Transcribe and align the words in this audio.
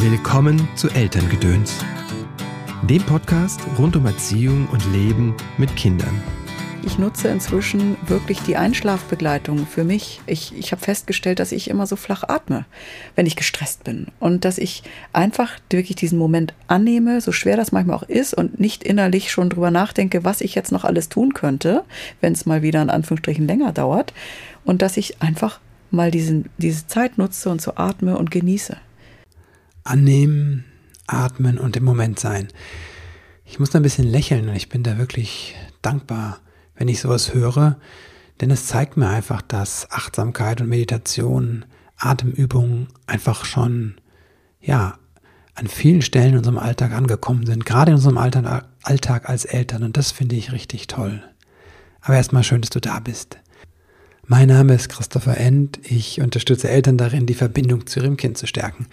Willkommen 0.00 0.68
zu 0.76 0.88
Elterngedöns, 0.90 1.84
dem 2.88 3.02
Podcast 3.02 3.60
rund 3.80 3.96
um 3.96 4.06
Erziehung 4.06 4.68
und 4.68 4.80
Leben 4.92 5.34
mit 5.56 5.74
Kindern. 5.74 6.22
Ich 6.86 7.00
nutze 7.00 7.26
inzwischen 7.26 7.96
wirklich 8.06 8.38
die 8.42 8.56
Einschlafbegleitung 8.56 9.66
für 9.66 9.82
mich. 9.82 10.20
Ich, 10.26 10.56
ich 10.56 10.70
habe 10.70 10.80
festgestellt, 10.80 11.40
dass 11.40 11.50
ich 11.50 11.68
immer 11.68 11.88
so 11.88 11.96
flach 11.96 12.22
atme, 12.22 12.64
wenn 13.16 13.26
ich 13.26 13.34
gestresst 13.34 13.82
bin. 13.82 14.06
Und 14.20 14.44
dass 14.44 14.58
ich 14.58 14.84
einfach 15.12 15.50
wirklich 15.68 15.96
diesen 15.96 16.16
Moment 16.16 16.54
annehme, 16.68 17.20
so 17.20 17.32
schwer 17.32 17.56
das 17.56 17.72
manchmal 17.72 17.96
auch 17.96 18.04
ist, 18.04 18.34
und 18.34 18.60
nicht 18.60 18.84
innerlich 18.84 19.32
schon 19.32 19.50
drüber 19.50 19.72
nachdenke, 19.72 20.22
was 20.22 20.42
ich 20.42 20.54
jetzt 20.54 20.70
noch 20.70 20.84
alles 20.84 21.08
tun 21.08 21.34
könnte, 21.34 21.82
wenn 22.20 22.34
es 22.34 22.46
mal 22.46 22.62
wieder 22.62 22.80
in 22.80 22.90
Anführungsstrichen 22.90 23.48
länger 23.48 23.72
dauert. 23.72 24.14
Und 24.64 24.80
dass 24.80 24.96
ich 24.96 25.20
einfach 25.20 25.58
mal 25.90 26.12
diesen, 26.12 26.50
diese 26.56 26.86
Zeit 26.86 27.18
nutze 27.18 27.50
und 27.50 27.60
so 27.60 27.72
atme 27.74 28.16
und 28.16 28.30
genieße 28.30 28.76
annehmen, 29.88 30.64
atmen 31.06 31.58
und 31.58 31.76
im 31.76 31.84
Moment 31.84 32.20
sein. 32.20 32.48
Ich 33.44 33.58
muss 33.58 33.70
da 33.70 33.78
ein 33.78 33.82
bisschen 33.82 34.06
lächeln 34.06 34.48
und 34.48 34.56
ich 34.56 34.68
bin 34.68 34.82
da 34.82 34.98
wirklich 34.98 35.56
dankbar, 35.82 36.40
wenn 36.76 36.88
ich 36.88 37.00
sowas 37.00 37.34
höre, 37.34 37.78
denn 38.40 38.50
es 38.50 38.66
zeigt 38.66 38.96
mir 38.96 39.08
einfach, 39.08 39.42
dass 39.42 39.90
Achtsamkeit 39.90 40.60
und 40.60 40.68
Meditation, 40.68 41.64
Atemübungen 41.96 42.88
einfach 43.06 43.44
schon, 43.44 43.96
ja, 44.60 44.98
an 45.54 45.66
vielen 45.66 46.02
Stellen 46.02 46.32
in 46.32 46.38
unserem 46.38 46.58
Alltag 46.58 46.92
angekommen 46.92 47.44
sind, 47.44 47.66
gerade 47.66 47.90
in 47.90 47.96
unserem 47.96 48.18
Alltag 48.18 49.28
als 49.28 49.44
Eltern 49.44 49.82
und 49.82 49.96
das 49.96 50.12
finde 50.12 50.36
ich 50.36 50.52
richtig 50.52 50.86
toll. 50.86 51.22
Aber 52.00 52.14
erstmal 52.14 52.44
schön, 52.44 52.60
dass 52.60 52.70
du 52.70 52.80
da 52.80 53.00
bist. 53.00 53.38
Mein 54.24 54.48
Name 54.48 54.74
ist 54.74 54.88
Christopher 54.88 55.38
End. 55.38 55.80
Ich 55.82 56.20
unterstütze 56.20 56.68
Eltern 56.68 56.96
darin, 56.96 57.26
die 57.26 57.34
Verbindung 57.34 57.86
zu 57.86 57.98
ihrem 57.98 58.16
Kind 58.16 58.38
zu 58.38 58.46
stärken 58.46 58.86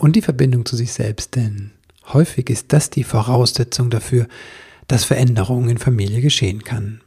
und 0.00 0.16
die 0.16 0.22
Verbindung 0.22 0.64
zu 0.64 0.76
sich 0.76 0.92
selbst, 0.92 1.36
denn 1.36 1.72
häufig 2.12 2.48
ist 2.48 2.72
das 2.72 2.88
die 2.88 3.04
Voraussetzung 3.04 3.90
dafür, 3.90 4.26
dass 4.88 5.04
Veränderungen 5.04 5.68
in 5.68 5.78
Familie 5.78 6.22
geschehen 6.22 6.64
kann. 6.64 7.02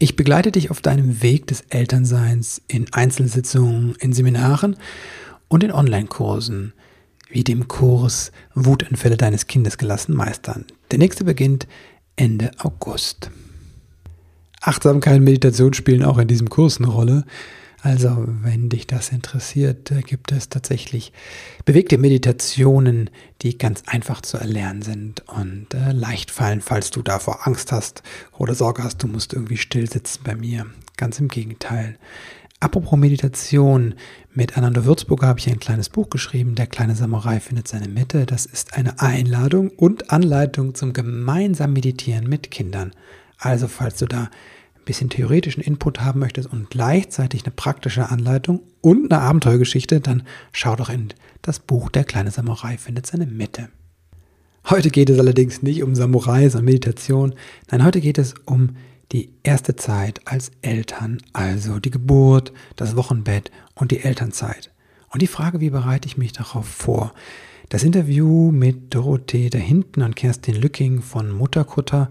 Ich 0.00 0.16
begleite 0.16 0.50
dich 0.50 0.70
auf 0.70 0.80
deinem 0.80 1.22
Weg 1.22 1.46
des 1.46 1.62
Elternseins 1.70 2.60
in 2.66 2.92
Einzelsitzungen, 2.92 3.94
in 4.00 4.12
Seminaren 4.12 4.76
und 5.46 5.62
in 5.62 5.72
Online-Kursen, 5.72 6.72
wie 7.30 7.44
dem 7.44 7.68
Kurs 7.68 8.32
Wutanfälle 8.54 9.16
deines 9.16 9.46
Kindes 9.46 9.78
gelassen 9.78 10.14
meistern. 10.14 10.64
Der 10.90 10.98
nächste 10.98 11.22
beginnt 11.24 11.68
Ende 12.16 12.50
August. 12.58 13.30
Achtsamkeit 14.60 15.18
und 15.18 15.24
Meditation 15.24 15.72
spielen 15.72 16.02
auch 16.02 16.18
in 16.18 16.26
diesem 16.26 16.50
Kurs 16.50 16.78
eine 16.78 16.88
Rolle. 16.88 17.24
Also, 17.80 18.24
wenn 18.26 18.68
dich 18.68 18.88
das 18.88 19.10
interessiert, 19.10 19.92
äh, 19.92 20.02
gibt 20.02 20.32
es 20.32 20.48
tatsächlich 20.48 21.12
bewegte 21.64 21.96
Meditationen, 21.96 23.08
die 23.42 23.56
ganz 23.56 23.84
einfach 23.86 24.20
zu 24.20 24.36
erlernen 24.36 24.82
sind 24.82 25.22
und 25.28 25.72
äh, 25.74 25.92
leicht 25.92 26.32
fallen, 26.32 26.60
falls 26.60 26.90
du 26.90 27.02
davor 27.02 27.46
Angst 27.46 27.70
hast 27.70 28.02
oder 28.36 28.54
Sorge 28.54 28.82
hast, 28.82 29.02
du 29.02 29.06
musst 29.06 29.32
irgendwie 29.32 29.56
still 29.56 29.88
sitzen 29.88 30.22
bei 30.24 30.34
mir. 30.34 30.66
Ganz 30.96 31.20
im 31.20 31.28
Gegenteil. 31.28 31.96
Apropos 32.60 32.98
Meditation, 32.98 33.94
mit 34.34 34.58
Ananda 34.58 34.84
Würzburger 34.84 35.28
habe 35.28 35.38
ich 35.38 35.48
ein 35.48 35.60
kleines 35.60 35.88
Buch 35.88 36.10
geschrieben, 36.10 36.56
Der 36.56 36.66
kleine 36.66 36.96
Samurai 36.96 37.38
findet 37.38 37.68
seine 37.68 37.86
Mitte. 37.86 38.26
Das 38.26 38.46
ist 38.46 38.74
eine 38.74 38.98
Einladung 39.00 39.70
und 39.70 40.10
Anleitung 40.10 40.74
zum 40.74 40.92
gemeinsamen 40.92 41.74
Meditieren 41.74 42.28
mit 42.28 42.50
Kindern. 42.50 42.92
Also, 43.38 43.68
falls 43.68 43.98
du 43.98 44.06
da 44.06 44.30
bisschen 44.88 45.10
theoretischen 45.10 45.62
Input 45.62 46.00
haben 46.00 46.18
möchtest 46.18 46.50
und 46.50 46.70
gleichzeitig 46.70 47.44
eine 47.44 47.52
praktische 47.54 48.08
Anleitung 48.08 48.62
und 48.80 49.12
eine 49.12 49.20
Abenteuergeschichte, 49.20 50.00
dann 50.00 50.22
schau 50.50 50.76
doch 50.76 50.88
in 50.88 51.08
das 51.42 51.60
Buch 51.60 51.90
Der 51.90 52.04
kleine 52.04 52.30
Samurai 52.30 52.78
findet 52.78 53.06
seine 53.06 53.26
Mitte. 53.26 53.68
Heute 54.70 54.88
geht 54.88 55.10
es 55.10 55.18
allerdings 55.18 55.62
nicht 55.62 55.82
um 55.82 55.94
Samurai, 55.94 56.48
sondern 56.48 56.64
Meditation. 56.64 57.34
Nein, 57.70 57.84
heute 57.84 58.00
geht 58.00 58.16
es 58.16 58.34
um 58.46 58.76
die 59.12 59.30
erste 59.42 59.76
Zeit 59.76 60.22
als 60.24 60.52
Eltern, 60.62 61.18
also 61.34 61.78
die 61.80 61.90
Geburt, 61.90 62.54
das 62.76 62.96
Wochenbett 62.96 63.50
und 63.74 63.90
die 63.90 64.00
Elternzeit. 64.00 64.70
Und 65.10 65.20
die 65.20 65.26
Frage, 65.26 65.60
wie 65.60 65.70
bereite 65.70 66.08
ich 66.08 66.16
mich 66.16 66.32
darauf 66.32 66.66
vor? 66.66 67.12
Das 67.68 67.82
Interview 67.82 68.50
mit 68.50 68.94
Dorothee 68.94 69.50
da 69.50 69.58
hinten 69.58 70.00
und 70.00 70.16
Kerstin 70.16 70.54
Lücking 70.54 71.02
von 71.02 71.30
Mutterkutter 71.30 72.10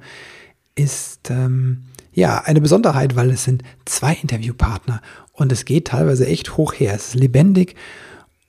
ist 0.76 1.32
ähm, 1.32 1.86
ja, 2.18 2.40
eine 2.40 2.62
Besonderheit, 2.62 3.16
weil 3.16 3.30
es 3.30 3.44
sind 3.44 3.62
zwei 3.86 4.14
Interviewpartner 4.16 5.04
und 5.34 5.52
es 5.52 5.66
geht 5.66 5.90
teilweise 5.90 6.26
echt 6.26 6.58
hoch 6.58 6.74
her. 6.74 6.96
Es 6.96 7.10
ist 7.10 7.14
lebendig 7.14 7.76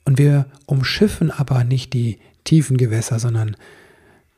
und 0.06 0.16
wir 0.16 0.46
umschiffen 0.64 1.30
aber 1.30 1.64
nicht 1.64 1.92
die 1.92 2.18
tiefen 2.44 2.78
Gewässer, 2.78 3.18
sondern 3.18 3.58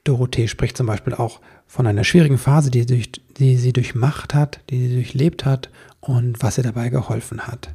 Dorothee 0.03 0.49
spricht 0.49 0.77
zum 0.77 0.89
Beispiel 0.89 1.15
auch 1.15 1.41
von 1.69 1.87
einer 1.87 2.03
schwierigen 2.03 2.39
Phase, 2.39 2.73
die, 2.73 2.85
durch, 2.87 3.13
die 3.39 3.57
sie 3.57 3.73
durchmacht 3.73 4.35
hat, 4.35 4.63
die 4.69 4.89
sie 4.89 4.95
durchlebt 4.97 5.45
hat 5.45 5.71
und 6.01 6.43
was 6.43 6.59
ihr 6.59 6.65
dabei 6.65 6.89
geholfen 6.89 7.47
hat. 7.47 7.73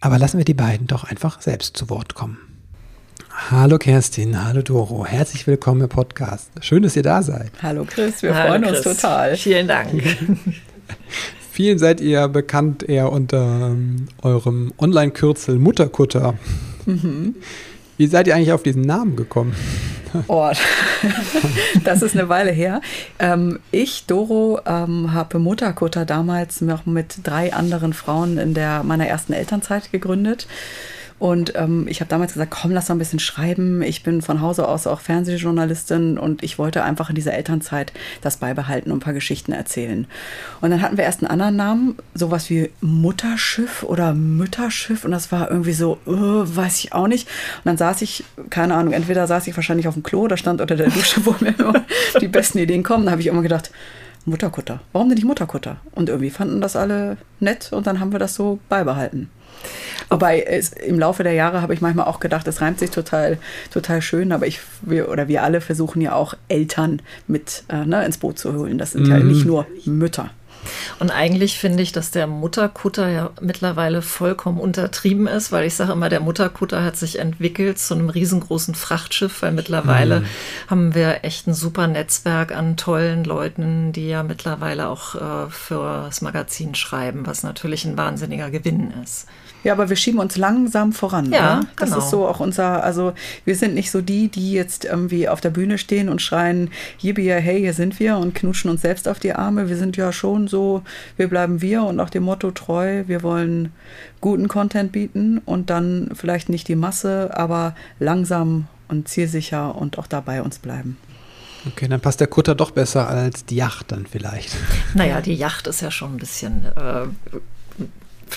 Aber 0.00 0.18
lassen 0.18 0.38
wir 0.38 0.44
die 0.44 0.52
beiden 0.52 0.88
doch 0.88 1.04
einfach 1.04 1.42
selbst 1.42 1.76
zu 1.76 1.88
Wort 1.90 2.14
kommen. 2.16 2.38
Hallo 3.36 3.78
Kerstin, 3.78 4.42
hallo 4.42 4.62
Doro, 4.62 5.04
herzlich 5.04 5.46
willkommen 5.46 5.82
im 5.82 5.88
Podcast. 5.88 6.50
Schön, 6.60 6.84
dass 6.84 6.94
ihr 6.94 7.02
da 7.02 7.20
seid. 7.20 7.50
Hallo 7.60 7.84
Chris, 7.84 8.22
wir 8.22 8.32
hallo 8.32 8.48
freuen 8.48 8.62
Chris. 8.62 8.86
uns 8.86 9.00
total. 9.00 9.36
Vielen 9.36 9.66
Dank. 9.66 9.90
Vielen 11.50 11.78
seid 11.78 12.00
ihr 12.00 12.28
bekannt 12.28 12.88
eher 12.88 13.10
unter 13.12 13.70
ähm, 13.72 14.06
eurem 14.22 14.72
Online-Kürzel 14.78 15.58
Mutterkutter. 15.58 16.34
Mhm. 16.86 17.34
Wie 17.96 18.06
seid 18.06 18.28
ihr 18.28 18.36
eigentlich 18.36 18.52
auf 18.52 18.62
diesen 18.62 18.82
Namen 18.82 19.16
gekommen? 19.16 19.54
Oh, 20.28 20.50
das 21.84 22.02
ist 22.02 22.16
eine 22.16 22.28
Weile 22.28 22.52
her. 22.52 22.80
Ähm, 23.18 23.58
ich, 23.72 24.06
Doro, 24.06 24.60
ähm, 24.64 25.12
habe 25.12 25.40
Mutterkutter 25.40 26.04
damals 26.04 26.60
noch 26.60 26.86
mit 26.86 27.18
drei 27.24 27.52
anderen 27.52 27.94
Frauen 27.94 28.38
in 28.38 28.54
der, 28.54 28.84
meiner 28.84 29.08
ersten 29.08 29.32
Elternzeit 29.32 29.90
gegründet. 29.90 30.46
Und 31.24 31.54
ähm, 31.56 31.86
ich 31.88 32.00
habe 32.00 32.10
damals 32.10 32.34
gesagt, 32.34 32.50
komm, 32.50 32.72
lass 32.72 32.88
doch 32.88 32.94
ein 32.94 32.98
bisschen 32.98 33.18
schreiben. 33.18 33.80
Ich 33.80 34.02
bin 34.02 34.20
von 34.20 34.42
Hause 34.42 34.68
aus 34.68 34.86
auch 34.86 35.00
Fernsehjournalistin 35.00 36.18
und 36.18 36.42
ich 36.42 36.58
wollte 36.58 36.84
einfach 36.84 37.08
in 37.08 37.14
dieser 37.14 37.32
Elternzeit 37.32 37.94
das 38.20 38.36
beibehalten 38.36 38.90
und 38.90 38.98
ein 38.98 39.00
paar 39.00 39.14
Geschichten 39.14 39.52
erzählen. 39.52 40.06
Und 40.60 40.68
dann 40.68 40.82
hatten 40.82 40.98
wir 40.98 41.04
erst 41.04 41.22
einen 41.22 41.30
anderen 41.30 41.56
Namen, 41.56 41.96
sowas 42.12 42.50
wie 42.50 42.68
Mutterschiff 42.82 43.84
oder 43.84 44.12
Mütterschiff. 44.12 45.06
Und 45.06 45.12
das 45.12 45.32
war 45.32 45.50
irgendwie 45.50 45.72
so, 45.72 45.98
uh, 46.06 46.44
weiß 46.44 46.80
ich 46.80 46.92
auch 46.92 47.08
nicht. 47.08 47.26
Und 47.26 47.64
dann 47.64 47.78
saß 47.78 48.02
ich, 48.02 48.24
keine 48.50 48.74
Ahnung, 48.74 48.92
entweder 48.92 49.26
saß 49.26 49.46
ich 49.46 49.56
wahrscheinlich 49.56 49.88
auf 49.88 49.94
dem 49.94 50.02
Klo 50.02 50.24
oder 50.24 50.36
stand 50.36 50.60
unter 50.60 50.76
der 50.76 50.90
Dusche, 50.90 51.24
wo 51.24 51.34
mir 51.40 51.58
immer 51.58 51.86
die 52.20 52.28
besten 52.28 52.58
Ideen 52.58 52.82
kommen. 52.82 53.06
Da 53.06 53.12
habe 53.12 53.22
ich 53.22 53.28
immer 53.28 53.40
gedacht, 53.40 53.70
Mutterkutter. 54.26 54.80
Warum 54.92 55.08
denn 55.08 55.16
nicht 55.16 55.26
Mutterkutter? 55.26 55.78
Und 55.92 56.10
irgendwie 56.10 56.28
fanden 56.28 56.60
das 56.60 56.76
alle 56.76 57.16
nett 57.40 57.72
und 57.72 57.86
dann 57.86 57.98
haben 57.98 58.12
wir 58.12 58.18
das 58.18 58.34
so 58.34 58.58
beibehalten. 58.68 59.30
Wobei 60.08 60.42
es, 60.42 60.72
im 60.72 60.98
Laufe 60.98 61.22
der 61.22 61.32
Jahre 61.32 61.62
habe 61.62 61.74
ich 61.74 61.80
manchmal 61.80 62.06
auch 62.06 62.20
gedacht, 62.20 62.46
es 62.46 62.60
reimt 62.60 62.78
sich 62.78 62.90
total, 62.90 63.38
total 63.72 64.02
schön, 64.02 64.32
aber 64.32 64.46
ich 64.46 64.60
wir, 64.82 65.08
oder 65.08 65.28
wir 65.28 65.42
alle 65.42 65.60
versuchen 65.60 66.00
ja 66.00 66.14
auch 66.14 66.34
Eltern 66.48 67.02
mit 67.26 67.64
äh, 67.68 67.84
ne, 67.84 68.04
ins 68.04 68.18
Boot 68.18 68.38
zu 68.38 68.54
holen. 68.54 68.78
Das 68.78 68.92
sind 68.92 69.04
mhm. 69.04 69.10
ja 69.10 69.18
nicht 69.18 69.44
nur 69.44 69.66
Mütter. 69.84 70.30
Und 70.98 71.10
eigentlich 71.10 71.58
finde 71.58 71.82
ich, 71.82 71.92
dass 71.92 72.10
der 72.10 72.26
Mutterkutter 72.26 73.08
ja 73.08 73.30
mittlerweile 73.40 74.02
vollkommen 74.02 74.58
untertrieben 74.58 75.26
ist, 75.26 75.52
weil 75.52 75.66
ich 75.66 75.74
sage 75.74 75.92
immer, 75.92 76.08
der 76.08 76.20
Mutterkutter 76.20 76.82
hat 76.84 76.96
sich 76.96 77.18
entwickelt 77.18 77.78
zu 77.78 77.94
einem 77.94 78.08
riesengroßen 78.08 78.74
Frachtschiff, 78.74 79.42
weil 79.42 79.52
mittlerweile 79.52 80.20
mhm. 80.20 80.26
haben 80.68 80.94
wir 80.94 81.24
echt 81.24 81.46
ein 81.46 81.54
super 81.54 81.86
Netzwerk 81.86 82.54
an 82.54 82.76
tollen 82.76 83.24
Leuten, 83.24 83.92
die 83.92 84.08
ja 84.08 84.22
mittlerweile 84.22 84.88
auch 84.88 85.14
äh, 85.14 85.50
für 85.50 86.04
das 86.06 86.22
Magazin 86.22 86.74
schreiben, 86.74 87.26
was 87.26 87.42
natürlich 87.42 87.84
ein 87.84 87.96
wahnsinniger 87.96 88.50
Gewinn 88.50 88.92
ist. 89.02 89.26
Ja, 89.64 89.72
aber 89.72 89.88
wir 89.88 89.96
schieben 89.96 90.20
uns 90.20 90.36
langsam 90.36 90.92
voran. 90.92 91.32
Ja, 91.32 91.56
ne? 91.56 91.66
das 91.76 91.90
genau. 91.90 92.02
ist 92.02 92.10
so 92.10 92.28
auch 92.28 92.40
unser, 92.40 92.84
also 92.84 93.14
wir 93.44 93.56
sind 93.56 93.74
nicht 93.74 93.90
so 93.90 94.00
die, 94.00 94.28
die 94.28 94.52
jetzt 94.52 94.84
irgendwie 94.84 95.28
auf 95.28 95.40
der 95.40 95.50
Bühne 95.50 95.78
stehen 95.78 96.08
und 96.08 96.22
schreien, 96.22 96.70
Yippie, 97.00 97.30
hey, 97.30 97.60
hier 97.60 97.72
sind 97.72 97.98
wir 97.98 98.18
und 98.18 98.34
knutschen 98.34 98.70
uns 98.70 98.82
selbst 98.82 99.08
auf 99.08 99.18
die 99.18 99.32
Arme. 99.32 99.68
Wir 99.68 99.76
sind 99.76 99.96
ja 99.96 100.12
schon 100.12 100.46
so, 100.46 100.82
wir 101.16 101.28
bleiben 101.28 101.62
wir 101.62 101.82
und 101.82 101.98
auch 101.98 102.10
dem 102.10 102.24
Motto 102.24 102.50
treu. 102.50 103.04
Wir 103.06 103.22
wollen 103.22 103.72
guten 104.20 104.48
Content 104.48 104.92
bieten 104.92 105.38
und 105.44 105.70
dann 105.70 106.10
vielleicht 106.14 106.48
nicht 106.48 106.68
die 106.68 106.76
Masse, 106.76 107.30
aber 107.34 107.74
langsam 107.98 108.68
und 108.88 109.08
zielsicher 109.08 109.74
und 109.74 109.98
auch 109.98 110.06
dabei 110.06 110.42
uns 110.42 110.58
bleiben. 110.58 110.98
Okay, 111.66 111.88
dann 111.88 112.00
passt 112.00 112.20
der 112.20 112.26
Kutter 112.26 112.54
doch 112.54 112.70
besser 112.70 113.08
als 113.08 113.46
die 113.46 113.56
Yacht 113.56 113.90
dann 113.90 114.06
vielleicht. 114.06 114.54
Naja, 114.94 115.22
die 115.22 115.34
Yacht 115.34 115.66
ist 115.66 115.80
ja 115.80 115.90
schon 115.90 116.14
ein 116.14 116.18
bisschen 116.18 116.66
äh, 116.76 117.06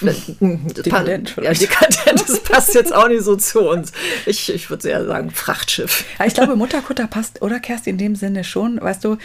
dekadent. 0.01 1.35
Ja, 1.41 1.53
dekadent, 1.53 2.21
das 2.27 2.39
passt 2.41 2.75
jetzt 2.75 2.93
auch 2.93 3.07
nicht 3.07 3.23
so 3.23 3.35
zu 3.35 3.61
uns. 3.61 3.91
Ich, 4.25 4.53
ich 4.53 4.69
würde 4.69 4.89
eher 4.89 5.05
sagen 5.05 5.31
Frachtschiff. 5.31 6.05
Ja, 6.19 6.25
ich 6.25 6.33
glaube, 6.33 6.55
Mutterkutter 6.55 7.07
passt, 7.07 7.41
oder 7.41 7.59
Kerstin, 7.59 7.93
in 7.93 7.97
dem 7.97 8.15
Sinne 8.15 8.43
schon. 8.43 8.79
Weißt 8.81 9.03
du, 9.03 9.17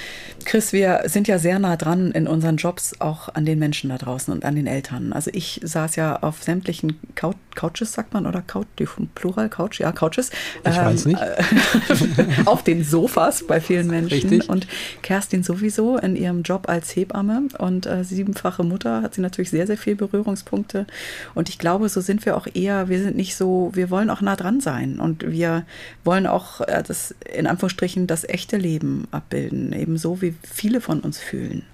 Chris, 0.44 0.72
wir 0.72 1.02
sind 1.06 1.28
ja 1.28 1.38
sehr 1.38 1.58
nah 1.58 1.76
dran 1.76 2.12
in 2.12 2.26
unseren 2.26 2.56
Jobs 2.56 2.94
auch 3.00 3.28
an 3.34 3.44
den 3.44 3.58
Menschen 3.58 3.90
da 3.90 3.98
draußen 3.98 4.32
und 4.32 4.44
an 4.44 4.56
den 4.56 4.66
Eltern. 4.66 5.12
Also 5.12 5.30
ich 5.32 5.60
saß 5.62 5.96
ja 5.96 6.16
auf 6.22 6.42
sämtlichen 6.42 6.98
Couch, 7.14 7.36
Couches, 7.54 7.92
sagt 7.92 8.14
man, 8.14 8.26
oder 8.26 8.42
Couch, 8.42 8.66
Plural, 9.14 9.48
Couch, 9.48 9.80
ja, 9.80 9.92
Couches. 9.92 10.30
Ich 10.64 10.76
ähm, 10.76 10.84
weiß 10.84 11.04
nicht. 11.06 11.20
auf 12.46 12.62
den 12.62 12.84
Sofas 12.84 13.46
bei 13.46 13.60
vielen 13.60 13.88
Menschen. 13.88 14.28
Richtig. 14.28 14.48
Und 14.48 14.66
Kerstin 15.02 15.42
sowieso 15.42 15.98
in 15.98 16.16
ihrem 16.16 16.42
Job 16.42 16.68
als 16.68 16.94
Hebamme 16.96 17.42
und 17.58 17.86
äh, 17.86 18.04
siebenfache 18.04 18.64
Mutter 18.64 19.02
hat 19.02 19.14
sie 19.14 19.20
natürlich 19.20 19.50
sehr, 19.50 19.66
sehr 19.66 19.76
viel 19.76 19.96
Berührungspunkte. 19.96 20.61
Und 21.34 21.48
ich 21.48 21.58
glaube, 21.58 21.88
so 21.88 22.00
sind 22.00 22.24
wir 22.24 22.36
auch 22.36 22.46
eher, 22.52 22.88
wir 22.88 23.02
sind 23.02 23.16
nicht 23.16 23.36
so, 23.36 23.70
wir 23.74 23.90
wollen 23.90 24.10
auch 24.10 24.20
nah 24.20 24.36
dran 24.36 24.60
sein 24.60 24.98
und 25.00 25.28
wir 25.30 25.64
wollen 26.04 26.26
auch 26.26 26.60
äh, 26.62 26.82
das 26.86 27.14
in 27.32 27.46
Anführungsstrichen 27.46 28.06
das 28.06 28.24
echte 28.24 28.56
Leben 28.56 29.08
abbilden, 29.10 29.72
ebenso 29.72 30.22
wie 30.22 30.34
viele 30.42 30.80
von 30.80 31.00
uns 31.00 31.18
fühlen. 31.18 31.64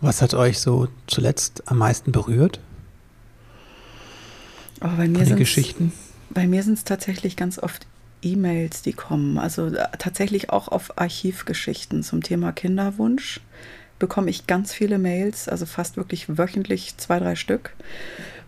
Was 0.00 0.22
hat 0.22 0.34
euch 0.34 0.60
so 0.60 0.88
zuletzt 1.06 1.62
am 1.66 1.78
meisten 1.78 2.12
berührt? 2.12 2.60
Oh, 4.82 4.88
bei 4.96 5.08
mir 5.08 5.24
sind 5.24 5.36
Geschichten? 5.36 5.92
Bei 6.30 6.46
mir 6.46 6.62
sind 6.62 6.74
es 6.74 6.84
tatsächlich 6.84 7.36
ganz 7.36 7.58
oft 7.58 7.86
E-Mails, 8.22 8.82
die 8.82 8.92
kommen. 8.92 9.38
Also 9.38 9.68
äh, 9.68 9.88
tatsächlich 9.98 10.50
auch 10.50 10.68
auf 10.68 10.98
Archivgeschichten 10.98 12.02
zum 12.02 12.22
Thema 12.22 12.52
Kinderwunsch 12.52 13.40
bekomme 13.98 14.30
ich 14.30 14.46
ganz 14.46 14.72
viele 14.72 14.98
Mails, 14.98 15.48
also 15.48 15.66
fast 15.66 15.96
wirklich 15.96 16.38
wöchentlich 16.38 16.96
zwei, 16.96 17.18
drei 17.18 17.34
Stück, 17.34 17.74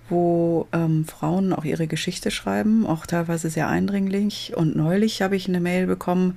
wo 0.08 0.66
ähm, 0.72 1.04
Frauen 1.04 1.52
auch 1.52 1.64
ihre 1.64 1.86
Geschichte 1.86 2.30
schreiben, 2.30 2.86
auch 2.86 3.06
teilweise 3.06 3.50
sehr 3.50 3.68
eindringlich. 3.68 4.54
Und 4.56 4.76
neulich 4.76 5.22
habe 5.22 5.36
ich 5.36 5.48
eine 5.48 5.60
Mail 5.60 5.86
bekommen, 5.86 6.36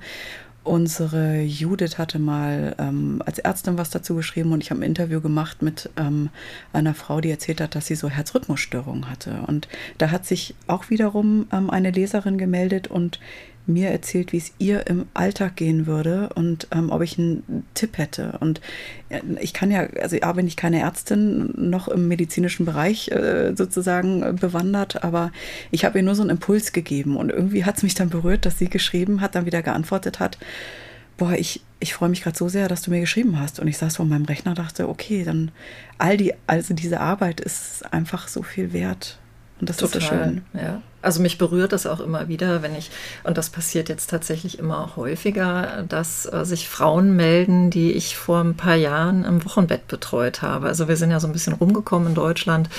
Unsere 0.64 1.40
Judith 1.40 1.98
hatte 1.98 2.20
mal 2.20 2.76
ähm, 2.78 3.20
als 3.26 3.40
Ärztin 3.40 3.78
was 3.78 3.90
dazu 3.90 4.14
geschrieben 4.14 4.52
und 4.52 4.62
ich 4.62 4.70
habe 4.70 4.80
ein 4.80 4.84
Interview 4.84 5.20
gemacht 5.20 5.60
mit 5.60 5.90
ähm, 5.96 6.30
einer 6.72 6.94
Frau, 6.94 7.20
die 7.20 7.30
erzählt 7.30 7.60
hat, 7.60 7.74
dass 7.74 7.86
sie 7.86 7.96
so 7.96 8.08
Herzrhythmusstörungen 8.08 9.10
hatte. 9.10 9.42
Und 9.48 9.66
da 9.98 10.12
hat 10.12 10.24
sich 10.24 10.54
auch 10.68 10.88
wiederum 10.88 11.46
ähm, 11.52 11.68
eine 11.68 11.90
Leserin 11.90 12.38
gemeldet 12.38 12.86
und 12.86 13.18
mir 13.66 13.90
erzählt, 13.90 14.32
wie 14.32 14.38
es 14.38 14.52
ihr 14.58 14.86
im 14.86 15.06
Alltag 15.14 15.56
gehen 15.56 15.86
würde 15.86 16.30
und 16.34 16.66
ähm, 16.72 16.90
ob 16.90 17.02
ich 17.02 17.18
einen 17.18 17.64
Tipp 17.74 17.98
hätte. 17.98 18.38
Und 18.40 18.60
äh, 19.08 19.20
ich 19.40 19.52
kann 19.52 19.70
ja, 19.70 19.86
also 20.00 20.16
A, 20.20 20.32
bin 20.32 20.46
ich 20.46 20.56
keine 20.56 20.80
Ärztin, 20.80 21.52
noch 21.56 21.88
im 21.88 22.08
medizinischen 22.08 22.66
Bereich 22.66 23.08
äh, 23.10 23.54
sozusagen 23.54 24.22
äh, 24.22 24.32
bewandert, 24.32 25.04
aber 25.04 25.30
ich 25.70 25.84
habe 25.84 25.98
ihr 25.98 26.04
nur 26.04 26.14
so 26.14 26.22
einen 26.22 26.30
Impuls 26.30 26.72
gegeben 26.72 27.16
und 27.16 27.30
irgendwie 27.30 27.64
hat 27.64 27.76
es 27.76 27.82
mich 27.82 27.94
dann 27.94 28.10
berührt, 28.10 28.46
dass 28.46 28.58
sie 28.58 28.68
geschrieben 28.68 29.20
hat, 29.20 29.34
dann 29.34 29.46
wieder 29.46 29.62
geantwortet 29.62 30.18
hat, 30.18 30.38
boah, 31.16 31.32
ich, 31.32 31.62
ich 31.78 31.94
freue 31.94 32.08
mich 32.08 32.22
gerade 32.22 32.36
so 32.36 32.48
sehr, 32.48 32.68
dass 32.68 32.82
du 32.82 32.90
mir 32.90 33.00
geschrieben 33.00 33.38
hast. 33.38 33.60
Und 33.60 33.68
ich 33.68 33.78
saß 33.78 33.96
vor 33.96 34.06
meinem 34.06 34.24
Rechner 34.24 34.52
und 34.52 34.58
dachte, 34.58 34.88
okay, 34.88 35.22
dann 35.24 35.52
all 35.98 36.16
die, 36.16 36.34
also 36.46 36.74
diese 36.74 37.00
Arbeit 37.00 37.40
ist 37.40 37.92
einfach 37.92 38.28
so 38.28 38.42
viel 38.42 38.72
wert. 38.72 39.18
Und 39.60 39.68
das 39.68 39.76
Total, 39.76 39.98
ist 39.98 40.08
so 40.08 40.14
schön. 40.14 40.42
Ja. 40.54 40.82
Also 41.02 41.20
mich 41.20 41.36
berührt 41.36 41.72
das 41.72 41.86
auch 41.86 42.00
immer 42.00 42.28
wieder, 42.28 42.62
wenn 42.62 42.76
ich, 42.76 42.90
und 43.24 43.36
das 43.36 43.50
passiert 43.50 43.88
jetzt 43.88 44.08
tatsächlich 44.08 44.58
immer 44.60 44.92
häufiger, 44.94 45.84
dass 45.88 46.32
äh, 46.32 46.44
sich 46.44 46.68
Frauen 46.68 47.16
melden, 47.16 47.70
die 47.70 47.92
ich 47.92 48.16
vor 48.16 48.40
ein 48.40 48.54
paar 48.54 48.76
Jahren 48.76 49.24
im 49.24 49.44
Wochenbett 49.44 49.88
betreut 49.88 50.42
habe. 50.42 50.68
Also 50.68 50.86
wir 50.86 50.96
sind 50.96 51.10
ja 51.10 51.18
so 51.18 51.26
ein 51.26 51.32
bisschen 51.32 51.54
rumgekommen 51.54 52.08
in 52.08 52.14
Deutschland. 52.14 52.70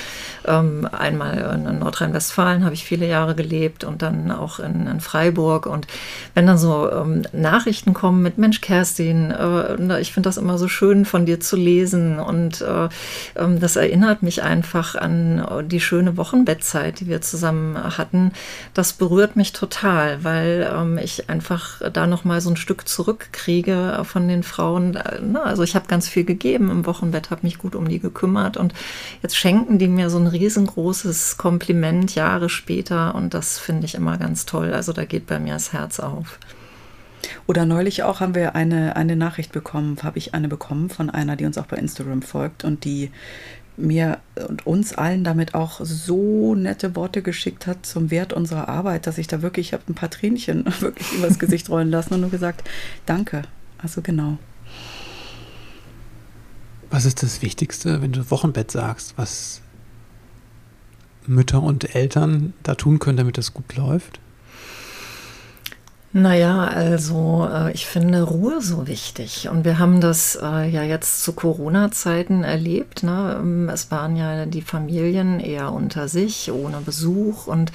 Ähm, 0.45 0.87
einmal 0.89 1.37
in 1.67 1.79
Nordrhein-Westfalen 1.79 2.63
habe 2.63 2.73
ich 2.73 2.85
viele 2.85 3.07
Jahre 3.07 3.35
gelebt 3.35 3.83
und 3.83 4.01
dann 4.01 4.31
auch 4.31 4.59
in, 4.59 4.87
in 4.87 5.01
Freiburg. 5.01 5.65
Und 5.65 5.87
wenn 6.33 6.47
dann 6.47 6.57
so 6.57 6.89
ähm, 6.89 7.23
Nachrichten 7.33 7.93
kommen 7.93 8.21
mit 8.21 8.37
Mensch, 8.37 8.61
Kerstin, 8.61 9.31
äh, 9.31 9.99
ich 9.99 10.13
finde 10.13 10.29
das 10.29 10.37
immer 10.37 10.57
so 10.57 10.69
schön 10.69 11.03
von 11.03 11.25
dir 11.25 11.41
zu 11.41 11.57
lesen. 11.57 12.19
Und 12.19 12.61
äh, 12.61 12.87
ähm, 13.35 13.59
das 13.59 13.75
erinnert 13.75 14.23
mich 14.23 14.43
einfach 14.43 14.95
an 14.95 15.39
äh, 15.39 15.63
die 15.63 15.81
schöne 15.81 16.15
Wochenbettzeit, 16.15 17.01
die 17.01 17.07
wir 17.07 17.21
zusammen 17.21 17.97
hatten 17.97 18.12
hatten, 18.13 18.31
das 18.73 18.93
berührt 18.93 19.35
mich 19.35 19.53
total, 19.53 20.23
weil 20.23 20.69
ähm, 20.73 20.97
ich 20.97 21.29
einfach 21.29 21.81
da 21.91 22.07
noch 22.07 22.23
mal 22.23 22.41
so 22.41 22.49
ein 22.49 22.57
Stück 22.57 22.87
zurückkriege 22.87 24.01
von 24.03 24.27
den 24.27 24.43
Frauen. 24.43 24.95
Äh, 24.95 25.19
na, 25.21 25.43
also 25.43 25.63
ich 25.63 25.75
habe 25.75 25.87
ganz 25.87 26.07
viel 26.07 26.23
gegeben 26.23 26.69
im 26.69 26.85
Wochenbett, 26.85 27.31
habe 27.31 27.41
mich 27.43 27.57
gut 27.57 27.75
um 27.75 27.87
die 27.87 27.99
gekümmert 27.99 28.57
und 28.57 28.73
jetzt 29.21 29.35
schenken 29.35 29.79
die 29.79 29.87
mir 29.87 30.09
so 30.09 30.17
ein 30.17 30.27
riesengroßes 30.27 31.37
Kompliment 31.37 32.15
Jahre 32.15 32.49
später 32.49 33.15
und 33.15 33.33
das 33.33 33.59
finde 33.59 33.85
ich 33.85 33.95
immer 33.95 34.17
ganz 34.17 34.45
toll. 34.45 34.73
Also 34.73 34.93
da 34.93 35.05
geht 35.05 35.27
bei 35.27 35.39
mir 35.39 35.53
das 35.53 35.73
Herz 35.73 35.99
auf. 35.99 36.39
Oder 37.47 37.65
neulich 37.65 38.03
auch 38.03 38.19
haben 38.19 38.35
wir 38.35 38.53
eine, 38.53 38.97
eine 38.97 39.15
Nachricht 39.15 39.53
bekommen, 39.53 39.97
habe 40.03 40.17
ich 40.17 40.33
eine 40.33 40.49
bekommen 40.49 40.89
von 40.89 41.09
einer, 41.09 41.37
die 41.37 41.45
uns 41.45 41.57
auch 41.57 41.65
bei 41.65 41.77
Instagram 41.77 42.21
folgt 42.21 42.65
und 42.65 42.83
die 42.83 43.11
mir 43.77 44.19
und 44.47 44.67
uns 44.67 44.93
allen 44.93 45.23
damit 45.23 45.55
auch 45.55 45.81
so 45.83 46.55
nette 46.55 46.95
Worte 46.95 47.21
geschickt 47.21 47.67
hat 47.67 47.85
zum 47.85 48.11
Wert 48.11 48.33
unserer 48.33 48.69
Arbeit, 48.69 49.07
dass 49.07 49.17
ich 49.17 49.27
da 49.27 49.41
wirklich, 49.41 49.67
ich 49.67 49.73
habe 49.73 49.83
ein 49.89 49.95
paar 49.95 50.09
Tränchen 50.09 50.65
wirklich 50.79 51.11
übers 51.13 51.39
Gesicht 51.39 51.69
rollen 51.69 51.89
lassen 51.89 52.13
und 52.13 52.21
nur 52.21 52.29
gesagt, 52.29 52.69
danke. 53.05 53.43
Also 53.77 54.01
genau. 54.01 54.37
Was 56.89 57.05
ist 57.05 57.23
das 57.23 57.41
Wichtigste, 57.41 58.01
wenn 58.01 58.11
du 58.11 58.29
Wochenbett 58.29 58.69
sagst, 58.71 59.13
was 59.17 59.61
Mütter 61.25 61.61
und 61.61 61.95
Eltern 61.95 62.53
da 62.63 62.75
tun 62.75 62.99
können, 62.99 63.17
damit 63.17 63.37
es 63.37 63.53
gut 63.53 63.75
läuft? 63.75 64.19
Naja, 66.15 66.65
also 66.65 67.49
äh, 67.51 67.71
ich 67.71 67.87
finde 67.87 68.21
Ruhe 68.21 68.61
so 68.61 68.85
wichtig. 68.85 69.49
Und 69.49 69.65
wir 69.65 69.79
haben 69.79 69.99
das 69.99 70.37
äh, 70.39 70.69
ja 70.69 70.83
jetzt 70.83 71.23
zu 71.23 71.33
Corona-Zeiten 71.33 72.43
erlebt. 72.43 73.01
Ne? 73.01 73.37
Ähm, 73.39 73.67
es 73.67 73.89
waren 73.89 74.15
ja 74.15 74.45
die 74.45 74.61
Familien 74.61 75.39
eher 75.39 75.71
unter 75.73 76.07
sich, 76.07 76.51
ohne 76.51 76.81
Besuch. 76.81 77.47
Und 77.47 77.71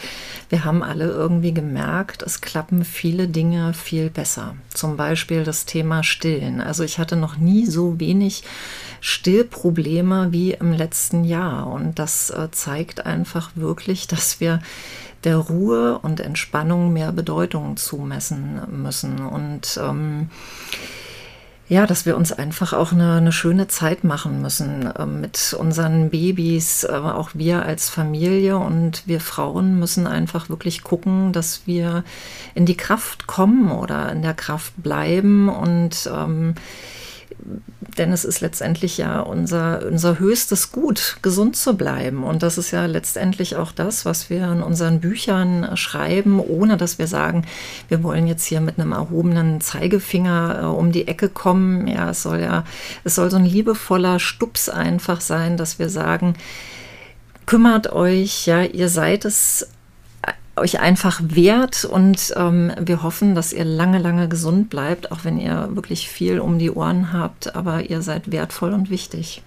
wir 0.50 0.64
haben 0.64 0.85
alle 0.85 1.06
irgendwie 1.06 1.52
gemerkt, 1.52 2.23
es 2.23 2.40
klappen 2.40 2.85
viele 2.85 3.26
Dinge 3.26 3.75
viel 3.75 4.08
besser. 4.08 4.55
Zum 4.73 4.96
Beispiel 4.96 5.43
das 5.43 5.64
Thema 5.64 6.05
Stillen. 6.05 6.61
Also 6.61 6.85
ich 6.85 7.00
hatte 7.00 7.17
noch 7.17 7.38
nie 7.38 7.67
so 7.67 7.99
wenig 7.99 8.44
Stillprobleme 9.00 10.29
wie 10.31 10.52
im 10.52 10.73
letzten 10.73 11.25
Jahr. 11.25 11.67
Und 11.67 11.99
das 11.99 12.31
äh, 12.31 12.52
zeigt 12.52 13.05
einfach 13.05 13.50
wirklich, 13.56 14.06
dass 14.06 14.38
wir 14.38 14.61
der 15.24 15.36
Ruhe 15.36 15.98
und 15.98 16.20
Entspannung 16.20 16.92
mehr 16.92 17.12
Bedeutung 17.12 17.76
zumessen 17.76 18.60
müssen. 18.70 19.20
Und 19.20 19.78
ähm, 19.82 20.30
ja, 21.68 21.86
dass 21.86 22.06
wir 22.06 22.16
uns 22.16 22.32
einfach 22.32 22.72
auch 22.72 22.92
eine, 22.92 23.16
eine 23.16 23.32
schöne 23.32 23.68
Zeit 23.68 24.02
machen 24.02 24.40
müssen 24.40 24.86
äh, 24.86 25.04
mit 25.04 25.54
unseren 25.58 26.08
Babys, 26.08 26.84
äh, 26.84 26.92
auch 26.92 27.30
wir 27.34 27.62
als 27.62 27.90
Familie 27.90 28.56
und 28.56 29.02
wir 29.06 29.20
Frauen 29.20 29.78
müssen 29.78 30.06
einfach 30.06 30.48
wirklich 30.48 30.82
gucken, 30.82 31.32
dass 31.32 31.66
wir 31.66 32.04
in 32.54 32.64
die 32.64 32.76
Kraft 32.76 33.26
kommen 33.26 33.70
oder 33.70 34.10
in 34.12 34.22
der 34.22 34.34
Kraft 34.34 34.72
bleiben 34.78 35.50
und 35.50 36.10
ähm, 36.10 36.54
denn 37.99 38.12
es 38.12 38.25
ist 38.25 38.40
letztendlich 38.40 38.99
ja 38.99 39.21
unser, 39.21 39.85
unser 39.87 40.19
höchstes 40.19 40.73
Gut, 40.73 41.17
gesund 41.23 41.57
zu 41.57 41.76
bleiben. 41.76 42.25
Und 42.25 42.43
das 42.43 42.59
ist 42.59 42.71
ja 42.71 42.87
letztendlich 42.87 43.57
auch 43.57 43.73
das, 43.73 44.05
was 44.05 44.31
wir 44.31 44.50
in 44.52 44.62
unseren 44.62 45.00
Büchern 45.00 45.76
schreiben, 45.76 46.40
ohne 46.40 46.76
dass 46.76 46.99
wir 46.99 47.07
sagen, 47.07 47.45
wir 47.88 48.02
wollen 48.02 48.26
jetzt 48.26 48.45
hier 48.45 48.61
mit 48.61 48.78
einem 48.78 48.93
erhobenen 48.93 49.61
Zeigefinger 49.61 50.61
äh, 50.62 50.67
um 50.67 50.93
die 50.93 51.09
Ecke 51.09 51.28
kommen. 51.28 51.88
Ja, 51.88 52.11
es 52.11 52.23
soll 52.23 52.40
ja, 52.40 52.64
es 53.05 53.14
soll 53.14 53.31
so 53.31 53.37
ein 53.37 53.45
liebevoller 53.45 54.21
Stups 54.21 54.69
einfach 54.69 55.21
sein, 55.21 55.57
dass 55.57 55.78
wir 55.78 55.88
sagen, 55.88 56.35
kümmert 57.47 57.93
euch, 57.93 58.47
ja, 58.47 58.62
ihr 58.62 58.88
seid 58.88 59.25
es 59.25 59.69
euch 60.60 60.80
einfach 60.80 61.20
wert 61.22 61.84
und 61.84 62.32
ähm, 62.36 62.72
wir 62.80 63.02
hoffen, 63.02 63.34
dass 63.34 63.52
ihr 63.52 63.64
lange, 63.64 63.98
lange 63.98 64.28
gesund 64.28 64.70
bleibt, 64.70 65.12
auch 65.12 65.24
wenn 65.24 65.38
ihr 65.38 65.68
wirklich 65.72 66.08
viel 66.08 66.40
um 66.40 66.58
die 66.58 66.70
Ohren 66.70 67.12
habt, 67.12 67.54
aber 67.54 67.88
ihr 67.88 68.02
seid 68.02 68.30
wertvoll 68.32 68.72
und 68.72 68.90
wichtig. 68.90 69.42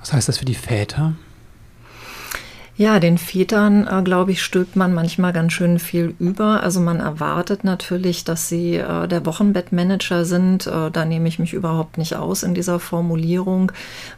Was 0.00 0.12
heißt 0.12 0.28
das 0.28 0.38
für 0.38 0.44
die 0.44 0.54
Väter? 0.54 1.14
Ja, 2.76 2.98
den 2.98 3.18
Vätern, 3.18 3.86
äh, 3.86 4.02
glaube 4.02 4.32
ich, 4.32 4.42
stülpt 4.42 4.74
man 4.74 4.94
manchmal 4.94 5.32
ganz 5.32 5.52
schön 5.52 5.78
viel 5.78 6.16
über. 6.18 6.60
Also 6.64 6.80
man 6.80 6.98
erwartet 6.98 7.62
natürlich, 7.62 8.24
dass 8.24 8.48
sie 8.48 8.76
äh, 8.76 9.06
der 9.06 9.24
Wochenbettmanager 9.26 10.24
sind. 10.24 10.66
Äh, 10.66 10.90
da 10.90 11.04
nehme 11.04 11.28
ich 11.28 11.38
mich 11.38 11.52
überhaupt 11.52 11.98
nicht 11.98 12.16
aus 12.16 12.42
in 12.42 12.52
dieser 12.52 12.80
Formulierung. 12.80 13.70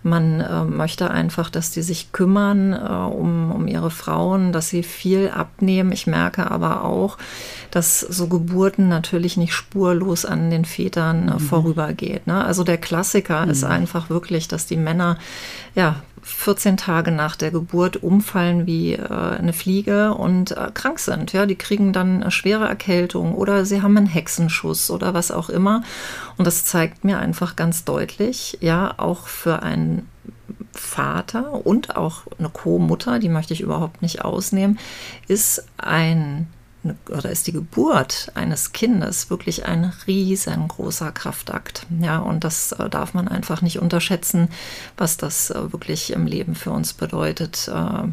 Man 0.03 0.41
äh, 0.41 0.65
möchte 0.65 1.11
einfach, 1.11 1.51
dass 1.51 1.71
die 1.71 1.83
sich 1.83 2.13
kümmern 2.13 2.73
äh, 2.73 2.77
um, 2.77 3.53
um 3.53 3.69
ihre 3.69 3.91
Frauen, 3.91 4.53
dass 4.53 4.71
sie 4.71 4.83
viel 4.83 5.29
abnehmen. 5.29 5.93
Ich 5.93 6.07
merke 6.07 6.51
aber 6.51 6.83
auch, 6.83 7.19
dass 7.71 8.01
so 8.01 8.27
Geburten 8.27 8.89
natürlich 8.89 9.37
nicht 9.37 9.53
spurlos 9.53 10.25
an 10.25 10.49
den 10.49 10.65
Vätern 10.65 11.29
äh, 11.29 11.35
mhm. 11.35 11.41
vorübergeht. 11.41 12.27
Ne? 12.27 12.43
Also 12.43 12.65
der 12.65 12.79
Klassiker 12.79 13.45
mhm. 13.45 13.51
ist 13.51 13.65
einfach 13.65 14.09
wirklich, 14.09 14.49
dass 14.49 14.65
die 14.65 14.79
Männer 14.79 15.19
ja 15.75 15.97
14 16.27 16.77
Tage 16.77 17.13
nach 17.13 17.37
der 17.37 17.53
Geburt 17.53 18.03
umfallen 18.03 18.67
wie 18.67 18.95
äh, 18.95 19.09
eine 19.09 19.53
Fliege 19.53 20.13
und 20.13 20.51
äh, 20.51 20.73
krank 20.75 20.99
sind. 20.99 21.33
Ja, 21.33 21.47
die 21.47 21.55
kriegen 21.55 21.93
dann 21.93 22.21
eine 22.21 22.33
schwere 22.33 22.67
Erkältung 22.67 23.33
oder 23.37 23.65
sie 23.65 23.81
haben 23.81 23.97
einen 23.97 24.09
Hexenschuss 24.09 24.91
oder 24.91 25.15
was 25.15 25.31
auch 25.31 25.49
immer. 25.49 25.85
Und 26.37 26.45
das 26.45 26.65
zeigt 26.65 27.05
mir 27.05 27.21
einfach 27.21 27.55
ganz 27.55 27.85
deutlich, 27.85 28.59
ja, 28.61 28.95
auch 28.97 29.29
für 29.29 29.63
einen 29.63 30.09
Vater 30.73 31.65
und 31.65 31.97
auch 31.97 32.23
eine 32.41 32.49
Co-Mutter, 32.49 33.21
die 33.21 33.29
möchte 33.29 33.55
ich 33.55 33.61
überhaupt 33.61 34.03
nicht 34.03 34.25
ausnehmen, 34.25 34.81
ist 35.29 35.65
ein 35.79 36.49
oder 37.11 37.31
ist 37.31 37.47
die 37.47 37.53
Geburt 37.53 38.31
eines 38.35 38.73
Kindes 38.73 39.29
wirklich 39.31 39.67
ein 39.67 39.93
riesengroßer 40.07 41.11
Kraftakt. 41.13 41.87
Ja, 42.01 42.19
und 42.19 42.45
das 42.45 42.73
äh, 42.73 42.89
darf 42.89 43.15
man 43.15 43.29
einfach 43.29 43.63
nicht 43.63 43.81
unterschätzen, 43.81 44.49
was 44.97 45.17
das 45.17 45.51
äh, 45.51 45.73
wirklich 45.73 46.13
im 46.13 46.27
Leben 46.27 46.55
für 46.55 46.71
uns 46.71 46.93
bedeutet. 46.93 47.69
Äh, 47.69 48.09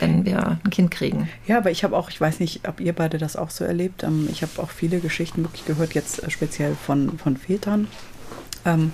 wenn 0.00 0.24
wir 0.24 0.60
ein 0.62 0.70
Kind 0.70 0.90
kriegen. 0.90 1.28
Ja, 1.46 1.58
aber 1.58 1.70
ich 1.70 1.82
habe 1.82 1.96
auch, 1.96 2.08
ich 2.08 2.20
weiß 2.20 2.40
nicht, 2.40 2.68
ob 2.68 2.80
ihr 2.80 2.92
beide 2.92 3.18
das 3.18 3.34
auch 3.36 3.50
so 3.50 3.64
erlebt. 3.64 4.04
Ähm, 4.04 4.28
ich 4.30 4.42
habe 4.42 4.62
auch 4.62 4.70
viele 4.70 5.00
Geschichten 5.00 5.42
wirklich 5.42 5.64
gehört, 5.64 5.94
jetzt 5.94 6.30
speziell 6.30 6.76
von, 6.76 7.18
von 7.18 7.36
Vätern 7.36 7.88
ähm, 8.64 8.92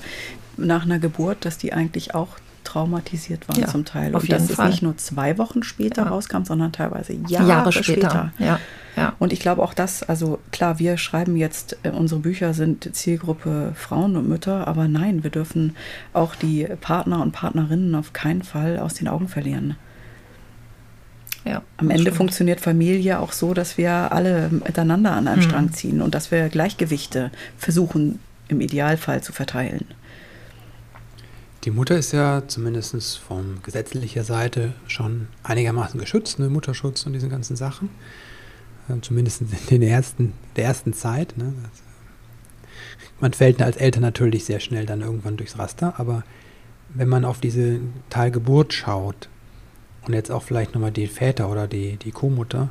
nach 0.57 0.85
einer 0.85 0.99
Geburt, 0.99 1.45
dass 1.45 1.59
die 1.59 1.73
eigentlich 1.73 2.14
auch 2.14 2.38
traumatisiert 2.75 3.49
waren 3.49 3.61
ja, 3.61 3.69
zum 3.69 3.85
Teil. 3.85 4.14
Und 4.14 4.31
dass 4.31 4.50
Fall. 4.50 4.66
es 4.66 4.73
nicht 4.73 4.83
nur 4.83 4.97
zwei 4.97 5.38
Wochen 5.38 5.62
später 5.62 6.02
ja. 6.02 6.09
rauskam, 6.09 6.43
sondern 6.45 6.73
teilweise 6.73 7.12
Jahre, 7.28 7.49
Jahre 7.49 7.73
später. 7.73 8.33
später. 8.37 8.59
Ja. 8.97 9.12
Und 9.19 9.33
ich 9.33 9.40
glaube 9.40 9.62
auch 9.62 9.75
das, 9.75 10.02
also 10.02 10.38
klar, 10.52 10.78
wir 10.78 10.97
schreiben 10.97 11.37
jetzt, 11.37 11.76
äh, 11.83 11.90
unsere 11.90 12.21
Bücher 12.21 12.54
sind 12.54 12.95
Zielgruppe 12.95 13.73
Frauen 13.75 14.16
und 14.16 14.28
Mütter, 14.28 14.66
aber 14.66 14.88
nein, 14.88 15.23
wir 15.23 15.31
dürfen 15.31 15.76
auch 16.12 16.35
die 16.35 16.66
Partner 16.81 17.23
und 17.23 17.33
Partnerinnen 17.33 17.95
auf 17.95 18.12
keinen 18.12 18.43
Fall 18.43 18.78
aus 18.78 18.95
den 18.95 19.09
Augen 19.09 19.28
verlieren. 19.28 19.76
Ja, 21.45 21.62
Am 21.76 21.90
Ende 21.90 22.02
stimmt. 22.02 22.16
funktioniert 22.16 22.61
Familie 22.61 23.21
auch 23.21 23.33
so, 23.33 23.52
dass 23.52 23.78
wir 23.78 23.90
alle 23.90 24.49
miteinander 24.50 25.12
an 25.12 25.28
einen 25.28 25.43
hm. 25.43 25.49
Strang 25.49 25.73
ziehen 25.73 26.00
und 26.00 26.14
dass 26.14 26.31
wir 26.31 26.49
Gleichgewichte 26.49 27.31
versuchen, 27.59 28.19
im 28.49 28.61
Idealfall 28.61 29.23
zu 29.23 29.33
verteilen. 29.33 29.87
Die 31.64 31.71
Mutter 31.71 31.97
ist 31.97 32.12
ja 32.12 32.42
zumindest 32.47 33.18
von 33.18 33.61
gesetzlicher 33.62 34.23
Seite 34.23 34.75
schon 34.87 35.28
einigermaßen 35.42 35.99
geschützt, 35.99 36.38
ne? 36.38 36.50
Mutterschutz 36.50 37.06
und 37.06 37.14
diese 37.14 37.30
ganzen 37.30 37.56
Sachen. 37.56 37.88
Ähm, 38.90 39.02
zumindest 39.02 39.40
in 39.40 39.49
den 39.71 39.83
ersten, 39.83 40.35
der 40.56 40.66
ersten 40.66 40.92
Zeit. 40.92 41.38
Ne? 41.38 41.54
Man 43.18 43.33
fällt 43.33 43.62
als 43.62 43.78
Eltern 43.78 44.02
natürlich 44.02 44.44
sehr 44.44 44.61
schnell 44.61 44.85
dann 44.85 45.00
irgendwann 45.00 45.38
durchs 45.38 45.59
Raster, 45.59 45.94
aber 45.99 46.23
wenn 46.90 47.09
man 47.09 47.25
auf 47.25 47.40
diese 47.40 47.80
Teilgeburt 48.11 48.75
schaut 48.75 49.30
und 50.06 50.12
jetzt 50.12 50.30
auch 50.30 50.42
vielleicht 50.42 50.75
nochmal 50.75 50.92
die 50.92 51.06
Väter 51.06 51.50
oder 51.50 51.66
die, 51.66 51.97
die 51.97 52.12
Co-Mutter 52.12 52.68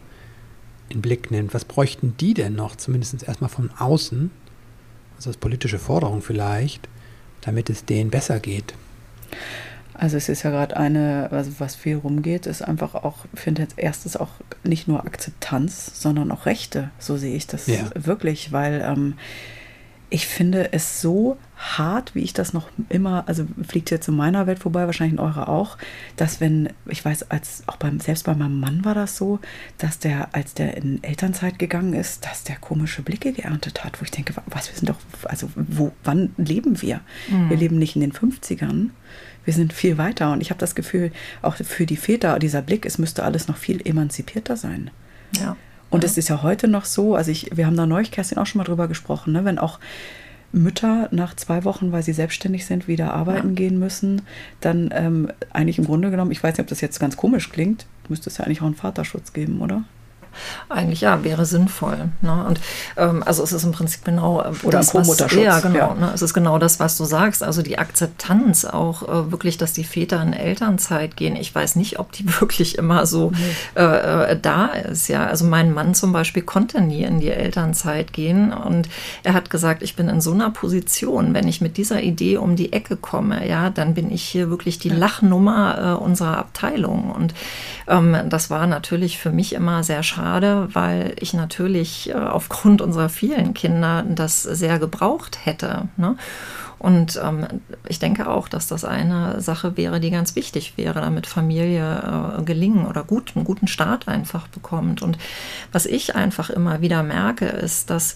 in 0.89 1.01
Blick 1.01 1.31
nimmt, 1.31 1.55
was 1.55 1.65
bräuchten 1.65 2.15
die 2.19 2.35
denn 2.35 2.53
noch, 2.53 2.75
zumindest 2.75 3.23
erstmal 3.23 3.50
von 3.50 3.71
außen, 3.71 4.29
also 5.15 5.31
als 5.31 5.38
politische 5.38 5.79
Forderung 5.79 6.21
vielleicht, 6.21 6.88
damit 7.45 7.69
es 7.69 7.85
denen 7.85 8.09
besser 8.09 8.39
geht? 8.39 8.73
Also 9.93 10.17
es 10.17 10.27
ist 10.27 10.43
ja 10.43 10.50
gerade 10.50 10.75
eine, 10.75 11.29
also 11.31 11.51
was 11.59 11.75
viel 11.75 11.97
rumgeht, 11.97 12.45
ist 12.47 12.62
einfach 12.62 12.95
auch, 12.95 13.25
finde 13.35 13.62
jetzt 13.62 13.77
erstes 13.77 14.17
auch 14.17 14.31
nicht 14.63 14.88
nur 14.88 15.05
Akzeptanz, 15.05 15.91
sondern 16.01 16.31
auch 16.31 16.45
Rechte. 16.45 16.89
So 17.00 17.15
sehe 17.15 17.35
ich 17.35 17.47
das 17.47 17.67
ja. 17.67 17.89
wirklich, 17.95 18.51
weil 18.51 18.81
ähm, 18.81 19.15
ich 20.13 20.27
finde 20.27 20.74
es 20.74 21.01
so 21.01 21.39
hart, 21.58 22.13
wie 22.13 22.22
ich 22.22 22.34
das 22.34 22.53
noch 22.53 22.70
immer, 22.89 23.24
also 23.27 23.48
fliegt 23.67 23.89
jetzt 23.89 24.08
in 24.08 24.15
meiner 24.15 24.46
Welt 24.46 24.60
vorbei, 24.60 24.86
wahrscheinlich 24.86 25.13
in 25.13 25.20
eurer 25.20 25.50
auch, 25.50 25.75
dass 26.17 26.39
wenn, 26.39 26.70
ich 26.86 27.03
weiß, 27.03 27.32
als 27.32 27.63
auch 27.65 27.77
beim, 27.77 28.00
selbst 28.00 28.25
bei 28.25 28.36
meinem 28.36 28.60
Mann 28.60 28.86
war 28.86 28.93
das 28.93 29.17
so, 29.17 29.39
dass 29.79 29.98
der, 29.98 30.36
als 30.36 30.53
der 30.53 30.77
in 30.77 31.03
Elternzeit 31.03 31.58
gegangen 31.58 31.93
ist, 31.93 32.27
dass 32.27 32.43
der 32.43 32.58
komische 32.58 33.01
Blicke 33.01 33.34
geerntet 33.34 33.84
hat, 33.84 34.00
wo 34.00 34.03
ich 34.03 34.12
denke, 34.12 34.36
was, 34.46 34.70
wir 34.70 34.75
sind 34.75 34.89
doch, 34.89 35.00
also 35.24 35.50
wo, 35.55 35.91
wann 36.03 36.36
leben 36.38 36.84
wir? 36.84 37.01
Mhm. 37.32 37.50
Wir 37.50 37.58
leben 37.58 37.79
nicht 37.79 37.96
in 37.96 38.01
den 38.01 38.13
50ern. 38.13 38.89
Wir 39.46 39.53
sind 39.55 39.74
viel 39.74 39.98
weiter 39.98 40.32
und 40.32 40.41
ich 40.41 40.51
habe 40.51 40.60
das 40.60 40.75
Gefühl, 40.75 41.12
auch 41.41 41.55
für 41.55 41.88
die 41.88 41.98
Väter, 41.98 42.38
dieser 42.38 42.62
Blick, 42.62 42.86
es 42.86 43.00
müsste 43.00 43.24
alles 43.24 43.48
noch 43.48 43.58
viel 43.58 43.82
emanzipierter 43.84 44.58
sein. 44.58 44.91
Ja. 45.39 45.58
Und 45.93 46.03
es 46.03 46.17
ist 46.17 46.27
ja 46.27 46.41
heute 46.41 46.67
noch 46.67 46.85
so, 46.85 47.13
also 47.13 47.29
ich, 47.29 47.55
wir 47.55 47.67
haben 47.67 47.77
da 47.77 47.85
neulich, 47.85 48.09
Kerstin, 48.09 48.39
auch 48.39 48.47
schon 48.47 48.57
mal 48.57 48.63
drüber 48.63 48.88
gesprochen, 48.88 49.31
ne, 49.31 49.45
wenn 49.45 49.59
auch 49.59 49.79
Mütter 50.51 51.07
nach 51.12 51.35
zwei 51.35 51.65
Wochen, 51.65 51.91
weil 51.91 52.01
sie 52.01 52.13
selbstständig 52.13 52.65
sind, 52.65 52.88
wieder 52.88 53.13
arbeiten 53.13 53.50
ja. 53.50 53.53
gehen 53.53 53.77
müssen, 53.77 54.23
dann 54.59 54.89
ähm, 54.91 55.29
eigentlich 55.51 55.77
im 55.77 55.85
Grunde 55.85 56.09
genommen, 56.09 56.31
ich 56.31 56.41
weiß 56.41 56.53
nicht, 56.53 56.62
ob 56.62 56.67
das 56.67 56.81
jetzt 56.81 57.00
ganz 57.00 57.15
komisch 57.15 57.51
klingt, 57.51 57.85
müsste 58.09 58.31
es 58.31 58.39
ja 58.39 58.45
eigentlich 58.45 58.62
auch 58.62 58.65
einen 58.65 58.73
Vaterschutz 58.73 59.33
geben, 59.33 59.62
oder? 59.62 59.83
Eigentlich 60.70 61.02
ja, 61.02 61.24
wäre 61.24 61.46
sinnvoll. 61.46 62.10
Ne? 62.22 62.46
Und 62.48 62.60
ähm, 62.98 63.24
also 63.25 63.44
es 63.44 63.52
ist 63.52 63.63
im 63.63 63.72
Prinzip 63.72 64.04
genau 64.04 64.42
äh, 64.42 64.52
Oder 64.63 64.80
das, 64.80 64.96
was, 64.96 65.20
ja, 65.34 65.60
genau. 65.60 65.78
Ja. 65.78 65.94
Ne? 65.96 66.12
Es 66.13 66.22
ist 66.22 66.34
genau 66.34 66.58
das, 66.58 66.80
was 66.80 66.98
du 66.98 67.06
sagst. 67.06 67.44
Also 67.44 67.62
die 67.62 67.78
Akzeptanz 67.78 68.66
auch 68.66 69.04
äh, 69.04 69.32
wirklich, 69.32 69.58
dass 69.58 69.74
die 69.74 69.84
Väter 69.84 70.22
in 70.22 70.34
Elternzeit 70.34 71.16
gehen. 71.16 71.36
Ich 71.36 71.54
weiß 71.54 71.75
nicht, 71.75 72.00
ob 72.00 72.12
die 72.12 72.25
wirklich 72.42 72.78
immer 72.78 73.06
so 73.06 73.32
nee. 73.32 73.82
äh, 73.82 74.32
äh, 74.32 74.40
da 74.40 74.66
ist. 74.66 75.08
Ja, 75.08 75.25
also 75.25 75.46
mein 75.46 75.74
Mann 75.74 75.94
zum 75.94 76.13
Beispiel 76.13 76.44
konnte 76.44 76.82
nie 76.82 77.04
in 77.04 77.20
die 77.20 77.30
Elternzeit 77.30 78.13
gehen 78.13 78.54
und 78.54 78.90
er 79.24 79.34
hat 79.34 79.50
gesagt, 79.50 79.84
ich 79.84 79.96
bin 79.96 80.10
in 80.10 80.22
so 80.22 80.32
einer 80.32 80.50
Position, 80.50 81.34
wenn 81.34 81.48
ich 81.48 81.62
mit 81.62 81.78
dieser 81.78 82.02
Idee 82.02 82.38
um 82.38 82.56
die 82.56 82.74
Ecke 82.74 82.98
komme, 82.98 83.48
ja, 83.48 83.70
dann 83.70 83.94
bin 83.94 84.12
ich 84.12 84.24
hier 84.24 84.50
wirklich 84.50 84.80
die 84.80 84.90
Lachnummer 84.90 85.98
äh, 86.00 86.04
unserer 86.04 86.38
Abteilung. 86.38 87.12
Und 87.12 87.34
ähm, 87.88 88.16
das 88.30 88.50
war 88.50 88.68
natürlich 88.68 89.18
für 89.18 89.32
mich 89.32 89.54
immer 89.54 89.84
sehr 89.84 90.04
schade 90.04 90.23
schade, 90.24 90.70
weil 90.72 91.15
ich 91.20 91.34
natürlich 91.34 92.10
äh, 92.10 92.13
aufgrund 92.13 92.82
unserer 92.82 93.10
vielen 93.10 93.53
Kinder 93.53 94.06
das 94.08 94.44
sehr 94.44 94.80
gebraucht 94.80 95.46
hätte. 95.46 95.89
Ne? 95.98 96.15
Und 96.80 97.20
ähm, 97.22 97.46
ich 97.89 98.00
denke 98.00 98.30
auch, 98.30 98.48
dass 98.48 98.68
das 98.68 98.86
eine 98.86 99.42
Sache 99.42 99.75
wäre, 99.75 100.00
die 100.00 100.12
ganz 100.12 100.36
wichtig 100.36 100.74
wäre, 100.77 101.01
damit 101.01 101.27
Familie 101.27 102.38
äh, 102.39 102.44
gelingen 102.44 102.86
oder 102.86 103.03
gut, 103.03 103.34
einen 103.36 103.44
guten 103.44 103.68
Start 103.68 104.08
einfach 104.08 104.48
bekommt. 104.48 105.01
Und 105.01 105.18
was 105.74 105.86
ich 105.86 106.15
einfach 106.15 106.50
immer 106.50 106.80
wieder 106.80 107.03
merke, 107.03 107.46
ist, 107.46 107.89
dass 107.89 108.15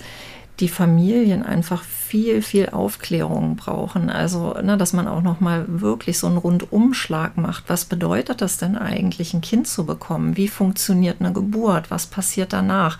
die 0.61 0.69
Familien 0.69 1.43
einfach 1.43 1.83
viel, 2.07 2.41
viel 2.41 2.69
Aufklärung 2.69 3.57
brauchen. 3.57 4.09
Also, 4.09 4.53
ne, 4.61 4.77
dass 4.77 4.93
man 4.93 5.09
auch 5.09 5.21
noch 5.21 5.41
mal 5.41 5.65
wirklich 5.67 6.17
so 6.17 6.27
einen 6.27 6.37
Rundumschlag 6.37 7.35
macht. 7.35 7.65
Was 7.67 7.83
bedeutet 7.83 8.41
das 8.41 8.57
denn 8.57 8.77
eigentlich, 8.77 9.33
ein 9.33 9.41
Kind 9.41 9.67
zu 9.67 9.85
bekommen? 9.85 10.37
Wie 10.37 10.47
funktioniert 10.47 11.17
eine 11.19 11.33
Geburt? 11.33 11.91
Was 11.91 12.07
passiert 12.07 12.53
danach? 12.53 12.97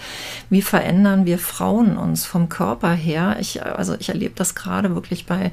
Wie 0.50 0.62
verändern 0.62 1.26
wir 1.26 1.40
Frauen 1.40 1.98
uns 1.98 2.26
vom 2.26 2.50
Körper 2.50 2.92
her? 2.92 3.38
Ich, 3.40 3.64
also 3.64 3.96
ich 3.98 4.10
erlebe 4.10 4.36
das 4.36 4.56
gerade 4.56 4.94
wirklich 4.94 5.26
bei 5.26 5.52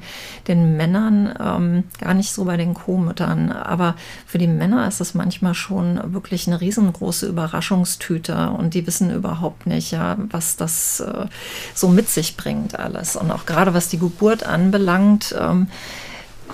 den 0.49 0.75
Männern, 0.75 1.33
ähm, 1.39 1.83
gar 1.99 2.13
nicht 2.13 2.33
so 2.33 2.43
bei 2.43 2.57
den 2.57 2.73
Co-Müttern, 2.73 3.53
aber 3.53 3.95
für 4.25 4.37
die 4.37 4.47
Männer 4.47 4.85
ist 4.87 4.99
es 4.99 5.13
manchmal 5.13 5.53
schon 5.53 6.13
wirklich 6.13 6.47
eine 6.47 6.59
riesengroße 6.59 7.25
Überraschungstüte 7.27 8.49
und 8.49 8.73
die 8.73 8.85
wissen 8.85 9.15
überhaupt 9.15 9.65
nicht, 9.65 9.91
ja, 9.91 10.17
was 10.29 10.57
das 10.57 10.99
äh, 10.99 11.27
so 11.73 11.87
mit 11.87 12.09
sich 12.09 12.35
bringt 12.35 12.77
alles. 12.77 13.15
Und 13.15 13.31
auch 13.31 13.44
gerade 13.45 13.73
was 13.73 13.89
die 13.89 13.99
Geburt 13.99 14.45
anbelangt, 14.45 15.35
ähm, 15.39 15.67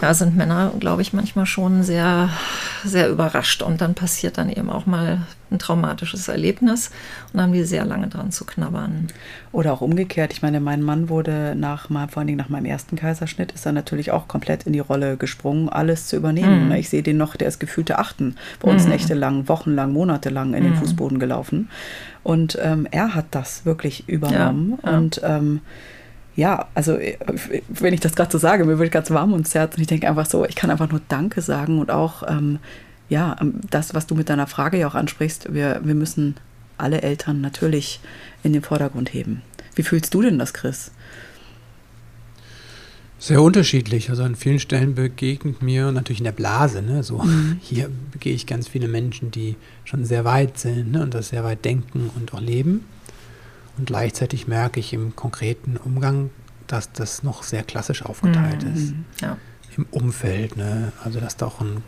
ja, 0.01 0.15
sind 0.15 0.35
Männer, 0.35 0.71
glaube 0.79 1.03
ich, 1.03 1.13
manchmal 1.13 1.45
schon 1.45 1.83
sehr, 1.83 2.29
sehr 2.83 3.09
überrascht. 3.09 3.61
Und 3.61 3.81
dann 3.81 3.93
passiert 3.93 4.37
dann 4.39 4.49
eben 4.49 4.69
auch 4.71 4.87
mal 4.87 5.19
ein 5.51 5.59
traumatisches 5.59 6.27
Erlebnis 6.27 6.89
und 7.33 7.41
haben 7.41 7.53
die 7.53 7.63
sehr 7.63 7.85
lange 7.85 8.07
dran 8.07 8.31
zu 8.31 8.45
knabbern. 8.45 9.07
Oder 9.51 9.73
auch 9.73 9.81
umgekehrt. 9.81 10.33
Ich 10.33 10.41
meine, 10.41 10.59
mein 10.59 10.81
Mann 10.81 11.09
wurde 11.09 11.55
nach 11.55 11.89
vor 11.89 12.17
allen 12.17 12.27
Dingen 12.27 12.39
nach 12.39 12.49
meinem 12.49 12.65
ersten 12.65 12.95
Kaiserschnitt, 12.95 13.51
ist 13.51 13.65
er 13.65 13.73
natürlich 13.73 14.11
auch 14.11 14.27
komplett 14.27 14.63
in 14.63 14.73
die 14.73 14.79
Rolle 14.79 15.17
gesprungen, 15.17 15.69
alles 15.69 16.07
zu 16.07 16.15
übernehmen. 16.15 16.69
Mhm. 16.69 16.71
Ich 16.71 16.89
sehe 16.89 17.03
den 17.03 17.17
noch, 17.17 17.35
der 17.35 17.49
ist 17.49 17.59
gefühlte 17.59 17.99
Achten. 17.99 18.37
Bei 18.59 18.71
uns 18.71 18.85
mhm. 18.85 18.91
nächtelang, 18.91 19.47
wochenlang, 19.49 19.91
monatelang 19.91 20.55
in 20.55 20.63
den 20.63 20.73
mhm. 20.73 20.77
Fußboden 20.77 21.19
gelaufen. 21.19 21.69
Und 22.23 22.57
ähm, 22.61 22.87
er 22.89 23.13
hat 23.13 23.25
das 23.31 23.65
wirklich 23.65 24.09
übernommen. 24.09 24.79
Ja, 24.83 24.91
ja. 24.91 24.97
Und 24.97 25.21
ähm, 25.23 25.61
ja, 26.35 26.67
also 26.73 26.95
äh, 26.95 27.17
wenn 27.69 27.93
ich 27.93 27.99
das 27.99 28.15
gerade 28.15 28.31
so 28.31 28.37
sage, 28.37 28.65
mir 28.65 28.79
wird 28.79 28.91
ganz 28.91 29.11
warm 29.11 29.33
ums 29.33 29.53
Herz 29.53 29.75
und 29.75 29.81
ich 29.81 29.87
denke 29.87 30.07
einfach 30.07 30.25
so, 30.25 30.45
ich 30.45 30.55
kann 30.55 30.69
einfach 30.69 30.89
nur 30.89 31.01
Danke 31.07 31.41
sagen 31.41 31.79
und 31.79 31.91
auch, 31.91 32.23
ähm, 32.27 32.59
ja, 33.09 33.35
ähm, 33.41 33.55
das, 33.69 33.93
was 33.93 34.07
du 34.07 34.15
mit 34.15 34.29
deiner 34.29 34.47
Frage 34.47 34.77
ja 34.77 34.87
auch 34.87 34.95
ansprichst, 34.95 35.53
wir, 35.53 35.81
wir 35.83 35.95
müssen 35.95 36.35
alle 36.77 37.01
Eltern 37.01 37.41
natürlich 37.41 37.99
in 38.43 38.53
den 38.53 38.61
Vordergrund 38.61 39.13
heben. 39.13 39.41
Wie 39.75 39.83
fühlst 39.83 40.13
du 40.13 40.21
denn 40.21 40.39
das, 40.39 40.53
Chris? 40.53 40.91
Sehr 43.19 43.41
unterschiedlich. 43.41 44.09
Also 44.09 44.23
an 44.23 44.35
vielen 44.35 44.59
Stellen 44.59 44.95
begegnet 44.95 45.61
mir 45.61 45.91
natürlich 45.91 46.21
in 46.21 46.25
der 46.25 46.31
Blase, 46.31 46.81
ne, 46.81 47.03
so 47.03 47.19
mhm. 47.19 47.59
hier 47.61 47.89
begehe 48.11 48.33
ich 48.33 48.47
ganz 48.47 48.67
viele 48.67 48.87
Menschen, 48.87 49.29
die 49.29 49.57
schon 49.85 50.05
sehr 50.05 50.25
weit 50.25 50.57
sind 50.57 50.93
ne, 50.93 51.03
und 51.03 51.13
das 51.13 51.29
sehr 51.29 51.43
weit 51.43 51.63
denken 51.63 52.09
und 52.15 52.33
auch 52.33 52.41
leben. 52.41 52.85
Und 53.77 53.85
gleichzeitig 53.85 54.47
merke 54.47 54.79
ich 54.79 54.93
im 54.93 55.15
konkreten 55.15 55.77
Umgang, 55.77 56.29
dass 56.67 56.91
das 56.91 57.23
noch 57.23 57.43
sehr 57.43 57.63
klassisch 57.63 58.03
aufgeteilt 58.03 58.63
mhm. 58.63 58.73
ist. 58.73 58.93
Ja. 59.21 59.37
Im 59.77 59.85
Umfeld, 59.91 60.57
ne? 60.57 60.91
Also 61.03 61.19
dass 61.19 61.37
da 61.37 61.47
auch, 61.47 61.61
ein, 61.61 61.83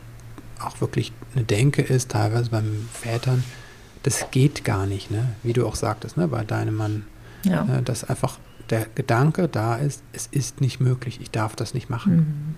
auch 0.60 0.80
wirklich 0.82 1.12
eine 1.36 1.44
Denke 1.44 1.82
ist, 1.82 2.12
teilweise 2.12 2.50
beim 2.50 2.88
Vätern, 2.94 3.44
das 4.04 4.26
geht 4.32 4.64
gar 4.64 4.86
nicht, 4.86 5.12
ne? 5.12 5.30
Wie 5.44 5.54
du 5.54 5.66
auch 5.68 5.76
sagtest, 5.76 6.18
ne, 6.18 6.28
bei 6.28 6.44
deinem 6.44 6.76
Mann. 6.76 7.06
Ja. 7.44 7.64
Ne, 7.64 7.82
dass 7.82 8.06
einfach 8.06 8.40
der 8.70 8.88
Gedanke 8.96 9.50
da 9.50 9.76
ist, 9.76 10.02
es 10.14 10.28
ist 10.28 10.62
nicht 10.62 10.80
möglich, 10.80 11.20
ich 11.22 11.32
darf 11.32 11.56
das 11.56 11.74
nicht 11.74 11.90
machen. 11.90 12.56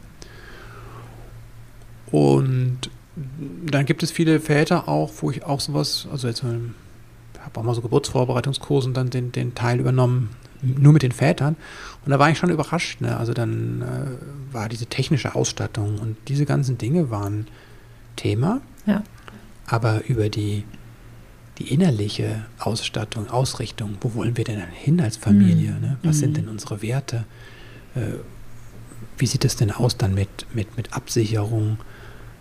Mhm. 2.12 2.18
Und 2.18 2.90
dann 3.66 3.86
gibt 3.86 4.04
es 4.04 4.12
viele 4.12 4.40
Väter 4.40 4.88
auch, 4.88 5.12
wo 5.22 5.32
ich 5.32 5.44
auch 5.44 5.60
sowas, 5.60 6.08
also 6.12 6.28
jetzt 6.28 6.44
habe 7.56 7.62
auch 7.62 7.64
mal 7.64 7.76
so 7.76 7.82
Geburtsvorbereitungskursen 7.82 8.94
dann 8.94 9.10
den, 9.10 9.32
den 9.32 9.56
Teil 9.56 9.80
übernommen, 9.80 10.30
nur 10.62 10.94
mit 10.94 11.04
den 11.04 11.12
Vätern. 11.12 11.56
Und 12.06 12.12
da 12.12 12.20
war 12.20 12.30
ich 12.30 12.38
schon 12.38 12.50
überrascht. 12.50 13.02
Ne? 13.02 13.18
Also 13.18 13.34
dann 13.34 13.82
äh, 13.82 14.54
war 14.54 14.70
diese 14.70 14.88
technische 14.88 15.36
Ausstattung 15.36 16.00
und 16.00 16.18
diese 16.28 16.46
ganzen 16.46 16.78
Dinge 16.78 17.10
waren 17.10 17.48
Thema. 18.16 18.62
Ja. 18.86 19.04
Aber 19.68 20.06
über 20.08 20.30
die 20.30 20.64
die 21.58 21.74
innerliche 21.74 22.46
Ausstattung, 22.60 23.30
Ausrichtung, 23.30 23.98
wo 24.02 24.14
wollen 24.16 24.36
wir 24.36 24.44
denn 24.44 24.62
hin 24.74 25.00
als 25.00 25.18
Familie? 25.18 25.72
Mhm. 25.72 25.82
Ne? 25.82 25.98
Was 26.04 26.18
mhm. 26.18 26.20
sind 26.20 26.38
denn 26.38 26.50
unsere 26.50 26.82
Werte? 26.82 27.26
Äh, 27.96 28.20
wie 29.18 29.26
sieht 29.26 29.46
es 29.46 29.56
denn 29.56 29.72
aus 29.72 29.98
dann 29.98 30.14
mit, 30.14 30.54
mit, 30.54 30.76
mit 30.76 30.94
Absicherung? 30.94 31.78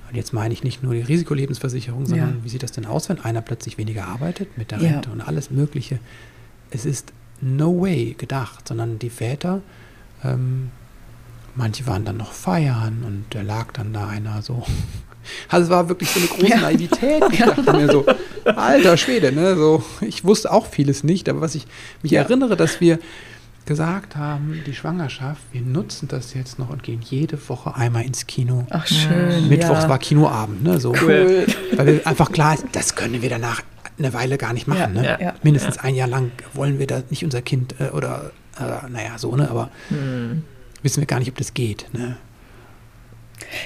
Und 0.08 0.16
jetzt 0.16 0.32
meine 0.32 0.52
ich 0.52 0.62
nicht 0.62 0.82
nur 0.82 0.94
die 0.94 1.02
Risikolebensversicherung, 1.02 2.06
sondern 2.06 2.38
ja. 2.38 2.44
wie 2.44 2.48
sieht 2.48 2.62
das 2.62 2.72
denn 2.72 2.86
aus, 2.86 3.08
wenn 3.08 3.20
einer 3.20 3.42
plötzlich 3.42 3.78
weniger 3.78 4.06
arbeitet 4.06 4.56
mit 4.58 4.70
der 4.70 4.80
Rente 4.80 5.08
ja. 5.08 5.12
und 5.12 5.20
alles 5.20 5.50
Mögliche? 5.50 5.98
Es 6.70 6.84
ist 6.84 7.12
no 7.40 7.80
way 7.80 8.14
gedacht, 8.16 8.68
sondern 8.68 8.98
die 8.98 9.10
Väter, 9.10 9.62
ähm, 10.22 10.70
manche 11.54 11.86
waren 11.86 12.04
dann 12.04 12.16
noch 12.16 12.32
feiern 12.32 13.02
und 13.06 13.24
da 13.30 13.42
lag 13.42 13.72
dann 13.72 13.92
da 13.92 14.08
einer 14.08 14.42
so 14.42 14.64
also 15.48 15.64
es 15.64 15.70
war 15.70 15.88
wirklich 15.88 16.10
so 16.10 16.20
eine 16.20 16.28
große 16.28 16.46
ja. 16.46 16.60
Naivität. 16.60 17.22
Ich 17.32 17.38
dachte 17.38 17.72
mir 17.72 17.90
so, 17.90 18.04
alter 18.44 18.96
Schwede, 18.96 19.32
ne? 19.32 19.56
So, 19.56 19.82
ich 20.00 20.24
wusste 20.24 20.52
auch 20.52 20.66
vieles 20.66 21.04
nicht, 21.04 21.28
aber 21.28 21.40
was 21.40 21.54
ich 21.54 21.66
mich 22.02 22.12
erinnere, 22.12 22.56
dass 22.56 22.80
wir 22.80 22.98
gesagt 23.66 24.16
haben, 24.16 24.62
die 24.66 24.74
Schwangerschaft, 24.74 25.42
wir 25.52 25.62
nutzen 25.62 26.08
das 26.08 26.34
jetzt 26.34 26.58
noch 26.58 26.70
und 26.70 26.82
gehen 26.82 27.00
jede 27.02 27.38
Woche 27.48 27.74
einmal 27.74 28.04
ins 28.04 28.26
Kino. 28.26 28.66
Ach 28.70 28.86
schön. 28.86 29.48
Mittwochs 29.48 29.84
ja. 29.84 29.88
war 29.88 29.98
Kinoabend, 29.98 30.62
ne? 30.62 30.80
So. 30.80 30.94
Cool. 30.94 31.46
Weil 31.74 31.86
wir 31.86 32.06
einfach 32.06 32.30
klar 32.30 32.54
ist, 32.54 32.66
das 32.72 32.94
können 32.94 33.22
wir 33.22 33.30
danach 33.30 33.62
eine 33.98 34.12
Weile 34.12 34.38
gar 34.38 34.52
nicht 34.52 34.66
machen. 34.66 34.96
Ja, 34.96 35.16
ne? 35.18 35.34
Mindestens 35.42 35.78
ein 35.78 35.94
Jahr 35.94 36.08
lang 36.08 36.32
wollen 36.52 36.78
wir 36.78 36.86
da 36.86 37.02
nicht 37.10 37.24
unser 37.24 37.42
Kind 37.42 37.74
äh, 37.80 37.90
oder 37.90 38.32
äh, 38.58 38.90
naja, 38.90 39.18
so, 39.18 39.34
ne? 39.36 39.48
Aber 39.50 39.70
hm. 39.88 40.42
wissen 40.82 41.00
wir 41.00 41.06
gar 41.06 41.18
nicht, 41.18 41.28
ob 41.28 41.38
das 41.38 41.54
geht. 41.54 41.86
Ne? 41.92 42.16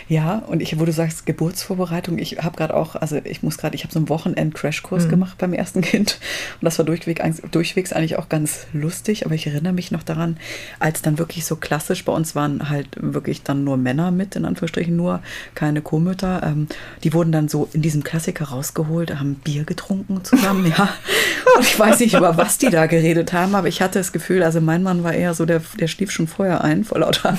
Ja, 0.08 0.42
und 0.46 0.62
ich, 0.62 0.78
wo 0.78 0.84
du 0.84 0.92
sagst 0.92 1.26
Geburtsvorbereitung, 1.26 2.18
ich 2.18 2.38
habe 2.38 2.56
gerade 2.56 2.74
auch, 2.74 2.96
also 2.96 3.20
ich 3.24 3.42
muss 3.42 3.58
gerade, 3.58 3.74
ich 3.74 3.84
habe 3.84 3.92
so 3.92 3.98
einen 3.98 4.08
Wochenend-Crashkurs 4.08 5.04
mhm. 5.04 5.10
gemacht 5.10 5.38
beim 5.38 5.52
ersten 5.52 5.80
Kind 5.82 6.18
und 6.60 6.64
das 6.64 6.78
war 6.78 6.86
durchweg, 6.86 7.22
durchwegs 7.50 7.92
eigentlich 7.92 8.16
auch 8.16 8.28
ganz 8.28 8.66
lustig, 8.72 9.26
aber 9.26 9.34
ich 9.34 9.46
erinnere 9.46 9.72
mich 9.72 9.90
noch 9.90 10.02
daran, 10.02 10.38
als 10.78 11.02
dann 11.02 11.18
wirklich 11.18 11.44
so 11.44 11.56
klassisch, 11.56 12.04
bei 12.04 12.12
uns 12.12 12.34
waren 12.34 12.68
halt 12.70 12.88
wirklich 13.00 13.42
dann 13.42 13.64
nur 13.64 13.76
Männer 13.76 14.10
mit, 14.10 14.36
in 14.36 14.44
Anführungsstrichen 14.44 14.96
nur, 14.96 15.22
keine 15.54 15.82
Co-Mütter, 15.82 16.42
ähm, 16.44 16.68
die 17.04 17.12
wurden 17.12 17.32
dann 17.32 17.48
so 17.48 17.68
in 17.72 17.82
diesem 17.82 18.04
Klassiker 18.04 18.46
rausgeholt, 18.46 19.18
haben 19.18 19.34
Bier 19.36 19.64
getrunken 19.64 20.24
zusammen, 20.24 20.66
ja, 20.78 20.88
und 21.56 21.64
ich 21.64 21.78
weiß 21.78 22.00
nicht, 22.00 22.14
über 22.14 22.36
was 22.36 22.58
die 22.58 22.70
da 22.70 22.86
geredet 22.86 23.32
haben, 23.32 23.54
aber 23.54 23.68
ich 23.68 23.82
hatte 23.82 23.98
das 23.98 24.12
Gefühl, 24.12 24.42
also 24.42 24.60
mein 24.60 24.82
Mann 24.82 25.04
war 25.04 25.12
eher 25.12 25.34
so, 25.34 25.44
der, 25.44 25.60
der 25.78 25.88
schlief 25.88 26.10
schon 26.10 26.28
vorher 26.28 26.64
ein, 26.64 26.84
vor 26.84 27.00
lauter, 27.00 27.38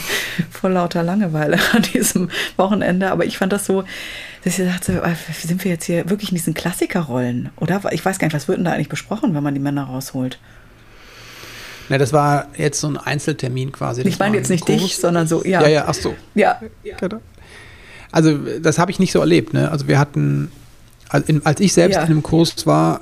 vor 0.51 0.69
lauter 0.69 1.03
Langeweile 1.03 1.57
an 1.73 1.81
diesem 1.81 2.18
Wochenende. 2.57 3.11
Aber 3.11 3.25
ich 3.25 3.37
fand 3.37 3.53
das 3.53 3.65
so, 3.65 3.83
dass 4.43 4.59
ich 4.59 4.67
dachte, 4.67 5.01
äh, 5.01 5.15
sind 5.33 5.63
wir 5.63 5.71
jetzt 5.71 5.85
hier 5.85 6.09
wirklich 6.09 6.31
in 6.31 6.35
diesen 6.35 6.53
Klassikerrollen? 6.53 7.49
Oder? 7.55 7.81
Ich 7.91 8.03
weiß 8.03 8.19
gar 8.19 8.27
nicht, 8.27 8.35
was 8.35 8.47
wird 8.47 8.57
denn 8.57 8.65
da 8.65 8.73
eigentlich 8.73 8.89
besprochen, 8.89 9.33
wenn 9.33 9.43
man 9.43 9.53
die 9.53 9.59
Männer 9.59 9.85
rausholt? 9.85 10.39
Na, 11.89 11.97
das 11.97 12.13
war 12.13 12.47
jetzt 12.55 12.79
so 12.79 12.87
ein 12.87 12.97
Einzeltermin 12.97 13.71
quasi. 13.71 14.01
ich 14.01 14.19
meine 14.19 14.37
jetzt 14.37 14.49
nicht 14.49 14.65
Kurs. 14.65 14.81
dich, 14.81 14.97
sondern 14.97 15.27
so, 15.27 15.43
ja. 15.43 15.61
Ja, 15.61 15.67
ja, 15.67 15.85
ach 15.87 15.95
so. 15.95 16.15
Ja. 16.35 16.61
Genau. 16.99 17.19
Also, 18.11 18.37
das 18.61 18.77
habe 18.77 18.91
ich 18.91 18.99
nicht 18.99 19.11
so 19.11 19.19
erlebt. 19.19 19.53
Ne? 19.53 19.71
Also, 19.71 19.87
wir 19.87 19.97
hatten, 19.99 20.51
als 21.09 21.59
ich 21.59 21.73
selbst 21.73 21.95
ja. 21.95 22.01
in 22.01 22.07
einem 22.07 22.23
Kurs 22.23 22.65
war, 22.65 23.01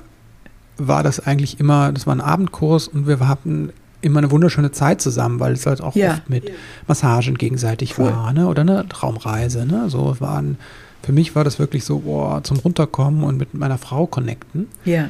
war 0.77 1.03
das 1.03 1.19
eigentlich 1.25 1.59
immer, 1.59 1.91
das 1.91 2.07
war 2.07 2.15
ein 2.15 2.21
Abendkurs 2.21 2.87
und 2.87 3.07
wir 3.07 3.19
hatten 3.27 3.73
immer 4.01 4.19
eine 4.19 4.31
wunderschöne 4.31 4.71
Zeit 4.71 5.01
zusammen, 5.01 5.39
weil 5.39 5.53
es 5.53 5.65
halt 5.65 5.81
auch 5.81 5.95
ja. 5.95 6.13
oft 6.13 6.29
mit 6.29 6.51
Massagen 6.87 7.35
gegenseitig 7.35 7.97
cool. 7.97 8.11
war, 8.11 8.33
ne? 8.33 8.47
Oder 8.47 8.61
eine 8.61 8.87
Traumreise, 8.87 9.65
ne? 9.65 9.89
So 9.89 10.19
waren, 10.19 10.57
für 11.03 11.11
mich 11.11 11.35
war 11.35 11.43
das 11.43 11.59
wirklich 11.59 11.83
so, 11.83 11.99
boah, 11.99 12.43
zum 12.43 12.57
Runterkommen 12.57 13.23
und 13.23 13.37
mit 13.37 13.53
meiner 13.53 13.77
Frau 13.77 14.07
connecten. 14.07 14.67
Ja. 14.85 15.09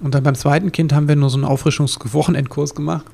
Und 0.00 0.14
dann 0.14 0.22
beim 0.22 0.34
zweiten 0.34 0.72
Kind 0.72 0.92
haben 0.92 1.08
wir 1.08 1.16
nur 1.16 1.30
so 1.30 1.36
einen 1.36 1.44
Auffrischungswochenendkurs 1.44 2.74
gemacht. 2.74 3.06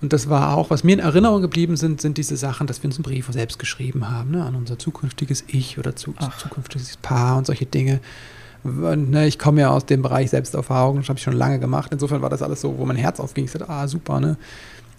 Und 0.00 0.12
das 0.12 0.28
war 0.28 0.56
auch, 0.56 0.70
was 0.70 0.84
mir 0.84 0.92
in 0.92 0.98
Erinnerung 1.00 1.42
geblieben 1.42 1.76
sind, 1.76 2.00
sind 2.00 2.18
diese 2.18 2.36
Sachen, 2.36 2.66
dass 2.66 2.82
wir 2.82 2.88
uns 2.88 2.96
einen 2.96 3.02
Brief 3.02 3.26
selbst 3.30 3.58
geschrieben 3.58 4.10
haben, 4.10 4.30
ne, 4.30 4.44
an 4.44 4.54
unser 4.54 4.78
zukünftiges 4.78 5.44
Ich 5.48 5.78
oder 5.78 5.96
zu, 5.96 6.14
zukünftiges 6.38 6.96
Paar 6.98 7.38
und 7.38 7.46
solche 7.46 7.66
Dinge. 7.66 8.00
Und, 8.64 9.10
ne, 9.10 9.26
ich 9.26 9.38
komme 9.38 9.60
ja 9.60 9.70
aus 9.70 9.86
dem 9.86 10.02
Bereich 10.02 10.30
Selbsterfahrung, 10.30 10.96
das 10.98 11.08
habe 11.08 11.18
ich 11.18 11.22
schon 11.22 11.34
lange 11.34 11.58
gemacht. 11.58 11.90
Insofern 11.92 12.22
war 12.22 12.30
das 12.30 12.42
alles 12.42 12.60
so, 12.60 12.76
wo 12.78 12.84
mein 12.84 12.96
Herz 12.96 13.20
aufging. 13.20 13.44
Ich 13.44 13.52
sagte, 13.52 13.68
ah, 13.68 13.86
super, 13.86 14.20
ne? 14.20 14.36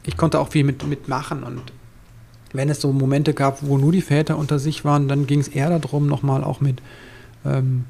Ich 0.05 0.17
konnte 0.17 0.39
auch 0.39 0.49
viel 0.49 0.63
mit, 0.63 0.87
mitmachen 0.87 1.43
und 1.43 1.61
wenn 2.53 2.69
es 2.69 2.81
so 2.81 2.91
Momente 2.91 3.33
gab, 3.33 3.61
wo 3.61 3.77
nur 3.77 3.91
die 3.91 4.01
Väter 4.01 4.37
unter 4.37 4.59
sich 4.59 4.85
waren, 4.85 5.07
dann 5.07 5.27
ging 5.27 5.39
es 5.39 5.47
eher 5.47 5.77
darum, 5.77 6.07
nochmal 6.07 6.43
auch 6.43 6.61
mit 6.61 6.81
ähm, 7.45 7.85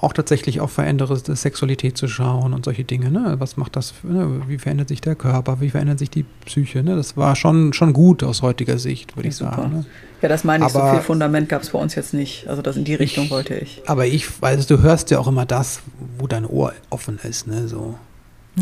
auch 0.00 0.12
tatsächlich 0.12 0.60
auf 0.60 0.70
veränderte 0.70 1.34
Sexualität 1.34 1.96
zu 1.96 2.06
schauen 2.06 2.54
und 2.54 2.64
solche 2.64 2.84
Dinge. 2.84 3.10
Ne? 3.10 3.36
Was 3.38 3.56
macht 3.56 3.74
das? 3.74 3.94
Ne? 4.04 4.42
Wie 4.46 4.58
verändert 4.58 4.88
sich 4.88 5.00
der 5.00 5.16
Körper? 5.16 5.60
Wie 5.60 5.70
verändert 5.70 5.98
sich 5.98 6.10
die 6.10 6.24
Psyche? 6.44 6.82
Ne? 6.84 6.94
Das 6.94 7.16
war 7.16 7.34
schon, 7.34 7.72
schon 7.72 7.92
gut 7.92 8.22
aus 8.22 8.42
heutiger 8.42 8.78
Sicht, 8.78 9.16
würde 9.16 9.28
ja, 9.28 9.30
ich 9.30 9.36
sagen. 9.36 9.72
Ne? 9.72 9.84
Ja, 10.22 10.28
das 10.28 10.44
meine 10.44 10.66
ich. 10.66 10.74
Aber 10.74 10.90
so 10.90 10.94
viel 10.94 11.02
Fundament 11.02 11.48
gab 11.48 11.62
es 11.62 11.70
bei 11.70 11.78
uns 11.78 11.96
jetzt 11.96 12.14
nicht. 12.14 12.46
Also 12.46 12.62
das 12.62 12.76
in 12.76 12.84
die 12.84 12.94
Richtung 12.94 13.24
ich, 13.24 13.30
wollte 13.30 13.56
ich. 13.56 13.82
Aber 13.86 14.06
ich, 14.06 14.40
weil 14.40 14.62
du 14.62 14.80
hörst 14.80 15.10
ja 15.10 15.18
auch 15.18 15.26
immer 15.26 15.46
das, 15.46 15.80
wo 16.18 16.28
dein 16.28 16.46
Ohr 16.46 16.74
offen 16.90 17.18
ist. 17.22 17.48
Ne? 17.48 17.66
So. 17.66 17.96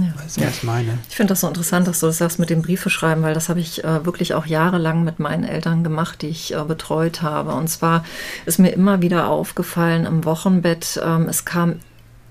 Ja. 0.00 0.22
Weißt 0.22 0.36
du, 0.36 0.42
was 0.42 0.56
ich 0.56 0.62
meine? 0.62 0.98
Ich 1.08 1.16
finde 1.16 1.32
das 1.32 1.40
so 1.40 1.48
interessant, 1.48 1.88
dass 1.88 2.00
du 2.00 2.06
das 2.06 2.18
sagst 2.18 2.38
mit 2.38 2.50
dem 2.50 2.62
Briefe 2.62 2.90
schreiben, 2.90 3.22
weil 3.22 3.34
das 3.34 3.48
habe 3.48 3.60
ich 3.60 3.82
äh, 3.84 4.04
wirklich 4.04 4.34
auch 4.34 4.46
jahrelang 4.46 5.04
mit 5.04 5.18
meinen 5.18 5.44
Eltern 5.44 5.84
gemacht, 5.84 6.22
die 6.22 6.28
ich 6.28 6.54
äh, 6.54 6.62
betreut 6.64 7.22
habe. 7.22 7.52
Und 7.52 7.68
zwar 7.68 8.04
ist 8.44 8.58
mir 8.58 8.70
immer 8.70 9.00
wieder 9.00 9.28
aufgefallen 9.28 10.04
im 10.04 10.24
Wochenbett, 10.24 11.00
ähm, 11.02 11.28
es 11.28 11.44
kam 11.44 11.76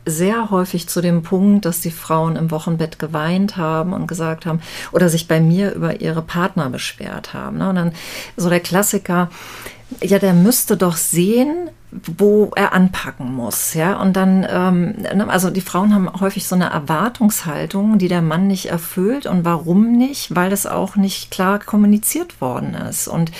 sehr 0.05 0.51
häufig 0.51 0.87
zu 0.87 1.01
dem 1.01 1.23
Punkt, 1.23 1.65
dass 1.65 1.81
die 1.81 1.91
Frauen 1.91 2.35
im 2.35 2.51
Wochenbett 2.51 2.99
geweint 2.99 3.57
haben 3.57 3.91
und 3.91 4.05
gesagt 4.07 4.45
haben 4.45 4.61
oder 4.91 5.09
sich 5.09 5.27
bei 5.27 5.39
mir 5.39 5.73
über 5.73 5.99
ihre 5.99 6.21
Partner 6.21 6.69
beschwert 6.69 7.33
haben. 7.33 7.57
Ne? 7.57 7.69
Und 7.69 7.75
dann 7.75 7.91
so 8.37 8.49
der 8.49 8.59
Klassiker, 8.59 9.29
ja, 10.01 10.19
der 10.19 10.33
müsste 10.33 10.77
doch 10.77 10.95
sehen, 10.95 11.71
wo 12.17 12.51
er 12.55 12.73
anpacken 12.73 13.33
muss, 13.33 13.73
ja. 13.73 13.99
Und 13.99 14.15
dann, 14.15 14.45
ähm, 14.49 14.95
ne, 15.01 15.27
also 15.29 15.49
die 15.49 15.61
Frauen 15.61 15.93
haben 15.93 16.09
häufig 16.19 16.47
so 16.47 16.55
eine 16.55 16.69
Erwartungshaltung, 16.69 17.97
die 17.97 18.07
der 18.07 18.21
Mann 18.21 18.47
nicht 18.47 18.67
erfüllt. 18.67 19.25
Und 19.25 19.45
warum 19.45 19.91
nicht? 19.91 20.35
Weil 20.35 20.49
das 20.49 20.65
auch 20.65 20.95
nicht 20.95 21.31
klar 21.31 21.59
kommuniziert 21.59 22.41
worden 22.41 22.73
ist. 22.73 23.07
Und 23.07 23.31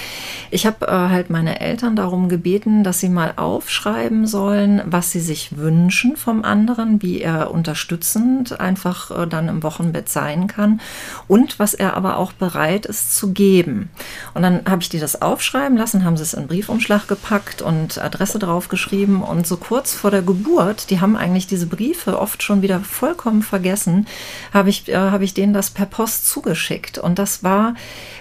ich 0.52 0.66
habe 0.66 0.88
äh, 0.88 0.92
halt 0.92 1.30
meine 1.30 1.60
Eltern 1.60 1.96
darum 1.96 2.30
gebeten, 2.30 2.84
dass 2.84 3.00
sie 3.00 3.10
mal 3.10 3.34
aufschreiben 3.36 4.28
sollen, 4.28 4.82
was 4.86 5.12
sie 5.12 5.20
sich 5.20 5.58
wünschen 5.58 6.16
vom 6.16 6.44
anderen, 6.44 7.02
wie 7.02 7.22
er 7.22 7.52
unterstützend 7.52 8.60
einfach 8.60 9.12
äh, 9.12 9.28
dann 9.28 9.48
im 9.48 9.64
Wochenbett 9.64 10.10
sein 10.10 10.48
kann 10.48 10.80
und 11.28 11.60
was 11.60 11.74
er 11.74 11.96
aber 11.96 12.18
auch 12.18 12.32
bereit 12.34 12.86
ist 12.86 13.16
zu 13.16 13.34
geben. 13.34 13.90
Und 14.34 14.42
dann 14.42 14.62
habe 14.68 14.82
ich 14.82 14.90
die 14.90 15.00
das 15.00 15.22
aufschreiben 15.22 15.78
lassen, 15.78 16.04
haben 16.04 16.18
sie 16.18 16.24
es 16.24 16.34
in 16.34 16.48
Briefumschlag 16.48 17.08
gepackt 17.08 17.62
und 17.62 17.98
Adresse 17.98 18.40
draufgeschrieben 18.46 19.22
und 19.22 19.46
so 19.48 19.58
kurz 19.58 19.94
vor 19.94 20.12
der 20.12 20.22
Geburt, 20.22 20.90
die 20.90 21.02
haben 21.02 21.16
eigentlich 21.16 21.48
diese 21.48 21.68
Briefe 21.68 22.20
oft 22.20 22.44
schon 22.44 22.62
wieder 22.62 22.80
vollkommen 22.80 23.42
vergessen, 23.42 24.08
habe 24.54 24.70
ich, 24.70 24.88
äh, 24.88 24.96
habe 24.96 25.24
ich 25.24 25.34
denen 25.34 25.54
das 25.54 25.70
per 25.70 25.86
Post 25.86 26.28
zugeschickt. 26.28 26.98
Und 26.98 27.20
das 27.20 27.44
war 27.44 27.76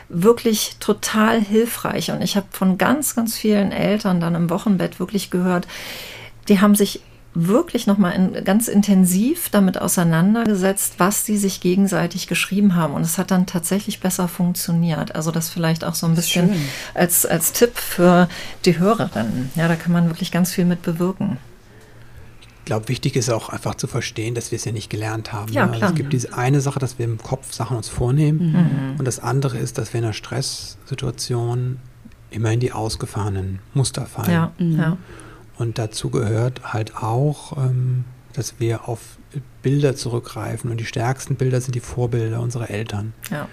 wirklich 0.08 0.76
total 0.80 1.40
hilfreich. 1.40 2.10
Und 2.10 2.22
ich 2.22 2.37
habe 2.37 2.46
von 2.50 2.78
ganz, 2.78 3.14
ganz 3.14 3.37
vielen 3.37 3.72
Eltern 3.72 4.20
dann 4.20 4.34
im 4.34 4.50
Wochenbett 4.50 4.98
wirklich 4.98 5.30
gehört, 5.30 5.66
die 6.48 6.60
haben 6.60 6.74
sich 6.74 7.00
wirklich 7.35 7.87
nochmal 7.87 8.12
in, 8.14 8.44
ganz 8.44 8.68
intensiv 8.68 9.49
damit 9.51 9.81
auseinandergesetzt, 9.81 10.94
was 10.99 11.27
sie 11.27 11.37
sich 11.37 11.61
gegenseitig 11.61 12.27
geschrieben 12.29 12.77
haben. 12.77 12.94
Und 12.94 13.03
es 13.03 13.18
hat 13.18 13.31
dann 13.31 13.47
tatsächlich 13.47 14.01
besser 14.01 14.29
funktioniert. 14.29 15.14
Also 15.14 15.31
das 15.31 15.51
vielleicht 15.51 15.85
auch 15.85 15.94
so 15.94 16.07
ein 16.07 16.14
bisschen 16.14 16.55
als, 16.94 17.27
als 17.27 17.53
Tipp 17.53 17.77
für 17.77 18.29
die 18.64 18.79
Hörerinnen. 18.79 19.51
Ja, 19.57 19.68
da 19.68 19.75
kann 19.75 19.92
man 19.92 20.09
wirklich 20.09 20.31
ganz 20.31 20.53
viel 20.53 20.64
mit 20.64 20.83
bewirken. 20.83 21.38
Ich 22.61 22.66
glaube, 22.66 22.88
wichtig 22.88 23.14
ist 23.16 23.29
auch 23.29 23.51
einfach 23.51 23.75
zu 23.75 23.87
verstehen, 23.87 24.35
dass 24.35 24.51
wir 24.51 24.57
es 24.57 24.64
ja 24.64 24.73
nicht 24.73 24.88
gelernt 24.88 25.35
haben. 25.35 25.53
Ja, 25.53 25.66
ne? 25.66 25.75
also 25.75 25.87
es 25.87 25.94
gibt 25.97 26.14
diese 26.14 26.33
eine 26.33 26.62
Sache, 26.62 26.79
dass 26.79 26.99
wir 26.99 27.05
im 27.05 27.18
Kopf 27.18 27.53
Sachen 27.53 27.77
uns 27.77 27.90
vornehmen. 27.90 28.53
Mhm. 28.53 28.99
Und 28.99 29.05
das 29.05 29.18
andere 29.18 29.59
ist, 29.59 29.77
dass 29.77 29.92
wir 29.92 29.99
in 29.99 30.05
einer 30.05 30.14
Stresssituation 30.14 31.79
immer 32.31 32.53
in 32.53 32.61
die 32.61 32.73
ausgefahrenen 32.73 33.59
Muster 33.75 34.07
fallen. 34.07 34.31
Ja, 34.31 34.53
mhm. 34.59 34.79
ja. 34.79 34.97
Und 35.58 35.78
dazu 35.78 36.10
gehört 36.10 36.72
halt 36.72 36.96
auch, 36.96 37.56
ähm, 37.56 38.04
dass 38.32 38.58
wir 38.58 38.88
auf 38.88 39.18
Bilder 39.62 39.96
zurückgreifen. 39.96 40.70
Und 40.70 40.78
die 40.78 40.84
stärksten 40.84 41.36
Bilder 41.36 41.60
sind 41.60 41.74
die 41.74 41.80
Vorbilder 41.80 42.40
unserer 42.40 42.70
Eltern. 42.70 43.14
Ja. 43.30 43.48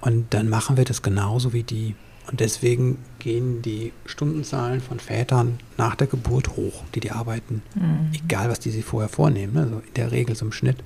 Und 0.00 0.34
dann 0.34 0.48
machen 0.48 0.76
wir 0.76 0.84
das 0.84 1.02
genauso 1.02 1.52
wie 1.52 1.62
die. 1.62 1.94
Und 2.30 2.40
deswegen 2.40 2.98
gehen 3.20 3.62
die 3.62 3.92
Stundenzahlen 4.04 4.80
von 4.80 5.00
Vätern 5.00 5.58
nach 5.78 5.94
der 5.94 6.06
Geburt 6.06 6.56
hoch, 6.56 6.82
die 6.94 7.00
die 7.00 7.10
arbeiten. 7.10 7.62
Mhm. 7.74 8.10
Egal, 8.12 8.50
was 8.50 8.60
die 8.60 8.70
sich 8.70 8.84
vorher 8.84 9.08
vornehmen. 9.08 9.54
Ne? 9.54 9.62
Also 9.62 9.78
in 9.78 9.94
der 9.94 10.12
Regel 10.12 10.36
so 10.36 10.44
im 10.44 10.52
Schnitt. 10.52 10.76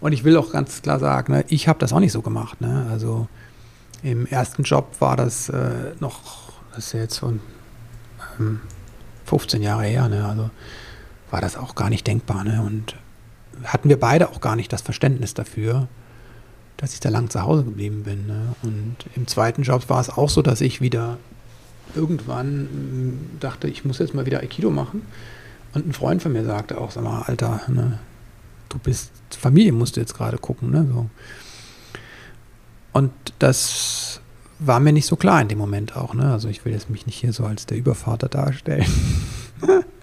Und 0.00 0.12
ich 0.12 0.24
will 0.24 0.36
auch 0.36 0.52
ganz 0.52 0.82
klar 0.82 0.98
sagen, 0.98 1.32
ne, 1.32 1.44
ich 1.48 1.68
habe 1.68 1.78
das 1.78 1.92
auch 1.92 2.00
nicht 2.00 2.12
so 2.12 2.22
gemacht. 2.22 2.60
Ne? 2.60 2.86
Also 2.90 3.28
im 4.02 4.26
ersten 4.26 4.62
Job 4.62 4.96
war 5.00 5.16
das 5.16 5.48
äh, 5.48 5.94
noch, 6.00 6.52
das 6.74 6.86
ist 6.86 6.92
ja 6.92 7.00
jetzt 7.00 7.14
so 7.14 7.28
ein 7.28 7.40
ähm, 8.38 8.60
15 9.28 9.62
Jahre 9.62 9.84
her, 9.84 10.08
ne? 10.08 10.26
also 10.26 10.50
war 11.30 11.40
das 11.40 11.56
auch 11.56 11.74
gar 11.74 11.90
nicht 11.90 12.06
denkbar. 12.06 12.44
Ne? 12.44 12.62
Und 12.62 12.96
hatten 13.64 13.88
wir 13.88 14.00
beide 14.00 14.30
auch 14.30 14.40
gar 14.40 14.56
nicht 14.56 14.72
das 14.72 14.82
Verständnis 14.82 15.34
dafür, 15.34 15.88
dass 16.76 16.94
ich 16.94 17.00
da 17.00 17.08
lang 17.08 17.28
zu 17.28 17.42
Hause 17.42 17.64
geblieben 17.64 18.04
bin. 18.04 18.26
Ne? 18.26 18.54
Und 18.62 18.96
im 19.14 19.26
zweiten 19.26 19.62
Job 19.62 19.88
war 19.88 20.00
es 20.00 20.10
auch 20.10 20.30
so, 20.30 20.42
dass 20.42 20.60
ich 20.60 20.80
wieder 20.80 21.18
irgendwann 21.94 22.64
mm, 22.64 23.38
dachte, 23.40 23.68
ich 23.68 23.84
muss 23.84 23.98
jetzt 23.98 24.14
mal 24.14 24.26
wieder 24.26 24.40
Aikido 24.40 24.70
machen. 24.70 25.02
Und 25.74 25.86
ein 25.86 25.92
Freund 25.92 26.22
von 26.22 26.32
mir 26.32 26.44
sagte 26.44 26.80
auch, 26.80 26.90
sag 26.90 27.04
mal, 27.04 27.22
Alter, 27.22 27.60
ne, 27.68 27.98
du 28.68 28.78
bist, 28.78 29.10
Familie 29.30 29.72
musst 29.72 29.96
du 29.96 30.00
jetzt 30.00 30.14
gerade 30.14 30.38
gucken. 30.38 30.70
Ne? 30.70 30.86
So. 30.90 31.10
Und 32.92 33.12
das 33.38 34.20
war 34.58 34.80
mir 34.80 34.92
nicht 34.92 35.06
so 35.06 35.16
klar 35.16 35.40
in 35.40 35.48
dem 35.48 35.58
Moment 35.58 35.96
auch. 35.96 36.14
Ne? 36.14 36.32
Also 36.32 36.48
ich 36.48 36.64
will 36.64 36.72
jetzt 36.72 36.90
mich 36.90 37.06
nicht 37.06 37.18
hier 37.18 37.32
so 37.32 37.44
als 37.44 37.66
der 37.66 37.78
Übervater 37.78 38.28
darstellen. 38.28 38.86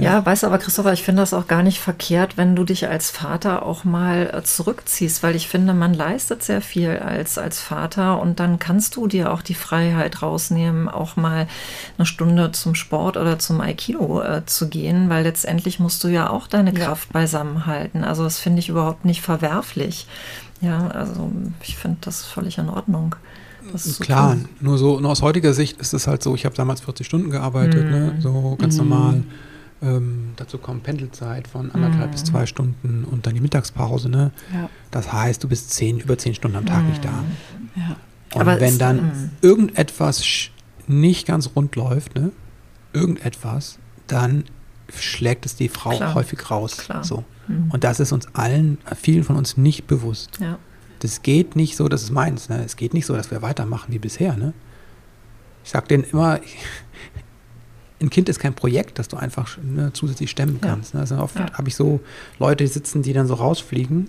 Ja, 0.00 0.24
weiß 0.24 0.44
aber, 0.44 0.58
Christopher, 0.58 0.92
ich 0.92 1.02
finde 1.02 1.22
das 1.22 1.34
auch 1.34 1.46
gar 1.46 1.62
nicht 1.62 1.80
verkehrt, 1.80 2.36
wenn 2.36 2.56
du 2.56 2.64
dich 2.64 2.88
als 2.88 3.10
Vater 3.10 3.64
auch 3.64 3.84
mal 3.84 4.30
äh, 4.32 4.42
zurückziehst, 4.42 5.22
weil 5.22 5.36
ich 5.36 5.48
finde, 5.48 5.74
man 5.74 5.94
leistet 5.94 6.42
sehr 6.42 6.60
viel 6.60 6.90
als, 6.98 7.38
als 7.38 7.60
Vater 7.60 8.20
und 8.20 8.40
dann 8.40 8.58
kannst 8.58 8.96
du 8.96 9.06
dir 9.06 9.32
auch 9.32 9.42
die 9.42 9.54
Freiheit 9.54 10.22
rausnehmen, 10.22 10.88
auch 10.88 11.16
mal 11.16 11.46
eine 11.96 12.06
Stunde 12.06 12.52
zum 12.52 12.74
Sport 12.74 13.16
oder 13.16 13.38
zum 13.38 13.60
Aikido 13.60 14.22
äh, 14.22 14.44
zu 14.46 14.68
gehen, 14.68 15.08
weil 15.08 15.24
letztendlich 15.24 15.80
musst 15.80 16.02
du 16.04 16.08
ja 16.08 16.30
auch 16.30 16.46
deine 16.46 16.72
ja. 16.72 16.86
Kraft 16.86 17.12
beisammen 17.12 17.66
halten. 17.66 18.04
Also 18.04 18.24
das 18.24 18.38
finde 18.38 18.60
ich 18.60 18.68
überhaupt 18.68 19.04
nicht 19.04 19.22
verwerflich. 19.22 20.06
Ja, 20.60 20.88
also 20.88 21.30
ich 21.62 21.76
finde 21.76 21.98
das 22.00 22.24
völlig 22.24 22.58
in 22.58 22.68
Ordnung. 22.68 23.14
Klar, 24.00 24.32
tun. 24.32 24.48
nur 24.60 24.78
so 24.78 24.98
nur 25.00 25.10
aus 25.10 25.22
heutiger 25.22 25.52
Sicht 25.52 25.80
ist 25.80 25.92
es 25.92 26.06
halt 26.06 26.22
so, 26.22 26.34
ich 26.34 26.44
habe 26.44 26.54
damals 26.54 26.80
40 26.80 27.06
Stunden 27.06 27.30
gearbeitet, 27.30 27.84
mm. 27.86 27.90
ne, 27.90 28.14
so 28.20 28.56
ganz 28.58 28.76
mm. 28.76 28.78
normal. 28.78 29.22
Ähm, 29.80 30.32
dazu 30.36 30.58
kommt 30.58 30.82
Pendelzeit 30.82 31.46
von 31.46 31.70
anderthalb 31.70 32.10
mm. 32.10 32.12
bis 32.12 32.24
zwei 32.24 32.46
Stunden 32.46 33.04
und 33.04 33.26
dann 33.26 33.34
die 33.34 33.40
Mittagspause. 33.40 34.08
Ne? 34.08 34.32
Ja. 34.52 34.68
Das 34.90 35.12
heißt, 35.12 35.44
du 35.44 35.48
bist 35.48 35.70
zehn, 35.70 36.00
über 36.00 36.18
zehn 36.18 36.34
Stunden 36.34 36.56
am 36.56 36.66
Tag 36.66 36.84
nicht 36.88 37.04
da. 37.04 37.24
Ja. 37.76 37.96
Und 38.34 38.40
Aber 38.40 38.60
wenn 38.60 38.78
dann 38.78 38.96
mm. 38.96 39.30
irgendetwas 39.40 40.50
nicht 40.88 41.26
ganz 41.26 41.50
rund 41.54 41.76
läuft, 41.76 42.16
ne, 42.16 42.32
irgendetwas, 42.92 43.78
dann 44.06 44.44
schlägt 44.94 45.46
es 45.46 45.56
die 45.56 45.68
Frau 45.68 45.96
Klar. 45.96 46.14
häufig 46.14 46.50
raus. 46.50 46.78
Klar. 46.78 47.04
So. 47.04 47.24
Mhm. 47.46 47.70
Und 47.70 47.84
das 47.84 48.00
ist 48.00 48.12
uns 48.12 48.26
allen, 48.34 48.78
vielen 49.00 49.22
von 49.22 49.36
uns 49.36 49.56
nicht 49.56 49.86
bewusst. 49.86 50.38
Ja. 50.40 50.58
Das 51.00 51.22
geht 51.22 51.56
nicht 51.56 51.76
so, 51.76 51.88
das 51.88 52.02
ist 52.02 52.10
meins. 52.10 52.48
Ne? 52.48 52.64
Es 52.64 52.76
geht 52.76 52.94
nicht 52.94 53.06
so, 53.06 53.14
dass 53.14 53.30
wir 53.30 53.42
weitermachen 53.42 53.92
wie 53.92 53.98
bisher. 53.98 54.36
Ne? 54.36 54.52
Ich 55.62 55.70
sage 55.70 55.88
denen 55.88 56.04
immer, 56.04 56.40
ein 58.00 58.10
Kind 58.10 58.28
ist 58.28 58.38
kein 58.38 58.54
Projekt, 58.54 58.98
das 58.98 59.08
du 59.08 59.16
einfach 59.16 59.58
ne, 59.62 59.92
zusätzlich 59.92 60.30
stemmen 60.30 60.60
kannst. 60.60 60.94
Ne? 60.94 61.00
Also 61.00 61.16
oft 61.16 61.38
ja. 61.38 61.52
habe 61.52 61.68
ich 61.68 61.74
so 61.74 62.00
Leute 62.38 62.64
die 62.64 62.70
sitzen, 62.70 63.02
die 63.02 63.12
dann 63.12 63.26
so 63.26 63.34
rausfliegen. 63.34 64.08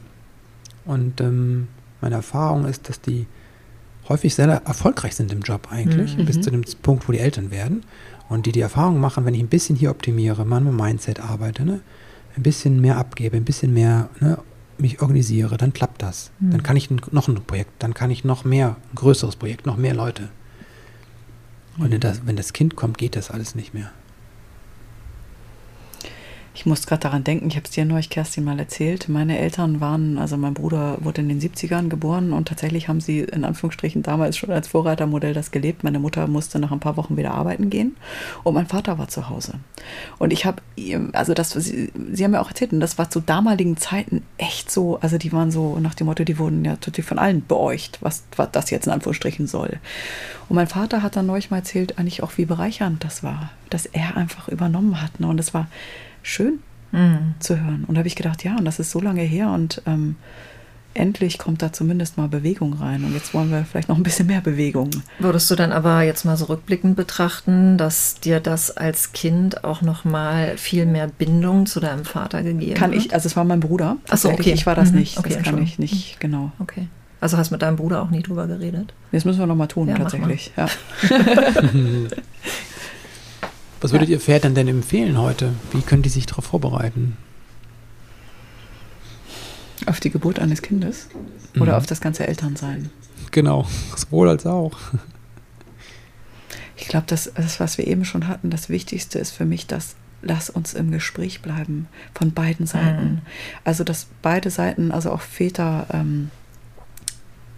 Und 0.85 1.21
ähm, 1.21 1.67
meine 2.01 2.15
Erfahrung 2.15 2.65
ist, 2.65 2.89
dass 2.89 3.01
die 3.01 3.25
häufig 4.07 4.33
sehr 4.33 4.47
erfolgreich 4.47 5.15
sind 5.15 5.31
im 5.31 5.41
Job 5.41 5.67
eigentlich, 5.71 6.17
mhm. 6.17 6.25
bis 6.25 6.41
zu 6.41 6.51
dem 6.51 6.63
Punkt, 6.81 7.07
wo 7.07 7.11
die 7.11 7.19
Eltern 7.19 7.51
werden. 7.51 7.83
Und 8.27 8.45
die 8.45 8.51
die 8.51 8.61
Erfahrung 8.61 8.99
machen, 8.99 9.25
wenn 9.25 9.33
ich 9.33 9.41
ein 9.41 9.47
bisschen 9.47 9.75
hier 9.75 9.89
optimiere, 9.89 10.45
mal 10.45 10.61
mit 10.61 10.73
Mindset 10.73 11.19
arbeite, 11.19 11.65
ne, 11.65 11.81
ein 12.35 12.43
bisschen 12.43 12.79
mehr 12.79 12.97
abgebe, 12.97 13.37
ein 13.37 13.45
bisschen 13.45 13.73
mehr 13.73 14.09
ne, 14.19 14.37
mich 14.77 15.01
organisiere, 15.01 15.57
dann 15.57 15.73
klappt 15.73 16.01
das. 16.01 16.31
Mhm. 16.39 16.51
Dann 16.51 16.63
kann 16.63 16.77
ich 16.77 16.89
noch 16.91 17.27
ein 17.27 17.35
Projekt, 17.43 17.71
dann 17.79 17.93
kann 17.93 18.11
ich 18.11 18.23
noch 18.23 18.45
mehr, 18.45 18.75
ein 18.91 18.95
größeres 18.95 19.35
Projekt, 19.35 19.65
noch 19.65 19.77
mehr 19.77 19.95
Leute. 19.95 20.29
Und 21.79 21.91
wenn 22.25 22.35
das 22.35 22.53
Kind 22.53 22.75
kommt, 22.75 22.97
geht 22.97 23.15
das 23.15 23.31
alles 23.31 23.55
nicht 23.55 23.73
mehr. 23.73 23.91
Ich 26.59 26.65
muss 26.65 26.85
gerade 26.85 26.99
daran 26.99 27.23
denken, 27.23 27.47
ich 27.47 27.55
habe 27.55 27.63
es 27.63 27.71
dir 27.71 27.85
neulich, 27.85 28.09
Kerstin, 28.09 28.43
mal 28.43 28.59
erzählt. 28.59 29.07
Meine 29.07 29.39
Eltern 29.39 29.79
waren, 29.79 30.17
also 30.17 30.35
mein 30.35 30.53
Bruder 30.53 30.97
wurde 30.99 31.21
in 31.21 31.29
den 31.29 31.39
70ern 31.39 31.87
geboren 31.87 32.33
und 32.33 32.49
tatsächlich 32.49 32.89
haben 32.89 32.99
sie 32.99 33.21
in 33.21 33.45
Anführungsstrichen 33.45 34.03
damals 34.03 34.35
schon 34.35 34.51
als 34.51 34.67
Vorreitermodell 34.67 35.33
das 35.33 35.51
gelebt. 35.51 35.85
Meine 35.85 35.99
Mutter 35.99 36.27
musste 36.27 36.59
nach 36.59 36.73
ein 36.73 36.81
paar 36.81 36.97
Wochen 36.97 37.15
wieder 37.15 37.31
arbeiten 37.31 37.69
gehen 37.69 37.95
und 38.43 38.55
mein 38.55 38.67
Vater 38.67 38.97
war 38.97 39.07
zu 39.07 39.29
Hause. 39.29 39.53
Und 40.17 40.33
ich 40.33 40.43
habe, 40.43 40.61
also 41.13 41.33
das, 41.33 41.51
sie, 41.51 41.93
sie 42.11 42.23
haben 42.25 42.33
ja 42.33 42.41
auch 42.41 42.49
erzählt, 42.49 42.73
und 42.73 42.81
das 42.81 42.97
war 42.97 43.09
zu 43.09 43.21
damaligen 43.21 43.77
Zeiten 43.77 44.23
echt 44.37 44.69
so, 44.69 44.99
also 44.99 45.17
die 45.17 45.31
waren 45.31 45.51
so 45.51 45.79
nach 45.79 45.95
dem 45.95 46.07
Motto, 46.07 46.25
die 46.25 46.39
wurden 46.39 46.65
ja 46.65 46.75
total 46.75 47.05
von 47.05 47.19
allen 47.19 47.45
beäucht, 47.47 47.99
was, 48.01 48.23
was 48.35 48.51
das 48.51 48.69
jetzt 48.69 48.85
in 48.85 48.91
Anführungsstrichen 48.91 49.47
soll. 49.47 49.79
Und 50.49 50.57
mein 50.57 50.67
Vater 50.67 51.03
hat 51.03 51.15
dann 51.15 51.25
neulich 51.25 51.51
mal 51.51 51.59
erzählt, 51.59 51.97
eigentlich 51.97 52.21
auch, 52.21 52.33
wie 52.35 52.43
bereichernd 52.43 53.05
das 53.05 53.23
war, 53.23 53.51
dass 53.69 53.85
er 53.85 54.17
einfach 54.17 54.49
übernommen 54.49 55.01
hat. 55.01 55.21
Ne? 55.21 55.27
Und 55.27 55.39
es 55.39 55.53
war 55.53 55.67
schön 56.29 56.59
mhm. 56.91 57.35
zu 57.39 57.59
hören. 57.59 57.83
Und 57.87 57.95
da 57.95 57.99
habe 57.99 58.07
ich 58.07 58.15
gedacht, 58.15 58.43
ja, 58.43 58.55
und 58.57 58.65
das 58.65 58.79
ist 58.79 58.91
so 58.91 59.01
lange 59.01 59.21
her 59.21 59.49
und 59.49 59.81
ähm, 59.85 60.15
endlich 60.93 61.37
kommt 61.37 61.61
da 61.61 61.71
zumindest 61.71 62.17
mal 62.17 62.27
Bewegung 62.27 62.73
rein. 62.73 63.03
Und 63.03 63.13
jetzt 63.13 63.33
wollen 63.33 63.51
wir 63.51 63.63
vielleicht 63.63 63.89
noch 63.89 63.97
ein 63.97 64.03
bisschen 64.03 64.27
mehr 64.27 64.41
Bewegung. 64.41 64.89
Würdest 65.19 65.49
du 65.49 65.55
dann 65.55 65.71
aber 65.71 66.01
jetzt 66.01 66.25
mal 66.25 66.35
so 66.35 66.45
rückblickend 66.45 66.95
betrachten, 66.95 67.77
dass 67.77 68.19
dir 68.19 68.39
das 68.39 68.75
als 68.75 69.11
Kind 69.11 69.63
auch 69.63 69.81
noch 69.81 70.03
mal 70.03 70.57
viel 70.57 70.85
mehr 70.85 71.07
Bindung 71.07 71.65
zu 71.65 71.79
deinem 71.79 72.05
Vater 72.05 72.43
gegeben 72.43 72.73
kann 72.73 72.91
hat? 72.91 72.97
Kann 72.97 73.05
ich, 73.05 73.13
also 73.13 73.27
es 73.27 73.35
war 73.35 73.43
mein 73.43 73.59
Bruder. 73.59 73.97
Achso, 74.09 74.29
okay. 74.29 74.51
Ich 74.51 74.65
war 74.65 74.75
das 74.75 74.91
mhm. 74.91 74.99
nicht. 74.99 75.17
Okay, 75.17 75.35
das 75.35 75.43
kann 75.43 75.61
ich 75.61 75.79
nicht, 75.79 76.15
mhm. 76.15 76.19
genau. 76.19 76.51
Okay. 76.59 76.87
Also 77.21 77.37
hast 77.37 77.51
mit 77.51 77.61
deinem 77.61 77.75
Bruder 77.75 78.01
auch 78.01 78.09
nie 78.09 78.23
drüber 78.23 78.47
geredet? 78.47 78.93
Das 79.11 79.25
müssen 79.25 79.39
wir 79.39 79.47
noch 79.47 79.55
mal 79.55 79.67
tun, 79.67 79.89
ja, 79.89 79.95
tatsächlich. 79.95 80.51
Ja. 80.55 80.67
Was 83.81 83.91
würdet 83.91 84.09
ja. 84.09 84.15
ihr 84.15 84.19
Vätern 84.19 84.55
denn 84.55 84.67
empfehlen 84.67 85.17
heute? 85.17 85.53
Wie 85.71 85.81
können 85.81 86.03
die 86.03 86.09
sich 86.09 86.25
darauf 86.25 86.45
vorbereiten? 86.45 87.17
Auf 89.85 89.99
die 89.99 90.09
Geburt 90.09 90.39
eines 90.39 90.61
Kindes? 90.61 91.07
Oder 91.55 91.73
mhm. 91.73 91.77
auf 91.77 91.85
das 91.85 92.01
ganze 92.01 92.27
Elternsein? 92.27 92.89
Genau, 93.31 93.67
sowohl 93.95 94.29
als 94.29 94.45
auch. 94.45 94.77
Ich 96.75 96.87
glaube, 96.87 97.05
das, 97.07 97.31
das, 97.35 97.59
was 97.59 97.77
wir 97.77 97.87
eben 97.87 98.05
schon 98.05 98.27
hatten, 98.27 98.49
das 98.49 98.69
Wichtigste 98.69 99.19
ist 99.19 99.31
für 99.31 99.45
mich, 99.45 99.67
dass 99.67 99.95
lass 100.21 100.49
uns 100.49 100.73
im 100.73 100.91
Gespräch 100.91 101.41
bleiben 101.41 101.87
von 102.13 102.33
beiden 102.33 102.65
Seiten. 102.65 103.11
Mhm. 103.11 103.21
Also 103.63 103.83
dass 103.83 104.07
beide 104.21 104.49
Seiten, 104.49 104.91
also 104.91 105.11
auch 105.11 105.21
Väter 105.21 105.87
ähm, 105.93 106.29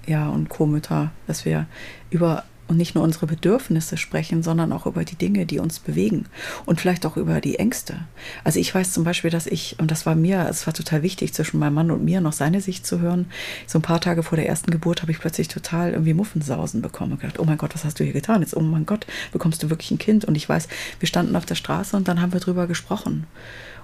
ja, 0.05 0.29
und 0.29 0.49
Co-Mütter, 0.49 1.11
dass 1.27 1.45
wir 1.45 1.65
über 2.09 2.43
und 2.71 2.77
nicht 2.77 2.95
nur 2.95 3.03
unsere 3.03 3.27
Bedürfnisse 3.27 3.97
sprechen, 3.97 4.43
sondern 4.43 4.71
auch 4.71 4.85
über 4.85 5.03
die 5.03 5.17
Dinge, 5.17 5.45
die 5.45 5.59
uns 5.59 5.79
bewegen 5.79 6.27
und 6.65 6.79
vielleicht 6.79 7.05
auch 7.05 7.17
über 7.17 7.41
die 7.41 7.59
Ängste. 7.59 7.99
Also 8.45 8.61
ich 8.61 8.73
weiß 8.73 8.93
zum 8.93 9.03
Beispiel, 9.03 9.29
dass 9.29 9.45
ich, 9.45 9.75
und 9.77 9.91
das 9.91 10.05
war 10.05 10.15
mir, 10.15 10.47
es 10.49 10.65
war 10.65 10.73
total 10.73 11.03
wichtig, 11.03 11.33
zwischen 11.33 11.59
meinem 11.59 11.73
Mann 11.73 11.91
und 11.91 12.05
mir 12.05 12.21
noch 12.21 12.31
seine 12.31 12.61
Sicht 12.61 12.87
zu 12.87 13.01
hören. 13.01 13.25
So 13.67 13.77
ein 13.79 13.81
paar 13.81 13.99
Tage 13.99 14.23
vor 14.23 14.37
der 14.37 14.47
ersten 14.47 14.71
Geburt 14.71 15.01
habe 15.01 15.11
ich 15.11 15.19
plötzlich 15.19 15.49
total 15.49 15.91
irgendwie 15.91 16.13
Muffensausen 16.13 16.81
bekommen 16.81 17.11
und 17.11 17.19
gedacht, 17.19 17.39
oh 17.39 17.43
mein 17.43 17.57
Gott, 17.57 17.75
was 17.75 17.83
hast 17.83 17.99
du 17.99 18.05
hier 18.05 18.13
getan? 18.13 18.41
Jetzt, 18.41 18.55
oh 18.55 18.61
mein 18.61 18.85
Gott, 18.85 19.05
bekommst 19.33 19.61
du 19.61 19.69
wirklich 19.69 19.91
ein 19.91 19.99
Kind? 19.99 20.23
Und 20.23 20.35
ich 20.35 20.47
weiß, 20.47 20.69
wir 21.01 21.07
standen 21.07 21.35
auf 21.35 21.45
der 21.45 21.55
Straße 21.55 21.97
und 21.97 22.07
dann 22.07 22.21
haben 22.21 22.31
wir 22.31 22.39
drüber 22.39 22.67
gesprochen. 22.67 23.27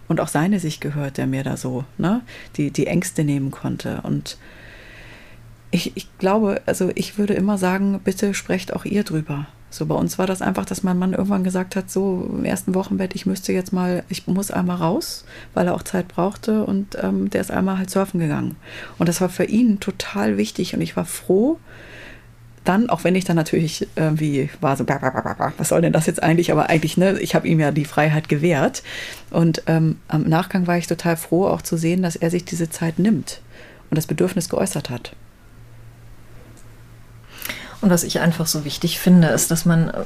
Und 0.08 0.22
auch 0.22 0.30
seine 0.30 0.62
Sicht 0.62 0.80
gehört, 0.80 1.18
der 1.18 1.28
mir 1.28 1.44
da 1.44 1.58
so, 1.58 1.84
ne, 1.98 2.22
die, 2.56 2.72
die 2.72 2.88
Ängste 2.88 3.26
nehmen 3.26 3.52
konnte. 3.52 4.00
Und 4.04 4.38
ich, 5.78 5.96
ich 5.96 6.18
glaube, 6.18 6.62
also 6.66 6.92
ich 6.96 7.18
würde 7.18 7.36
immer 7.36 7.58
sagen, 7.58 8.00
bitte 8.04 8.34
sprecht 8.34 8.74
auch 8.74 8.84
ihr 8.84 9.04
drüber. 9.04 9.46
So 9.70 9.86
bei 9.86 9.96
uns 9.96 10.18
war 10.18 10.26
das 10.26 10.42
einfach, 10.42 10.66
dass 10.66 10.82
mein 10.82 10.98
Mann 10.98 11.14
irgendwann 11.14 11.44
gesagt 11.44 11.76
hat, 11.76 11.92
so 11.92 12.28
im 12.34 12.46
ersten 12.46 12.74
Wochenbett, 12.74 13.16
ich 13.16 13.26
müsste 13.26 13.54
jetzt 13.54 13.74
mal, 13.74 14.04
ich 14.10 14.26
muss 14.26 14.50
einmal 14.50 14.78
raus, 14.78 15.24
weil 15.54 15.68
er 15.68 15.76
auch 15.76 15.84
Zeit 15.84 16.08
brauchte 16.08 16.64
und 16.64 16.98
ähm, 17.02 17.30
der 17.30 17.42
ist 17.42 17.52
einmal 17.52 17.78
halt 17.78 17.90
surfen 17.90 18.20
gegangen. 18.20 18.56
Und 18.98 19.08
das 19.08 19.22
war 19.22 19.30
für 19.30 19.44
ihn 19.44 19.80
total 19.80 20.38
wichtig 20.38 20.74
und 20.74 20.82
ich 20.82 20.96
war 20.96 21.06
froh, 21.06 21.60
dann, 22.64 22.90
auch 22.90 23.04
wenn 23.04 23.16
ich 23.16 23.24
dann 23.24 23.36
natürlich 23.36 23.88
irgendwie 23.96 24.50
war 24.60 24.76
so, 24.76 24.86
was 24.88 25.70
soll 25.70 25.82
denn 25.82 25.94
das 25.94 26.06
jetzt 26.06 26.24
eigentlich? 26.24 26.52
Aber 26.52 26.70
eigentlich, 26.70 26.98
ne, 26.98 27.18
ich 27.20 27.36
habe 27.36 27.48
ihm 27.48 27.60
ja 27.60 27.72
die 27.72 27.86
Freiheit 27.86 28.28
gewährt. 28.28 28.84
Und 29.30 29.64
ähm, 29.68 30.00
am 30.10 30.24
Nachgang 30.24 30.68
war 30.68 30.78
ich 30.78 30.88
total 30.88 31.16
froh, 31.16 31.46
auch 31.46 31.62
zu 31.62 31.78
sehen, 31.78 32.02
dass 32.02 32.18
er 32.18 32.30
sich 32.30 32.44
diese 32.44 32.70
Zeit 32.70 33.00
nimmt 33.00 33.42
und 33.90 33.96
das 33.96 34.08
Bedürfnis 34.08 34.50
geäußert 34.50 34.90
hat. 34.90 35.14
Und 37.82 37.90
was 37.90 38.04
ich 38.04 38.20
einfach 38.20 38.48
so 38.48 38.66
wichtig 38.66 39.00
finde, 39.00 39.28
ist, 39.28 39.52
dass 39.52 39.66
man 39.66 39.90
äh, 39.90 40.04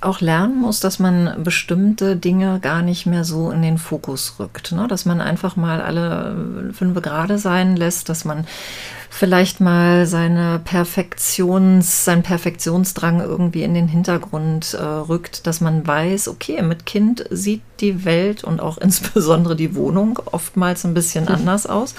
auch 0.00 0.20
lernen 0.20 0.60
muss, 0.60 0.80
dass 0.80 0.98
man 0.98 1.42
bestimmte 1.42 2.16
Dinge 2.16 2.58
gar 2.60 2.82
nicht 2.82 3.06
mehr 3.06 3.24
so 3.24 3.50
in 3.50 3.62
den 3.62 3.78
Fokus 3.78 4.36
rückt. 4.38 4.72
Ne? 4.72 4.88
Dass 4.88 5.04
man 5.04 5.20
einfach 5.20 5.56
mal 5.56 5.80
alle 5.80 6.70
äh, 6.70 6.72
fünf 6.72 7.00
Grade 7.02 7.38
sein 7.38 7.76
lässt, 7.76 8.08
dass 8.08 8.24
man 8.24 8.46
vielleicht 9.10 9.60
mal 9.60 10.06
seine 10.06 10.58
Perfektions, 10.58 12.04
sein 12.04 12.22
Perfektionsdrang 12.22 13.20
irgendwie 13.20 13.62
in 13.62 13.74
den 13.74 13.88
Hintergrund 13.88 14.74
äh, 14.74 14.82
rückt, 14.82 15.46
dass 15.46 15.60
man 15.60 15.86
weiß, 15.86 16.28
okay, 16.28 16.62
mit 16.62 16.86
Kind 16.86 17.24
sieht 17.30 17.62
die 17.80 18.04
Welt 18.04 18.42
und 18.42 18.60
auch 18.60 18.78
insbesondere 18.80 19.54
die 19.54 19.74
Wohnung 19.74 20.18
oftmals 20.32 20.84
ein 20.84 20.94
bisschen 20.94 21.24
mhm. 21.24 21.34
anders 21.34 21.66
aus 21.66 21.94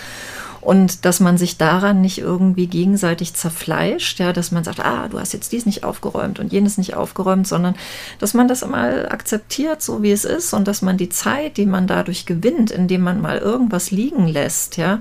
und 0.64 1.06
dass 1.06 1.20
man 1.20 1.38
sich 1.38 1.58
daran 1.58 2.02
nicht 2.02 2.20
irgendwie 2.20 2.68
gegenseitig 2.68 3.34
zerfleischt, 3.34 4.20
ja, 4.20 4.34
dass 4.34 4.52
man 4.52 4.64
sagt, 4.64 4.80
ah, 4.80 5.08
du 5.10 5.20
hast 5.20 5.34
jetzt 5.34 5.52
dies 5.52 5.66
nicht 5.66 5.84
aufgeräumt 5.84 6.40
und 6.40 6.54
jenes 6.54 6.78
nicht 6.78 6.96
aufgeräumt, 6.96 7.48
sondern 7.48 7.76
dass 8.20 8.34
man 8.34 8.48
das 8.48 8.66
mal 8.66 9.10
akzeptiert, 9.10 9.82
so 9.82 10.04
wie 10.04 10.12
es 10.12 10.26
ist 10.26 10.54
und 10.54 10.68
dass 10.68 10.82
man 10.82 10.98
die 10.98 11.10
Zeit, 11.10 11.58
die 11.58 11.66
man 11.66 11.88
dadurch 11.88 12.26
gewinnt, 12.26 12.72
indem 12.72 13.02
man 13.02 13.22
mal 13.22 13.40
irgendwas 13.40 13.92
liegen 13.92 14.28
lässt, 14.28 14.78
ja, 14.78 15.00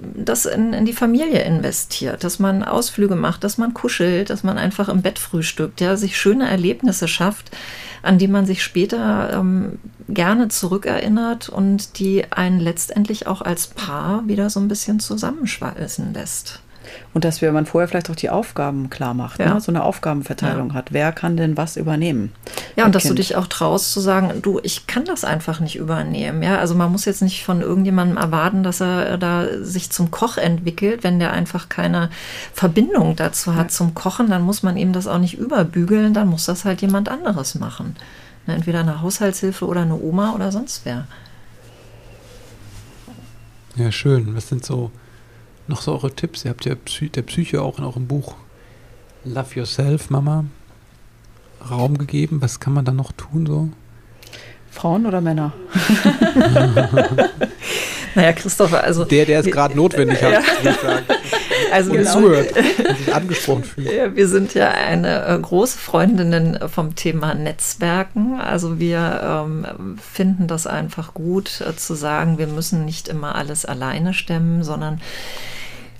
das 0.00 0.46
in, 0.46 0.72
in 0.72 0.84
die 0.84 0.92
Familie 0.92 1.42
investiert, 1.42 2.24
dass 2.24 2.38
man 2.38 2.62
Ausflüge 2.62 3.16
macht, 3.16 3.44
dass 3.44 3.58
man 3.58 3.74
kuschelt, 3.74 4.30
dass 4.30 4.44
man 4.44 4.58
einfach 4.58 4.88
im 4.88 5.02
Bett 5.02 5.18
frühstückt, 5.18 5.80
ja, 5.80 5.96
sich 5.96 6.16
schöne 6.16 6.48
Erlebnisse 6.48 7.08
schafft, 7.08 7.50
an 8.02 8.18
die 8.18 8.28
man 8.28 8.46
sich 8.46 8.62
später 8.62 9.32
ähm, 9.32 9.78
gerne 10.08 10.48
zurückerinnert 10.48 11.48
und 11.48 11.98
die 11.98 12.32
einen 12.32 12.60
letztendlich 12.60 13.26
auch 13.26 13.42
als 13.42 13.68
Paar 13.68 14.26
wieder 14.26 14.50
so 14.50 14.60
ein 14.60 14.68
bisschen 14.68 15.00
zusammenschweißen 15.00 16.12
lässt. 16.12 16.60
Und 17.12 17.24
dass 17.24 17.42
wir, 17.42 17.50
man 17.50 17.66
vorher 17.66 17.88
vielleicht 17.88 18.08
auch 18.08 18.14
die 18.14 18.30
Aufgaben 18.30 18.88
klar 18.88 19.14
macht, 19.14 19.40
ja. 19.40 19.54
ne? 19.54 19.60
so 19.60 19.72
eine 19.72 19.82
Aufgabenverteilung 19.82 20.68
ja. 20.68 20.74
hat. 20.74 20.92
Wer 20.92 21.10
kann 21.10 21.36
denn 21.36 21.56
was 21.56 21.76
übernehmen? 21.76 22.32
Ja, 22.76 22.86
und 22.86 22.94
dass 22.94 23.02
kind. 23.02 23.10
du 23.10 23.16
dich 23.16 23.34
auch 23.34 23.48
traust 23.48 23.92
zu 23.92 24.00
sagen, 24.00 24.42
du, 24.42 24.60
ich 24.62 24.86
kann 24.86 25.04
das 25.04 25.24
einfach 25.24 25.58
nicht 25.58 25.74
übernehmen. 25.74 26.42
Ja, 26.44 26.58
also 26.58 26.76
man 26.76 26.92
muss 26.92 27.06
jetzt 27.06 27.22
nicht 27.22 27.44
von 27.44 27.62
irgendjemandem 27.62 28.16
erwarten, 28.16 28.62
dass 28.62 28.80
er 28.80 29.18
da 29.18 29.46
sich 29.60 29.90
zum 29.90 30.12
Koch 30.12 30.36
entwickelt, 30.36 31.02
wenn 31.02 31.18
der 31.18 31.32
einfach 31.32 31.68
keine 31.68 32.10
Verbindung 32.54 33.16
dazu 33.16 33.56
hat 33.56 33.66
ja. 33.66 33.68
zum 33.68 33.94
Kochen, 33.94 34.30
dann 34.30 34.42
muss 34.42 34.62
man 34.62 34.76
ihm 34.76 34.92
das 34.92 35.08
auch 35.08 35.18
nicht 35.18 35.36
überbügeln, 35.36 36.14
dann 36.14 36.28
muss 36.28 36.46
das 36.46 36.64
halt 36.64 36.80
jemand 36.80 37.08
anderes 37.08 37.56
machen. 37.56 37.96
Ne, 38.46 38.54
entweder 38.54 38.80
eine 38.80 39.02
Haushaltshilfe 39.02 39.66
oder 39.66 39.82
eine 39.82 39.96
Oma 39.96 40.32
oder 40.32 40.52
sonst 40.52 40.82
wer. 40.84 41.08
Ja, 43.76 43.90
schön. 43.90 44.36
Was 44.36 44.48
sind 44.48 44.64
so 44.64 44.90
noch 45.70 45.82
so 45.82 45.92
eure 45.92 46.10
Tipps? 46.10 46.44
Ihr 46.44 46.50
habt 46.50 46.66
ja 46.66 46.74
Psy 46.74 47.08
der 47.08 47.22
Psyche 47.22 47.62
auch 47.62 47.78
in 47.78 47.84
eurem 47.84 48.06
Buch 48.06 48.34
Love 49.24 49.54
Yourself, 49.54 50.10
Mama, 50.10 50.44
Raum 51.70 51.96
gegeben. 51.98 52.42
Was 52.42 52.60
kann 52.60 52.74
man 52.74 52.84
da 52.84 52.92
noch 52.92 53.12
tun 53.12 53.46
so? 53.46 53.68
Frauen 54.70 55.06
oder 55.06 55.20
Männer? 55.20 55.52
naja, 58.14 58.32
Christopher, 58.32 58.84
also. 58.84 59.04
Der, 59.04 59.26
der 59.26 59.40
es 59.40 59.46
gerade 59.46 59.76
notwendig 59.76 60.22
hat, 60.22 60.32
ja. 60.32 60.42
würde 60.62 60.70
ich 60.70 60.76
sagen. 60.76 61.06
Also 61.72 61.92
und 61.92 61.98
genau. 61.98 62.12
zuhört 62.12 62.56
und 62.56 62.96
sich 62.96 63.14
angesprochen 63.14 63.64
fühlt. 63.64 63.92
Ja, 63.92 64.16
wir 64.16 64.28
sind 64.28 64.54
ja 64.54 64.70
eine 64.70 65.24
äh, 65.26 65.38
große 65.38 65.78
Freundinnen 65.78 66.58
vom 66.68 66.96
Thema 66.96 67.34
Netzwerken. 67.34 68.40
Also 68.40 68.80
wir 68.80 69.44
ähm, 69.46 69.98
finden 70.00 70.46
das 70.46 70.66
einfach 70.66 71.14
gut 71.14 71.60
äh, 71.60 71.76
zu 71.76 71.94
sagen, 71.94 72.38
wir 72.38 72.48
müssen 72.48 72.84
nicht 72.84 73.08
immer 73.08 73.34
alles 73.36 73.64
alleine 73.64 74.14
stemmen, 74.14 74.64
sondern 74.64 75.00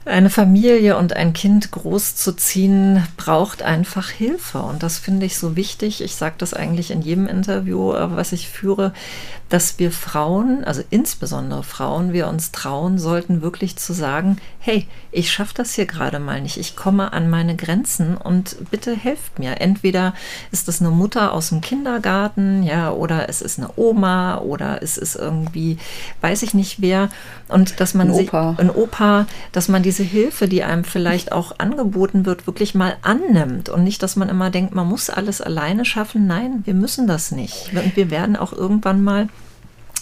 eine 0.04 0.30
Familie 0.30 0.96
und 0.96 1.14
ein 1.14 1.32
Kind 1.32 1.70
großzuziehen, 1.70 3.06
braucht 3.16 3.62
einfach 3.62 4.08
Hilfe. 4.08 4.60
Und 4.60 4.82
das 4.82 4.98
finde 4.98 5.26
ich 5.26 5.36
so 5.36 5.56
wichtig. 5.56 6.02
Ich 6.02 6.14
sage 6.14 6.36
das 6.38 6.54
eigentlich 6.54 6.90
in 6.90 7.02
jedem 7.02 7.26
Interview, 7.26 7.92
äh, 7.92 8.16
was 8.16 8.32
ich 8.32 8.48
führe, 8.48 8.92
dass 9.50 9.80
wir 9.80 9.90
Frauen, 9.90 10.64
also 10.64 10.82
insbesondere 10.90 11.64
Frauen, 11.64 12.12
wir 12.12 12.28
uns 12.28 12.52
trauen 12.52 12.98
sollten, 12.98 13.42
wirklich 13.42 13.76
zu 13.76 13.92
sagen, 13.92 14.36
hey, 14.60 14.86
ich 15.10 15.32
schaffe 15.32 15.54
das 15.54 15.74
hier 15.74 15.86
gerade 15.86 16.20
mal 16.20 16.40
nicht, 16.40 16.56
ich 16.56 16.76
komme 16.76 17.12
an 17.12 17.28
meine 17.28 17.56
Grenzen 17.56 18.16
und 18.16 18.56
bitte 18.70 18.94
helft 18.94 19.40
mir. 19.40 19.60
Entweder 19.60 20.14
ist 20.52 20.68
es 20.68 20.80
eine 20.80 20.90
Mutter 20.90 21.32
aus 21.32 21.48
dem 21.48 21.60
Kindergarten, 21.60 22.62
ja, 22.62 22.92
oder 22.92 23.28
es 23.28 23.42
ist 23.42 23.58
eine 23.58 23.70
Oma 23.74 24.38
oder 24.38 24.82
es 24.82 24.96
ist 24.96 25.16
irgendwie, 25.16 25.78
weiß 26.20 26.44
ich 26.44 26.54
nicht 26.54 26.80
wer. 26.80 27.10
Und 27.48 27.80
dass 27.80 27.92
man 27.92 28.08
ein 28.08 28.14
Opa. 28.14 28.50
sich, 28.50 28.60
ein 28.60 28.70
Opa, 28.70 29.26
dass 29.50 29.68
man 29.68 29.82
diese 29.90 30.04
Hilfe, 30.04 30.46
die 30.46 30.62
einem 30.62 30.84
vielleicht 30.84 31.32
auch 31.32 31.58
angeboten 31.58 32.24
wird, 32.24 32.46
wirklich 32.46 32.76
mal 32.76 32.96
annimmt 33.02 33.68
und 33.68 33.82
nicht, 33.82 34.00
dass 34.04 34.14
man 34.14 34.28
immer 34.28 34.48
denkt, 34.48 34.72
man 34.72 34.86
muss 34.86 35.10
alles 35.10 35.40
alleine 35.40 35.84
schaffen. 35.84 36.28
Nein, 36.28 36.60
wir 36.64 36.74
müssen 36.74 37.08
das 37.08 37.32
nicht. 37.32 37.72
Wir 37.96 38.08
werden 38.12 38.36
auch 38.36 38.52
irgendwann 38.52 39.02
mal 39.02 39.26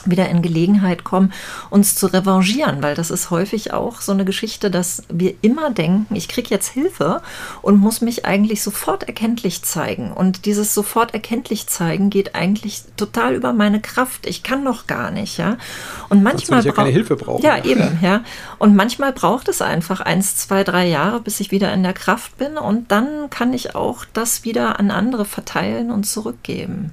wieder 0.04 0.28
in 0.28 0.42
Gelegenheit 0.42 1.04
kommen, 1.04 1.32
uns 1.70 1.94
zu 1.94 2.06
revanchieren, 2.06 2.82
weil 2.82 2.94
das 2.94 3.10
ist 3.10 3.30
häufig 3.30 3.72
auch 3.72 4.00
so 4.00 4.12
eine 4.12 4.24
Geschichte, 4.24 4.70
dass 4.70 5.02
wir 5.08 5.34
immer 5.42 5.70
denken, 5.70 6.14
ich 6.14 6.28
kriege 6.28 6.48
jetzt 6.50 6.68
Hilfe 6.68 7.22
und 7.62 7.78
muss 7.78 8.00
mich 8.00 8.24
eigentlich 8.24 8.62
sofort 8.62 9.04
erkenntlich 9.04 9.62
zeigen. 9.62 10.12
Und 10.12 10.44
dieses 10.44 10.74
sofort 10.74 11.14
erkenntlich 11.14 11.66
zeigen 11.66 12.10
geht 12.10 12.34
eigentlich 12.34 12.82
total 12.96 13.34
über 13.34 13.52
meine 13.52 13.80
Kraft. 13.80 14.26
Ich 14.26 14.42
kann 14.42 14.62
noch 14.62 14.86
gar 14.86 15.10
nicht, 15.10 15.38
ja. 15.38 15.56
Und 16.08 16.22
manchmal 16.22 16.64
ja 16.64 16.72
keine 16.72 16.90
Hilfe 16.90 17.16
brauchen. 17.16 17.42
Ja, 17.42 17.64
eben, 17.64 17.98
ja. 18.02 18.22
Und 18.58 18.76
manchmal 18.76 19.12
braucht 19.12 19.48
es 19.48 19.62
einfach 19.62 20.00
eins, 20.00 20.36
zwei, 20.36 20.64
drei 20.64 20.86
Jahre, 20.86 21.20
bis 21.20 21.40
ich 21.40 21.50
wieder 21.50 21.72
in 21.72 21.82
der 21.82 21.92
Kraft 21.92 22.36
bin 22.38 22.56
und 22.56 22.90
dann 22.90 23.30
kann 23.30 23.52
ich 23.52 23.74
auch 23.74 24.04
das 24.12 24.44
wieder 24.44 24.78
an 24.78 24.90
andere 24.90 25.24
verteilen 25.24 25.90
und 25.90 26.04
zurückgeben. 26.04 26.92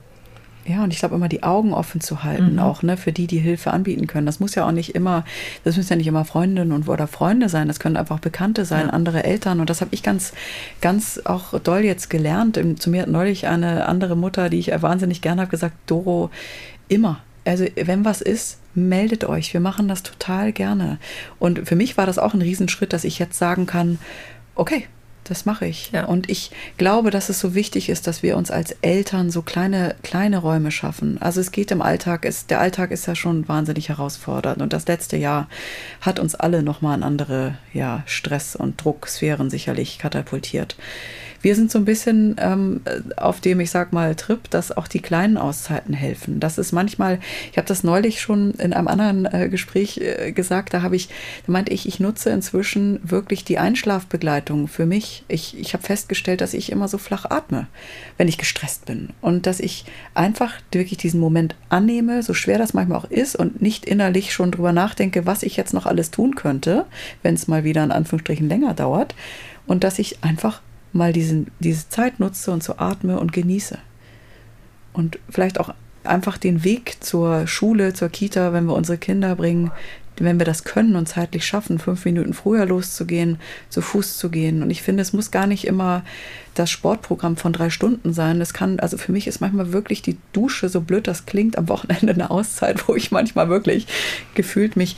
Ja, 0.68 0.84
und 0.84 0.92
ich 0.92 1.00
glaube 1.00 1.14
immer 1.14 1.30
die 1.30 1.44
Augen 1.44 1.74
offen 1.74 2.02
zu 2.02 2.24
halten, 2.24 2.54
mhm. 2.54 2.60
auch 2.60 2.82
ne, 2.82 2.98
für 2.98 3.12
die, 3.12 3.28
die 3.28 3.38
Hilfe 3.38 3.72
anbieten 3.72 4.08
können. 4.08 4.26
Das 4.26 4.40
muss 4.40 4.56
ja 4.56 4.66
auch 4.68 4.72
nicht 4.72 4.96
immer, 4.96 5.24
das 5.64 5.78
müssen 5.78 5.92
ja 5.92 5.96
nicht 5.96 6.08
immer 6.08 6.26
Freundinnen 6.26 6.72
und 6.72 6.88
oder 6.90 7.06
Freunde 7.06 7.50
sein, 7.50 7.68
das 7.68 7.80
können 7.80 7.98
einfach 7.98 8.20
Bekannte 8.20 8.66
sein, 8.66 8.88
ja. 8.88 8.94
andere 8.94 9.24
Eltern. 9.24 9.60
Und 9.60 9.70
das 9.70 9.82
habe 9.82 9.94
ich 9.94 10.02
ganz, 10.02 10.34
ganz 10.82 11.22
auch 11.24 11.60
doll 11.60 11.82
jetzt 11.82 12.10
gelernt. 12.10 12.60
Zu 12.80 12.90
mir 12.90 13.04
hat 13.04 13.10
neulich 13.10 13.48
eine 13.48 13.88
andere 13.88 14.16
Mutter, 14.16 14.50
die 14.50 14.58
ich 14.58 14.72
wahnsinnig 14.82 15.22
gerne 15.22 15.42
habe, 15.42 15.52
gesagt, 15.52 15.76
Doro, 15.86 16.32
immer. 16.88 17.20
Also 17.46 17.66
wenn 17.76 18.04
was 18.04 18.22
ist, 18.22 18.58
meldet 18.74 19.24
euch. 19.24 19.54
Wir 19.54 19.60
machen 19.60 19.88
das 19.88 20.02
total 20.02 20.52
gerne. 20.52 20.98
Und 21.38 21.68
für 21.68 21.76
mich 21.76 21.96
war 21.96 22.08
das 22.08 22.18
auch 22.18 22.34
ein 22.34 22.42
Riesenschritt, 22.42 22.92
dass 22.92 23.04
ich 23.04 23.20
jetzt 23.20 23.38
sagen 23.38 23.68
kann, 23.68 24.00
okay, 24.56 24.88
das 25.26 25.46
mache 25.46 25.66
ich. 25.66 25.92
Ja. 25.92 26.06
Und 26.06 26.30
ich 26.30 26.52
glaube, 26.78 27.12
dass 27.12 27.30
es 27.30 27.40
so 27.40 27.54
wichtig 27.54 27.90
ist, 27.90 28.08
dass 28.08 28.24
wir 28.24 28.38
uns 28.38 28.52
als 28.52 28.72
Eltern 28.82 29.30
so 29.30 29.42
kleine, 29.42 29.96
kleine 30.04 30.38
Räume 30.38 30.72
schaffen. 30.72 31.22
Also 31.22 31.42
es 31.42 31.52
geht 31.52 31.72
im 31.72 31.82
Alltag, 31.82 32.26
es, 32.26 32.48
der 32.48 32.60
Alltag 32.60 32.92
ist 32.92 33.06
ja 33.08 33.16
schon 33.16 33.48
wahnsinnig 33.48 33.90
herausfordernd. 33.90 34.62
Und 34.62 34.72
das 34.72 34.88
letzte 34.88 35.18
Jahr 35.18 35.50
hat 36.02 36.20
uns 36.20 36.36
alle 36.36 36.64
nochmal 36.64 36.98
in 36.98 37.04
andere 37.04 37.58
ja, 37.74 38.04
Stress- 38.06 38.56
und 38.56 38.84
Drucksphären 38.84 39.50
sicherlich 39.50 40.00
katapultiert 40.00 40.78
wir 41.46 41.56
sind 41.56 41.70
so 41.70 41.78
ein 41.78 41.86
bisschen 41.86 42.38
ähm, 42.40 42.82
auf 43.18 43.40
dem, 43.40 43.60
ich 43.60 43.70
sag 43.70 43.94
mal, 43.94 44.16
Trip, 44.16 44.50
dass 44.50 44.76
auch 44.76 44.88
die 44.88 45.00
kleinen 45.00 45.38
Auszeiten 45.38 45.94
helfen. 45.94 46.40
Das 46.40 46.58
ist 46.58 46.72
manchmal, 46.72 47.20
ich 47.52 47.58
habe 47.60 47.68
das 47.68 47.84
neulich 47.84 48.20
schon 48.20 48.56
in 48.56 48.74
einem 48.74 48.88
anderen 48.88 49.26
äh, 49.26 49.48
Gespräch 49.48 50.00
äh, 50.00 50.32
gesagt, 50.32 50.74
da 50.74 50.82
habe 50.82 50.96
ich, 50.96 51.08
da 51.46 51.52
meinte 51.52 51.72
ich, 51.72 51.88
ich 51.88 52.00
nutze 52.00 52.32
inzwischen 52.32 53.00
wirklich 53.04 53.46
die 53.46 53.60
Einschlafbegleitung 53.60 54.68
für 54.68 54.88
mich. 54.88 55.24
Ich, 55.28 55.56
ich 55.56 55.74
habe 55.74 55.84
festgestellt, 55.84 56.42
dass 56.42 56.56
ich 56.56 56.72
immer 56.72 56.88
so 56.88 56.98
flach 56.98 57.26
atme, 57.30 57.68
wenn 58.18 58.28
ich 58.28 58.40
gestresst 58.40 58.86
bin. 58.88 59.10
Und 59.22 59.46
dass 59.46 59.60
ich 59.60 59.86
einfach 60.16 60.52
wirklich 60.72 60.98
diesen 60.98 61.20
Moment 61.20 61.54
annehme, 61.70 62.24
so 62.24 62.34
schwer 62.34 62.58
das 62.58 62.74
manchmal 62.74 62.98
auch 62.98 63.12
ist, 63.12 63.36
und 63.36 63.62
nicht 63.62 63.86
innerlich 63.86 64.34
schon 64.34 64.50
drüber 64.50 64.74
nachdenke, 64.74 65.28
was 65.28 65.44
ich 65.44 65.58
jetzt 65.58 65.76
noch 65.76 65.86
alles 65.86 66.10
tun 66.10 66.34
könnte, 66.34 66.88
wenn 67.22 67.36
es 67.36 67.48
mal 67.48 67.64
wieder 67.64 67.84
in 67.84 67.92
Anführungsstrichen 67.92 68.50
länger 68.50 68.74
dauert. 68.74 69.14
Und 69.68 69.84
dass 69.84 70.00
ich 70.00 70.24
einfach 70.24 70.62
mal 70.96 71.14
diesen, 71.14 71.48
diese 71.60 71.90
Zeit 71.90 72.20
nutze 72.20 72.52
und 72.52 72.64
so 72.64 72.78
atme 72.78 73.20
und 73.20 73.34
genieße. 73.34 73.78
Und 74.94 75.20
vielleicht 75.30 75.60
auch 75.60 75.74
einfach 76.04 76.38
den 76.38 76.64
Weg 76.64 77.04
zur 77.04 77.48
Schule, 77.48 77.94
zur 77.94 78.10
Kita, 78.10 78.54
wenn 78.54 78.66
wir 78.66 78.76
unsere 78.76 78.98
Kinder 78.98 79.36
bringen, 79.36 79.72
wenn 80.18 80.40
wir 80.40 80.46
das 80.46 80.64
können 80.64 80.96
und 80.96 81.10
zeitlich 81.10 81.46
schaffen, 81.46 81.80
fünf 81.80 82.06
Minuten 82.06 82.34
früher 82.34 82.66
loszugehen, 82.66 83.38
zu 83.68 83.82
Fuß 83.82 84.18
zu 84.18 84.30
gehen. 84.30 84.64
Und 84.64 84.70
ich 84.70 84.82
finde, 84.82 85.02
es 85.02 85.12
muss 85.12 85.32
gar 85.32 85.48
nicht 85.48 85.68
immer 85.68 86.04
das 86.54 86.72
Sportprogramm 86.72 87.36
von 87.36 87.52
drei 87.52 87.70
Stunden 87.70 88.14
sein. 88.14 88.40
Es 88.40 88.54
kann, 88.54 88.80
also 88.80 88.98
für 88.98 89.12
mich 89.12 89.28
ist 89.28 89.42
manchmal 89.42 89.74
wirklich 89.74 90.02
die 90.02 90.18
Dusche, 90.32 90.70
so 90.70 90.80
blöd 90.80 91.08
das 91.08 91.26
klingt, 91.26 91.58
am 91.58 91.68
Wochenende 91.68 92.14
eine 92.14 92.32
Auszeit, 92.32 92.88
wo 92.88 92.96
ich 92.96 93.12
manchmal 93.12 93.50
wirklich 93.50 93.88
gefühlt 94.36 94.78
mich 94.78 94.96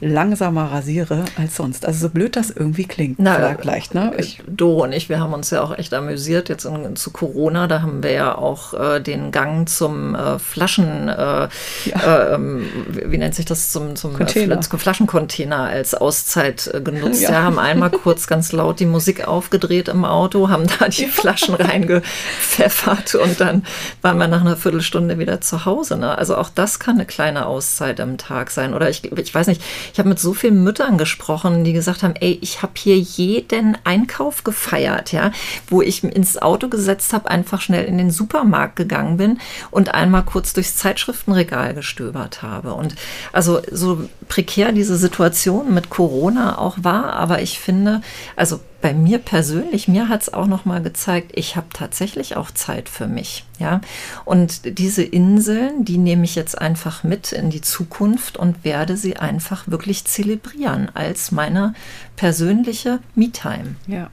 langsamer 0.00 0.72
rasiere 0.72 1.24
als 1.36 1.56
sonst. 1.56 1.86
Also 1.86 2.06
so 2.06 2.10
blöd 2.10 2.36
das 2.36 2.50
irgendwie 2.50 2.84
klingt. 2.84 3.18
Na, 3.18 3.56
vielleicht, 3.58 3.94
ne? 3.94 4.12
Ich, 4.18 4.42
Doro 4.46 4.84
und 4.84 4.92
ich, 4.92 5.08
wir 5.08 5.20
haben 5.20 5.32
uns 5.32 5.50
ja 5.50 5.62
auch 5.62 5.76
echt 5.76 5.94
amüsiert 5.94 6.48
jetzt 6.48 6.64
in, 6.64 6.96
zu 6.96 7.10
Corona. 7.10 7.66
Da 7.66 7.82
haben 7.82 8.02
wir 8.02 8.12
ja 8.12 8.34
auch 8.36 8.74
äh, 8.74 9.00
den 9.00 9.30
Gang 9.32 9.68
zum 9.68 10.14
äh, 10.14 10.38
Flaschen, 10.38 11.08
äh, 11.08 11.48
ja. 11.86 12.34
Ähm, 12.34 12.66
wie 12.88 13.18
nennt 13.18 13.34
sich 13.34 13.46
das, 13.46 13.72
zum, 13.72 13.96
zum, 13.96 14.20
äh, 14.20 14.60
zum 14.60 14.78
Flaschencontainer 14.78 15.64
als 15.64 15.94
Auszeit 15.94 16.70
äh, 16.72 16.80
genutzt. 16.80 17.22
Ja. 17.22 17.30
Wir 17.30 17.42
haben 17.42 17.58
einmal 17.58 17.90
kurz 17.90 18.26
ganz 18.26 18.52
laut 18.52 18.80
die 18.80 18.86
Musik 18.86 19.26
aufgedreht 19.26 19.88
im 19.88 20.04
Auto, 20.04 20.48
haben 20.48 20.66
da 20.78 20.88
die. 20.88 21.04
Flaschen 21.14 21.54
reingepfeffert 21.54 23.14
und 23.14 23.40
dann 23.40 23.64
waren 24.02 24.18
wir 24.18 24.28
nach 24.28 24.42
einer 24.42 24.56
Viertelstunde 24.56 25.18
wieder 25.18 25.40
zu 25.40 25.64
Hause. 25.64 25.96
Ne? 25.96 26.16
Also 26.16 26.36
auch 26.36 26.50
das 26.54 26.78
kann 26.78 26.96
eine 26.96 27.06
kleine 27.06 27.46
Auszeit 27.46 28.00
am 28.00 28.18
Tag 28.18 28.50
sein. 28.50 28.74
Oder 28.74 28.90
ich, 28.90 29.04
ich 29.04 29.34
weiß 29.34 29.46
nicht, 29.46 29.62
ich 29.92 29.98
habe 29.98 30.08
mit 30.08 30.18
so 30.18 30.34
vielen 30.34 30.62
Müttern 30.64 30.98
gesprochen, 30.98 31.64
die 31.64 31.72
gesagt 31.72 32.02
haben, 32.02 32.14
ey, 32.20 32.38
ich 32.40 32.62
habe 32.62 32.72
hier 32.76 32.98
jeden 32.98 33.76
Einkauf 33.84 34.44
gefeiert, 34.44 35.12
ja, 35.12 35.32
wo 35.68 35.82
ich 35.82 36.04
ins 36.04 36.40
Auto 36.40 36.68
gesetzt 36.68 37.12
habe, 37.12 37.30
einfach 37.30 37.60
schnell 37.60 37.84
in 37.84 37.98
den 37.98 38.10
Supermarkt 38.10 38.76
gegangen 38.76 39.16
bin 39.16 39.38
und 39.70 39.94
einmal 39.94 40.24
kurz 40.24 40.52
durchs 40.52 40.76
Zeitschriftenregal 40.76 41.74
gestöbert 41.74 42.42
habe. 42.42 42.74
Und 42.74 42.94
also 43.32 43.60
so 43.70 44.08
prekär 44.28 44.72
diese 44.72 44.96
Situation 44.96 45.74
mit 45.74 45.90
Corona 45.90 46.58
auch 46.58 46.76
war, 46.80 47.14
aber 47.14 47.42
ich 47.42 47.58
finde, 47.58 48.00
also 48.36 48.60
bei 48.84 48.92
mir 48.92 49.18
persönlich, 49.18 49.88
mir 49.88 50.10
hat 50.10 50.20
es 50.20 50.34
auch 50.34 50.46
noch 50.46 50.66
mal 50.66 50.82
gezeigt, 50.82 51.32
ich 51.36 51.56
habe 51.56 51.68
tatsächlich 51.72 52.36
auch 52.36 52.50
Zeit 52.50 52.90
für 52.90 53.06
mich, 53.06 53.46
ja. 53.58 53.80
Und 54.26 54.78
diese 54.78 55.02
Inseln, 55.02 55.86
die 55.86 55.96
nehme 55.96 56.24
ich 56.24 56.34
jetzt 56.34 56.60
einfach 56.60 57.02
mit 57.02 57.32
in 57.32 57.48
die 57.48 57.62
Zukunft 57.62 58.36
und 58.36 58.62
werde 58.62 58.98
sie 58.98 59.16
einfach 59.16 59.66
wirklich 59.68 60.04
zelebrieren 60.04 60.90
als 60.92 61.32
meine 61.32 61.72
persönliche 62.16 62.98
Me-Time. 63.14 63.76
Ja. 63.86 64.10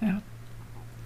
Ja. 0.00 0.20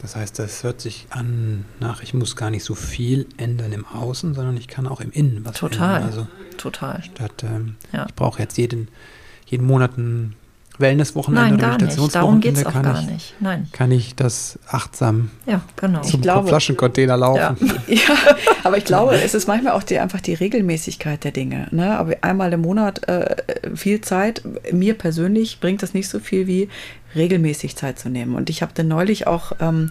Das 0.01 0.17
heißt, 0.17 0.39
das 0.39 0.65
hört 0.65 0.81
sich 0.81 1.07
an 1.11 1.67
nach, 1.81 2.03
ich 2.03 2.15
muss 2.15 2.35
gar 2.35 2.49
nicht 2.49 2.65
so 2.65 2.75
viel 2.75 3.27
ändern 3.37 3.73
im 3.73 3.85
Außen, 3.85 4.33
sondern 4.33 4.57
ich 4.57 4.69
kann 4.69 4.87
auch 4.87 5.03
im 5.03 5.11
Innen 5.13 5.45
was 5.45 5.59
Total. 5.59 5.97
ändern. 5.97 6.11
Also 6.11 6.27
Total. 6.57 7.03
Statt, 7.05 7.45
ähm, 7.45 7.77
ja. 7.93 8.07
ich 8.09 8.15
brauche 8.15 8.41
jetzt 8.41 8.57
jeden, 8.57 8.89
jeden 9.45 9.67
Monat 9.67 9.99
ein 9.99 10.35
Wellnesswochenende 10.79 11.57
Nein, 11.57 11.59
gar 11.59 11.79
nicht. 11.79 12.15
Darum 12.15 12.41
geht 12.41 12.57
es 12.57 12.67
auch 12.67 12.83
gar 12.83 13.01
ich, 13.01 13.07
nicht. 13.07 13.35
Nein. 13.41 13.69
Kann 13.73 13.93
ich 13.93 14.17
das 14.17 14.59
achtsam 14.67 15.31
ja, 15.47 15.61
genau. 15.77 16.01
zum 16.01 16.21
glaube, 16.21 16.49
Flaschencontainer 16.49 17.17
laufen? 17.17 17.57
Ja. 17.87 17.95
ja. 17.95 18.17
aber 18.65 18.79
ich 18.79 18.85
glaube, 18.85 19.15
es 19.15 19.35
ist 19.35 19.47
manchmal 19.47 19.75
auch 19.75 19.85
die, 19.85 19.99
einfach 19.99 20.21
die 20.21 20.35
Regelmäßigkeit 20.35 21.23
der 21.23 21.31
Dinge. 21.31 21.69
Ne? 21.71 21.97
Aber 21.97 22.15
einmal 22.23 22.53
im 22.53 22.63
Monat 22.63 23.07
äh, 23.09 23.37
viel 23.75 24.01
Zeit, 24.01 24.43
mir 24.73 24.95
persönlich 24.95 25.61
bringt 25.61 25.83
das 25.83 25.95
nicht 25.95 26.09
so 26.09 26.19
viel 26.19 26.47
wie 26.47 26.69
regelmäßig 27.15 27.77
Zeit 27.77 27.99
zu 27.99 28.09
nehmen. 28.09 28.35
Und 28.35 28.51
ich 28.51 28.63
habe 28.63 28.73
dann 28.75 28.89
neulich 28.89 29.27
auch 29.27 29.53
ähm, 29.61 29.91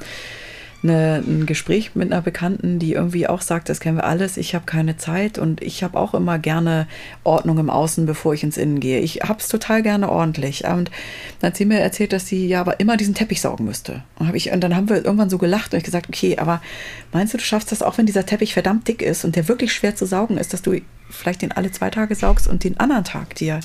eine, 0.83 1.23
ein 1.25 1.45
Gespräch 1.45 1.95
mit 1.95 2.11
einer 2.11 2.21
Bekannten, 2.21 2.77
die 2.77 2.93
irgendwie 2.93 3.27
auch 3.27 3.41
sagt, 3.41 3.69
das 3.69 3.79
kennen 3.79 3.97
wir 3.97 4.03
alles, 4.03 4.37
ich 4.37 4.53
habe 4.53 4.65
keine 4.65 4.97
Zeit 4.97 5.37
und 5.37 5.61
ich 5.61 5.83
habe 5.83 5.97
auch 5.97 6.13
immer 6.13 6.39
gerne 6.39 6.87
Ordnung 7.23 7.57
im 7.57 7.69
Außen, 7.69 8.05
bevor 8.05 8.33
ich 8.33 8.43
ins 8.43 8.57
Innen 8.57 8.79
gehe. 8.79 8.99
Ich 8.99 9.21
habe 9.21 9.39
es 9.39 9.47
total 9.47 9.81
gerne 9.81 10.09
ordentlich. 10.09 10.65
Und 10.65 10.91
dann 11.39 11.49
hat 11.49 11.57
sie 11.57 11.65
mir 11.65 11.79
erzählt, 11.79 12.13
dass 12.13 12.27
sie 12.27 12.47
ja 12.47 12.61
aber 12.61 12.79
immer 12.79 12.97
diesen 12.97 13.15
Teppich 13.15 13.41
saugen 13.41 13.65
müsste. 13.65 14.03
Und, 14.19 14.27
hab 14.27 14.35
ich, 14.35 14.51
und 14.51 14.61
dann 14.61 14.75
haben 14.75 14.89
wir 14.89 15.03
irgendwann 15.03 15.29
so 15.29 15.37
gelacht 15.37 15.73
und 15.73 15.77
ich 15.77 15.85
gesagt, 15.85 16.09
okay, 16.09 16.37
aber 16.37 16.61
meinst 17.11 17.33
du, 17.33 17.37
du 17.37 17.43
schaffst 17.43 17.71
das 17.71 17.81
auch, 17.81 17.97
wenn 17.97 18.05
dieser 18.05 18.25
Teppich 18.25 18.53
verdammt 18.53 18.87
dick 18.87 19.01
ist 19.01 19.25
und 19.25 19.35
der 19.35 19.47
wirklich 19.47 19.73
schwer 19.73 19.95
zu 19.95 20.05
saugen 20.05 20.37
ist, 20.37 20.53
dass 20.53 20.61
du 20.61 20.79
vielleicht 21.09 21.41
den 21.41 21.51
alle 21.51 21.71
zwei 21.71 21.89
Tage 21.89 22.15
saugst 22.15 22.47
und 22.47 22.63
den 22.63 22.79
anderen 22.79 23.03
Tag 23.03 23.35
dir 23.35 23.59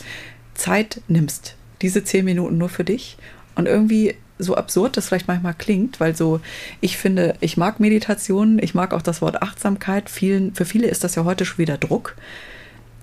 Zeit 0.55 1.01
nimmst, 1.09 1.57
diese 1.83 2.05
zehn 2.05 2.25
Minuten 2.25 2.59
nur 2.59 2.69
für 2.69 2.85
dich 2.85 3.17
und 3.55 3.67
irgendwie 3.67 4.15
so 4.39 4.57
absurd 4.57 4.97
das 4.97 5.09
vielleicht 5.09 5.29
manchmal 5.29 5.55
klingt, 5.55 6.01
weil 6.01 6.17
so, 6.17 6.41
ich 6.81 6.97
finde, 6.97 7.35
ich 7.41 7.57
mag 7.57 7.81
Meditation, 7.81 8.59
ich 8.61 8.75
mag 8.75 8.95
auch 8.95 9.03
das 9.03 9.21
Wort 9.21 9.43
Achtsamkeit. 9.43 10.09
Vielen, 10.09 10.55
für 10.55 10.65
viele 10.65 10.89
ist 10.89 11.05
das 11.05 11.15
ja 11.15 11.25
heute 11.25 11.45
schon 11.45 11.59
wieder 11.59 11.79
Druck. 11.79 12.15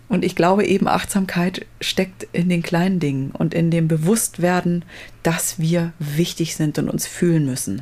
Und 0.07 0.23
ich 0.23 0.35
glaube 0.35 0.65
eben, 0.65 0.87
Achtsamkeit 0.87 1.65
steckt 1.81 2.27
in 2.31 2.47
den 2.47 2.61
kleinen 2.61 2.99
Dingen 2.99 3.31
und 3.31 3.53
in 3.53 3.71
dem 3.71 3.87
Bewusstwerden, 3.87 4.85
dass 5.23 5.59
wir 5.59 5.93
wichtig 5.99 6.55
sind 6.55 6.77
und 6.77 6.89
uns 6.89 7.07
fühlen 7.07 7.45
müssen, 7.45 7.81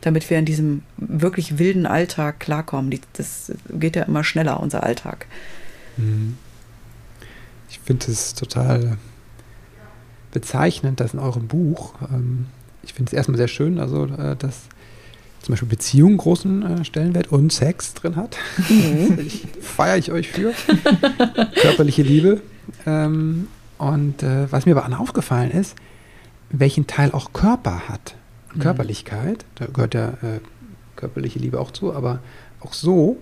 damit 0.00 0.28
wir 0.30 0.38
in 0.38 0.46
diesem 0.46 0.82
wirklich 0.96 1.58
wilden 1.58 1.84
Alltag 1.84 2.40
klarkommen. 2.40 2.98
Das 3.12 3.52
geht 3.70 3.96
ja 3.96 4.04
immer 4.04 4.24
schneller, 4.24 4.60
unser 4.60 4.82
Alltag. 4.82 5.26
Mhm. 5.98 6.38
Ich 7.68 7.80
finde 7.80 8.10
es 8.10 8.32
total 8.34 8.96
bezeichnend, 10.30 11.00
dass 11.00 11.12
in 11.12 11.20
eurem 11.20 11.48
Buch 11.48 11.94
ähm, 12.10 12.46
ich 12.88 12.94
finde 12.94 13.10
es 13.10 13.12
erstmal 13.12 13.36
sehr 13.36 13.48
schön, 13.48 13.78
also 13.78 14.06
äh, 14.06 14.34
dass 14.36 14.62
zum 15.42 15.52
Beispiel 15.52 15.68
Beziehung 15.68 16.16
großen 16.16 16.62
äh, 16.62 16.84
Stellenwert 16.84 17.28
und 17.30 17.52
Sex 17.52 17.94
drin 17.94 18.16
hat. 18.16 18.36
Mhm. 18.68 19.30
Feiere 19.60 19.98
ich 19.98 20.10
euch 20.10 20.28
für. 20.28 20.52
Körperliche 21.60 22.02
Liebe. 22.02 22.40
Ähm, 22.86 23.48
und 23.76 24.22
äh, 24.22 24.50
was 24.50 24.66
mir 24.66 24.76
aber 24.76 24.92
auch 24.92 25.00
aufgefallen 25.00 25.50
ist, 25.50 25.76
welchen 26.50 26.86
Teil 26.86 27.12
auch 27.12 27.32
Körper 27.32 27.88
hat. 27.88 28.16
Mhm. 28.54 28.60
Körperlichkeit, 28.60 29.44
da 29.56 29.66
gehört 29.66 29.94
ja 29.94 30.08
äh, 30.08 30.40
körperliche 30.96 31.38
Liebe 31.38 31.60
auch 31.60 31.70
zu, 31.70 31.94
aber 31.94 32.20
auch 32.60 32.72
so. 32.72 33.18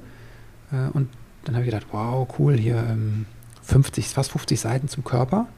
Äh, 0.72 0.90
und 0.92 1.09
dann 1.44 1.57
habe 1.57 1.64
ich 1.64 1.70
gedacht, 1.70 1.88
wow, 1.90 2.26
cool, 2.38 2.57
hier 2.57 2.76
ähm, 2.76 3.26
50, 3.62 4.09
fast 4.09 4.31
50 4.31 4.61
Seiten 4.61 4.88
zum 4.88 5.05
Körper. 5.05 5.48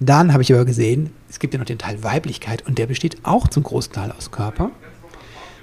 Dann 0.00 0.32
habe 0.32 0.42
ich 0.42 0.52
aber 0.52 0.64
gesehen, 0.64 1.10
es 1.28 1.38
gibt 1.38 1.54
ja 1.54 1.58
noch 1.58 1.66
den 1.66 1.78
Teil 1.78 2.02
Weiblichkeit 2.02 2.66
und 2.66 2.78
der 2.78 2.86
besteht 2.86 3.18
auch 3.24 3.48
zum 3.48 3.62
großen 3.62 3.92
Teil 3.92 4.12
aus 4.12 4.30
Körper. 4.30 4.70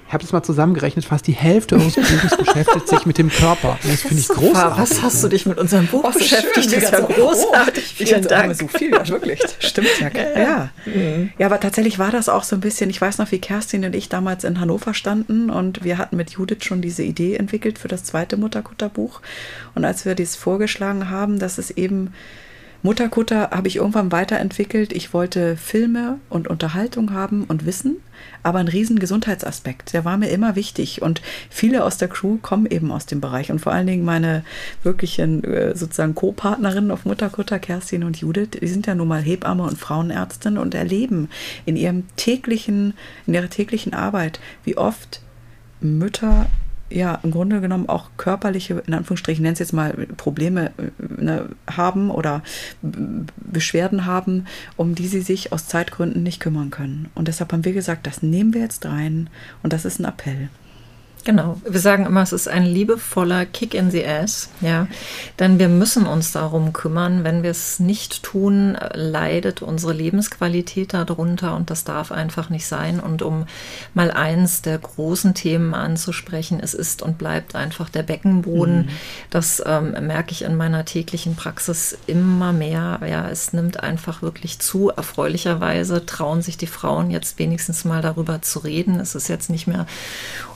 Ich 0.06 0.12
habe 0.12 0.22
das 0.22 0.32
mal 0.32 0.42
zusammengerechnet, 0.42 1.04
fast 1.04 1.26
die 1.26 1.32
Hälfte 1.32 1.76
eures 1.76 1.94
Buches 1.94 2.36
beschäftigt 2.36 2.88
sich 2.88 3.06
mit 3.06 3.16
dem 3.16 3.30
Körper. 3.30 3.78
Und 3.82 3.92
das 3.92 4.02
finde 4.02 4.20
ich 4.20 4.28
großartig. 4.28 4.78
Was 4.78 5.02
hast 5.02 5.24
du 5.24 5.28
dich 5.28 5.46
mit 5.46 5.58
unserem 5.58 5.86
Buch 5.86 6.04
oh, 6.04 6.12
beschäftigt? 6.12 6.56
Das 6.56 6.66
ist 6.66 6.92
ja 6.92 7.00
großartig. 7.00 7.84
Oh, 8.00 8.04
Vielen 8.04 8.22
Dank. 8.22 8.54
So 8.54 8.68
viel, 8.68 8.90
ja, 8.90 9.08
wirklich. 9.08 9.40
Stimmt 9.60 9.88
ja. 10.00 10.10
Ja. 10.14 10.38
Ja. 10.38 10.70
Mhm. 10.84 11.30
ja, 11.38 11.46
aber 11.46 11.58
tatsächlich 11.58 11.98
war 11.98 12.10
das 12.10 12.28
auch 12.28 12.44
so 12.44 12.54
ein 12.54 12.60
bisschen, 12.60 12.90
ich 12.90 13.00
weiß 13.00 13.16
noch, 13.18 13.32
wie 13.32 13.38
Kerstin 13.38 13.84
und 13.84 13.94
ich 13.96 14.10
damals 14.10 14.44
in 14.44 14.60
Hannover 14.60 14.92
standen 14.92 15.48
und 15.48 15.84
wir 15.84 15.96
hatten 15.96 16.16
mit 16.16 16.30
Judith 16.30 16.64
schon 16.64 16.82
diese 16.82 17.02
Idee 17.02 17.36
entwickelt 17.36 17.78
für 17.78 17.88
das 17.88 18.04
zweite 18.04 18.36
Mutterkutterbuch. 18.36 19.22
Und 19.74 19.86
als 19.86 20.04
wir 20.04 20.14
dies 20.14 20.36
vorgeschlagen 20.36 21.08
haben, 21.08 21.38
dass 21.38 21.56
es 21.56 21.70
eben 21.70 22.12
Mutterkutter 22.84 23.48
habe 23.50 23.66
ich 23.66 23.76
irgendwann 23.76 24.12
weiterentwickelt. 24.12 24.92
Ich 24.92 25.14
wollte 25.14 25.56
Filme 25.56 26.18
und 26.28 26.48
Unterhaltung 26.48 27.14
haben 27.14 27.44
und 27.44 27.64
Wissen, 27.64 27.96
aber 28.42 28.58
ein 28.58 28.68
riesen 28.68 28.98
Gesundheitsaspekt, 28.98 29.94
der 29.94 30.04
war 30.04 30.18
mir 30.18 30.28
immer 30.28 30.54
wichtig. 30.54 31.00
Und 31.00 31.22
viele 31.48 31.82
aus 31.82 31.96
der 31.96 32.08
Crew 32.08 32.36
kommen 32.42 32.66
eben 32.66 32.92
aus 32.92 33.06
dem 33.06 33.22
Bereich. 33.22 33.50
Und 33.50 33.60
vor 33.60 33.72
allen 33.72 33.86
Dingen 33.86 34.04
meine 34.04 34.44
wirklichen 34.82 35.42
äh, 35.44 35.74
sozusagen 35.74 36.14
Co-Partnerinnen 36.14 36.90
auf 36.90 37.06
Mutterkutter, 37.06 37.58
Kerstin 37.58 38.04
und 38.04 38.18
Judith, 38.18 38.50
die 38.60 38.66
sind 38.66 38.86
ja 38.86 38.94
nun 38.94 39.08
mal 39.08 39.22
Hebamme 39.22 39.62
und 39.62 39.78
Frauenärztin 39.78 40.58
und 40.58 40.74
erleben 40.74 41.30
in 41.64 41.76
ihrem 41.76 42.04
täglichen, 42.16 42.92
in 43.26 43.32
ihrer 43.32 43.48
täglichen 43.48 43.94
Arbeit, 43.94 44.40
wie 44.64 44.76
oft 44.76 45.22
Mütter 45.80 46.48
ja 46.94 47.18
im 47.22 47.30
Grunde 47.30 47.60
genommen 47.60 47.88
auch 47.88 48.10
körperliche, 48.16 48.82
in 48.86 48.94
Anführungsstrichen, 48.94 49.42
nenne 49.42 49.54
es 49.54 49.58
jetzt 49.58 49.72
mal, 49.72 49.92
Probleme 50.16 50.70
ne, 50.98 51.48
haben 51.70 52.10
oder 52.10 52.42
Beschwerden 52.82 54.06
haben, 54.06 54.46
um 54.76 54.94
die 54.94 55.08
sie 55.08 55.20
sich 55.20 55.52
aus 55.52 55.66
Zeitgründen 55.66 56.22
nicht 56.22 56.40
kümmern 56.40 56.70
können. 56.70 57.10
Und 57.14 57.28
deshalb 57.28 57.52
haben 57.52 57.64
wir 57.64 57.72
gesagt, 57.72 58.06
das 58.06 58.22
nehmen 58.22 58.54
wir 58.54 58.62
jetzt 58.62 58.86
rein 58.86 59.28
und 59.62 59.72
das 59.72 59.84
ist 59.84 59.98
ein 59.98 60.04
Appell. 60.04 60.48
Genau, 61.24 61.58
wir 61.66 61.80
sagen 61.80 62.04
immer, 62.04 62.20
es 62.20 62.34
ist 62.34 62.48
ein 62.48 62.66
liebevoller 62.66 63.46
Kick 63.46 63.72
in 63.72 63.90
the 63.90 64.06
Ass, 64.06 64.50
ja, 64.60 64.86
denn 65.38 65.58
wir 65.58 65.70
müssen 65.70 66.06
uns 66.06 66.32
darum 66.32 66.74
kümmern. 66.74 67.24
Wenn 67.24 67.42
wir 67.42 67.50
es 67.50 67.80
nicht 67.80 68.22
tun, 68.22 68.76
leidet 68.92 69.62
unsere 69.62 69.94
Lebensqualität 69.94 70.92
darunter 70.92 71.56
und 71.56 71.70
das 71.70 71.84
darf 71.84 72.12
einfach 72.12 72.50
nicht 72.50 72.66
sein. 72.66 73.00
Und 73.00 73.22
um 73.22 73.46
mal 73.94 74.10
eins 74.10 74.60
der 74.60 74.76
großen 74.76 75.32
Themen 75.32 75.72
anzusprechen, 75.72 76.60
es 76.60 76.74
ist 76.74 77.00
und 77.00 77.16
bleibt 77.16 77.54
einfach 77.54 77.88
der 77.88 78.02
Beckenboden. 78.02 78.82
Mhm. 78.82 78.88
Das 79.30 79.62
ähm, 79.64 79.92
merke 80.06 80.32
ich 80.32 80.42
in 80.42 80.56
meiner 80.56 80.84
täglichen 80.84 81.36
Praxis 81.36 81.96
immer 82.06 82.52
mehr. 82.52 83.00
Ja, 83.08 83.30
es 83.30 83.54
nimmt 83.54 83.82
einfach 83.82 84.20
wirklich 84.20 84.58
zu. 84.58 84.90
Erfreulicherweise 84.90 86.04
trauen 86.04 86.42
sich 86.42 86.58
die 86.58 86.66
Frauen 86.66 87.10
jetzt 87.10 87.38
wenigstens 87.38 87.86
mal 87.86 88.02
darüber 88.02 88.42
zu 88.42 88.58
reden. 88.58 89.00
Es 89.00 89.14
ist 89.14 89.28
jetzt 89.28 89.48
nicht 89.48 89.66
mehr 89.66 89.86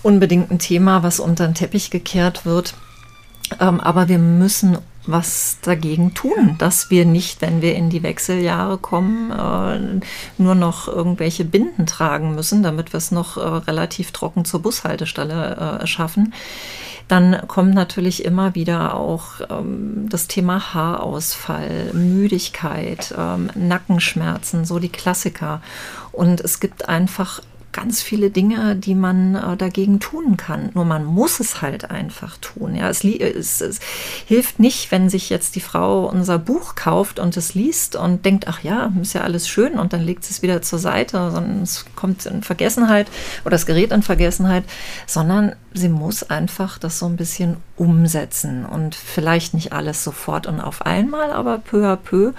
unbedingt 0.03 0.51
ein 0.51 0.59
Thema, 0.59 1.03
was 1.03 1.21
unter 1.21 1.47
den 1.47 1.55
Teppich 1.55 1.91
gekehrt 1.91 2.45
wird. 2.47 2.75
Ähm, 3.61 3.81
aber 3.81 4.09
wir 4.09 4.19
müssen 4.19 4.79
was 5.09 5.59
dagegen 5.63 6.13
tun, 6.13 6.57
dass 6.59 6.91
wir 6.91 7.07
nicht, 7.07 7.41
wenn 7.41 7.63
wir 7.63 7.75
in 7.75 7.89
die 7.89 8.03
Wechseljahre 8.03 8.77
kommen, 8.77 9.31
äh, 9.31 10.01
nur 10.41 10.55
noch 10.55 10.87
irgendwelche 10.87 11.47
Binden 11.47 11.87
tragen 11.87 12.35
müssen, 12.35 12.63
damit 12.63 12.93
wir 12.93 12.99
es 12.99 13.11
noch 13.11 13.39
äh, 13.39 13.41
relativ 13.41 14.13
trocken 14.13 14.45
zur 14.45 14.61
Bushaltestelle 14.61 15.81
äh, 15.81 15.87
schaffen. 15.87 16.35
Dann 17.09 17.41
kommt 17.49 17.75
natürlich 17.75 18.23
immer 18.27 18.55
wieder 18.55 18.95
auch 18.95 19.41
ähm, 19.49 20.09
das 20.11 20.29
Thema 20.29 20.75
Haarausfall, 20.75 21.95
Müdigkeit, 21.95 23.15
ähm, 23.17 23.49
Nackenschmerzen, 23.55 24.67
so 24.67 24.79
die 24.79 24.91
Klassiker. 24.91 25.63
Und 26.13 26.43
es 26.43 26.61
gibt 26.61 26.87
einfach 26.87 27.41
ganz 27.73 28.03
viele 28.03 28.31
Dinge, 28.31 28.77
die 28.77 28.95
man 28.95 29.35
äh, 29.35 29.57
dagegen 29.57 30.01
tun 30.01 30.37
kann. 30.37 30.71
Nur 30.75 30.85
man 30.85 31.05
muss 31.05 31.39
es 31.39 31.61
halt 31.61 31.91
einfach 31.91 32.39
tun. 32.39 32.75
Ja, 32.75 32.89
es, 32.89 33.05
es, 33.05 33.61
es, 33.61 33.81
hilft 34.27 34.59
nicht, 34.59 34.91
wenn 34.91 35.11
sich 35.11 35.29
jetzt 35.31 35.55
die 35.55 35.61
Frau 35.61 36.09
unser 36.09 36.39
Buch 36.39 36.75
kauft 36.75 37.19
und 37.19 37.37
es 37.37 37.55
liest 37.55 37.95
und 37.95 38.25
denkt, 38.25 38.49
ach 38.49 38.63
ja, 38.63 38.93
ist 39.01 39.13
ja 39.13 39.21
alles 39.21 39.49
schön 39.49 39.79
und 39.79 39.93
dann 39.93 40.03
legt 40.03 40.25
sie 40.25 40.33
es 40.33 40.43
wieder 40.43 40.63
zur 40.63 40.79
Seite, 40.79 41.31
sondern 41.31 41.63
es 41.63 41.85
kommt 41.95 42.25
in 42.27 42.43
Vergessenheit 42.43 43.09
oder 43.43 43.51
das 43.51 43.67
gerät 43.67 43.93
in 43.93 44.03
Vergessenheit, 44.03 44.65
sondern 45.07 45.55
sie 45.75 45.89
muss 45.89 46.29
einfach 46.29 46.79
das 46.79 46.99
so 46.99 47.07
ein 47.07 47.17
bisschen 47.17 47.59
umsetzen 47.77 48.65
und 48.65 48.95
vielleicht 48.95 49.55
nicht 49.55 49.73
alles 49.73 50.03
sofort 50.03 50.47
und 50.47 50.61
auf 50.61 50.85
einmal, 50.85 51.33
aber 51.33 51.59
peu 51.59 51.87
à 51.87 51.97
peu. 51.97 52.33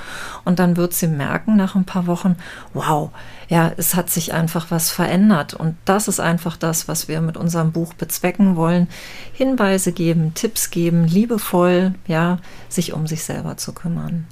Und 0.43 0.59
dann 0.59 0.75
wird 0.75 0.93
sie 0.93 1.07
merken 1.07 1.55
nach 1.55 1.75
ein 1.75 1.85
paar 1.85 2.07
Wochen, 2.07 2.35
wow, 2.73 3.11
ja, 3.49 3.71
es 3.77 3.95
hat 3.95 4.11
sich 4.11 4.31
einfach 4.33 4.69
was 4.69 4.91
verändert. 4.91 5.55
Und 5.55 5.75
das 5.85 6.07
ist 6.07 6.19
einfach 6.19 6.55
das, 6.55 6.87
was 6.87 7.07
wir 7.07 7.19
mit 7.19 7.35
unserem 7.35 7.71
Buch 7.71 7.95
bezwecken 7.95 8.55
wollen. 8.55 8.87
Hinweise 9.33 9.91
geben, 9.91 10.33
Tipps 10.35 10.69
geben, 10.69 11.05
liebevoll, 11.05 11.95
ja, 12.05 12.37
sich 12.69 12.93
um 12.93 13.07
sich 13.07 13.23
selber 13.23 13.57
zu 13.57 13.73
kümmern. 13.73 14.27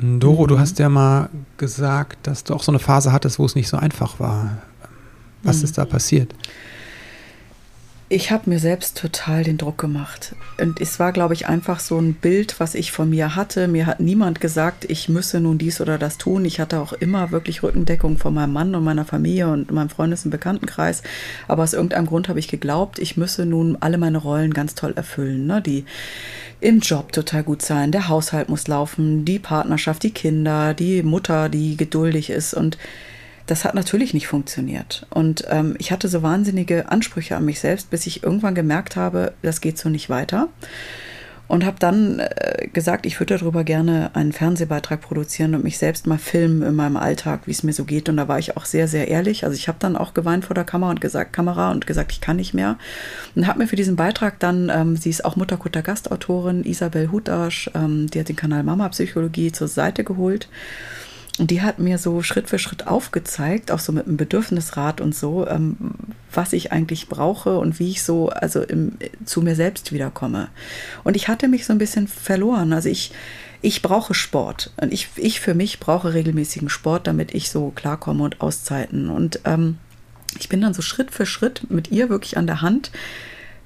Doro, 0.00 0.46
du 0.46 0.60
hast 0.60 0.78
ja 0.78 0.88
mal 0.88 1.28
gesagt, 1.56 2.28
dass 2.28 2.44
du 2.44 2.54
auch 2.54 2.62
so 2.62 2.70
eine 2.70 2.78
Phase 2.78 3.12
hattest, 3.12 3.40
wo 3.40 3.44
es 3.44 3.56
nicht 3.56 3.68
so 3.68 3.76
einfach 3.76 4.20
war. 4.20 4.58
Was 5.42 5.58
mhm. 5.58 5.64
ist 5.64 5.78
da 5.78 5.84
passiert? 5.84 6.32
Ich 8.10 8.30
habe 8.30 8.48
mir 8.48 8.58
selbst 8.58 8.96
total 8.96 9.44
den 9.44 9.58
Druck 9.58 9.76
gemacht. 9.76 10.34
Und 10.58 10.80
es 10.80 10.98
war, 10.98 11.12
glaube 11.12 11.34
ich, 11.34 11.46
einfach 11.46 11.78
so 11.78 11.98
ein 11.98 12.14
Bild, 12.14 12.58
was 12.58 12.74
ich 12.74 12.90
von 12.90 13.10
mir 13.10 13.36
hatte. 13.36 13.68
Mir 13.68 13.84
hat 13.84 14.00
niemand 14.00 14.40
gesagt, 14.40 14.86
ich 14.88 15.10
müsse 15.10 15.40
nun 15.40 15.58
dies 15.58 15.78
oder 15.82 15.98
das 15.98 16.16
tun. 16.16 16.46
Ich 16.46 16.58
hatte 16.58 16.80
auch 16.80 16.94
immer 16.94 17.32
wirklich 17.32 17.62
Rückendeckung 17.62 18.16
von 18.16 18.32
meinem 18.32 18.54
Mann 18.54 18.74
und 18.74 18.82
meiner 18.82 19.04
Familie 19.04 19.48
und 19.48 19.70
meinem 19.72 19.90
Freundes- 19.90 20.24
und 20.24 20.30
Bekanntenkreis. 20.30 21.02
Aber 21.48 21.62
aus 21.64 21.74
irgendeinem 21.74 22.06
Grund 22.06 22.30
habe 22.30 22.38
ich 22.38 22.48
geglaubt, 22.48 22.98
ich 22.98 23.18
müsse 23.18 23.44
nun 23.44 23.76
alle 23.80 23.98
meine 23.98 24.18
Rollen 24.18 24.54
ganz 24.54 24.74
toll 24.74 24.94
erfüllen. 24.96 25.46
Ne? 25.46 25.60
Die 25.60 25.84
im 26.60 26.80
Job 26.80 27.12
total 27.12 27.42
gut 27.42 27.60
sein, 27.60 27.92
der 27.92 28.08
Haushalt 28.08 28.48
muss 28.48 28.66
laufen, 28.68 29.26
die 29.26 29.38
Partnerschaft, 29.38 30.02
die 30.02 30.12
Kinder, 30.12 30.72
die 30.72 31.02
Mutter, 31.02 31.50
die 31.50 31.76
geduldig 31.76 32.30
ist 32.30 32.54
und 32.54 32.78
das 33.48 33.64
hat 33.64 33.74
natürlich 33.74 34.12
nicht 34.12 34.28
funktioniert. 34.28 35.06
Und 35.08 35.44
ähm, 35.48 35.74
ich 35.78 35.90
hatte 35.90 36.08
so 36.08 36.22
wahnsinnige 36.22 36.90
Ansprüche 36.90 37.34
an 37.34 37.46
mich 37.46 37.60
selbst, 37.60 37.90
bis 37.90 38.06
ich 38.06 38.22
irgendwann 38.22 38.54
gemerkt 38.54 38.94
habe, 38.94 39.32
das 39.42 39.62
geht 39.62 39.78
so 39.78 39.88
nicht 39.88 40.10
weiter. 40.10 40.48
Und 41.48 41.64
habe 41.64 41.78
dann 41.78 42.18
äh, 42.18 42.68
gesagt, 42.74 43.06
ich 43.06 43.18
würde 43.18 43.38
darüber 43.38 43.64
gerne 43.64 44.10
einen 44.12 44.32
Fernsehbeitrag 44.32 45.00
produzieren 45.00 45.54
und 45.54 45.64
mich 45.64 45.78
selbst 45.78 46.06
mal 46.06 46.18
filmen 46.18 46.60
in 46.60 46.74
meinem 46.74 46.98
Alltag, 46.98 47.46
wie 47.46 47.52
es 47.52 47.62
mir 47.62 47.72
so 47.72 47.86
geht. 47.86 48.10
Und 48.10 48.18
da 48.18 48.28
war 48.28 48.38
ich 48.38 48.58
auch 48.58 48.66
sehr, 48.66 48.86
sehr 48.86 49.08
ehrlich. 49.08 49.44
Also 49.44 49.56
ich 49.56 49.66
habe 49.66 49.78
dann 49.80 49.96
auch 49.96 50.12
geweint 50.12 50.44
vor 50.44 50.52
der 50.52 50.64
Kamera 50.64 50.90
und 50.90 51.00
gesagt, 51.00 51.32
Kamera 51.32 51.70
und 51.70 51.86
gesagt, 51.86 52.12
ich 52.12 52.20
kann 52.20 52.36
nicht 52.36 52.52
mehr. 52.52 52.76
Und 53.34 53.46
habe 53.46 53.60
mir 53.60 53.66
für 53.66 53.76
diesen 53.76 53.96
Beitrag 53.96 54.38
dann, 54.40 54.70
ähm, 54.70 54.96
sie 54.98 55.08
ist 55.08 55.24
auch 55.24 55.36
Mutterkutter 55.36 55.80
Gastautorin, 55.80 56.64
Isabel 56.64 57.10
Hutasch, 57.10 57.70
ähm, 57.74 58.10
die 58.10 58.20
hat 58.20 58.28
den 58.28 58.36
Kanal 58.36 58.62
Mama 58.62 58.90
Psychologie 58.90 59.50
zur 59.50 59.68
Seite 59.68 60.04
geholt 60.04 60.50
und 61.38 61.50
die 61.50 61.62
hat 61.62 61.78
mir 61.78 61.98
so 61.98 62.22
Schritt 62.22 62.48
für 62.48 62.58
Schritt 62.58 62.86
aufgezeigt, 62.86 63.70
auch 63.70 63.78
so 63.78 63.92
mit 63.92 64.06
einem 64.06 64.16
Bedürfnisrat 64.16 65.00
und 65.00 65.14
so, 65.14 65.46
ähm, 65.46 65.76
was 66.32 66.52
ich 66.52 66.72
eigentlich 66.72 67.08
brauche 67.08 67.58
und 67.58 67.78
wie 67.78 67.90
ich 67.90 68.02
so 68.02 68.28
also 68.28 68.62
im, 68.62 68.92
zu 69.24 69.42
mir 69.42 69.54
selbst 69.54 69.92
wiederkomme. 69.92 70.48
Und 71.04 71.16
ich 71.16 71.28
hatte 71.28 71.48
mich 71.48 71.64
so 71.64 71.72
ein 71.72 71.78
bisschen 71.78 72.08
verloren. 72.08 72.72
Also 72.72 72.88
ich, 72.88 73.12
ich 73.62 73.82
brauche 73.82 74.14
Sport. 74.14 74.72
Und 74.80 74.92
ich, 74.92 75.08
ich 75.16 75.40
für 75.40 75.54
mich 75.54 75.78
brauche 75.80 76.14
regelmäßigen 76.14 76.68
Sport, 76.68 77.06
damit 77.06 77.34
ich 77.34 77.50
so 77.50 77.70
klarkomme 77.70 78.24
und 78.24 78.40
Auszeiten. 78.40 79.08
Und 79.08 79.40
ähm, 79.44 79.78
ich 80.38 80.48
bin 80.48 80.60
dann 80.60 80.74
so 80.74 80.82
Schritt 80.82 81.10
für 81.12 81.26
Schritt 81.26 81.70
mit 81.70 81.90
ihr 81.90 82.08
wirklich 82.08 82.36
an 82.36 82.46
der 82.46 82.62
Hand 82.62 82.90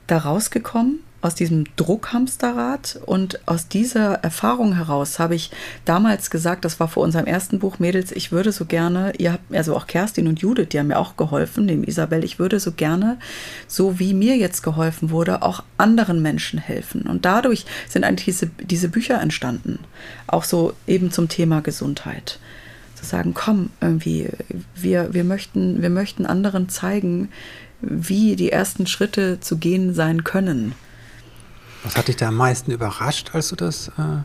da 0.07 0.19
rausgekommen 0.19 1.01
aus 1.23 1.37
diesem 1.37 1.65
Druckhamsterrad 1.77 3.01
und 3.07 3.41
aus 3.47 3.69
dieser 3.69 4.15
Erfahrung 4.15 4.75
heraus 4.75 5.21
habe 5.21 5.37
ich 5.37 5.53
damals 5.85 6.31
gesagt, 6.31 6.65
das 6.65 6.81
war 6.81 6.89
vor 6.89 7.05
unserem 7.05 7.27
ersten 7.27 7.61
Buch 7.61 7.79
Mädels, 7.79 8.11
ich 8.11 8.33
würde 8.33 8.51
so 8.51 8.65
gerne, 8.65 9.13
ihr 9.19 9.35
habt, 9.35 9.55
also 9.55 9.77
auch 9.77 9.87
Kerstin 9.87 10.27
und 10.27 10.41
Judith, 10.41 10.69
die 10.71 10.81
haben 10.81 10.89
mir 10.89 10.99
auch 10.99 11.17
geholfen, 11.17 11.69
dem 11.69 11.85
Isabel, 11.85 12.25
ich 12.25 12.41
würde 12.41 12.59
so 12.59 12.73
gerne, 12.73 13.19
so 13.69 14.01
wie 14.01 14.15
mir 14.15 14.37
jetzt 14.37 14.63
geholfen 14.63 15.11
wurde, 15.11 15.43
auch 15.43 15.63
anderen 15.79 16.21
Menschen 16.23 16.59
helfen. 16.59 17.03
Und 17.03 17.25
dadurch 17.25 17.67
sind 17.89 18.05
eigentlich 18.05 18.25
diese, 18.25 18.49
diese 18.61 18.89
Bücher 18.89 19.21
entstanden, 19.21 19.79
auch 20.27 20.45
so 20.45 20.75
eben 20.89 21.13
zum 21.13 21.29
Thema 21.29 21.61
Gesundheit. 21.61 22.41
Zu 22.97 23.07
sagen, 23.07 23.33
komm, 23.33 23.71
irgendwie, 23.81 24.29
wir, 24.75 25.15
wir, 25.15 25.25
möchten, 25.25 25.83
wir 25.83 25.91
möchten 25.91 26.27
anderen 26.27 26.69
zeigen, 26.69 27.29
wie 27.81 28.37
die 28.37 28.51
ersten 28.51 28.87
Schritte 28.87 29.41
zu 29.41 29.59
gehen 29.59 29.93
sein 29.95 30.25
können. 30.25 30.73
Was 31.83 31.97
hat 31.97 32.09
dich 32.09 32.17
da 32.17 32.29
am 32.29 32.37
meisten 32.37 32.71
überrascht, 32.71 33.31
als 33.35 33.49
du 33.49 33.57
das, 33.57 33.89
äh, 33.89 34.23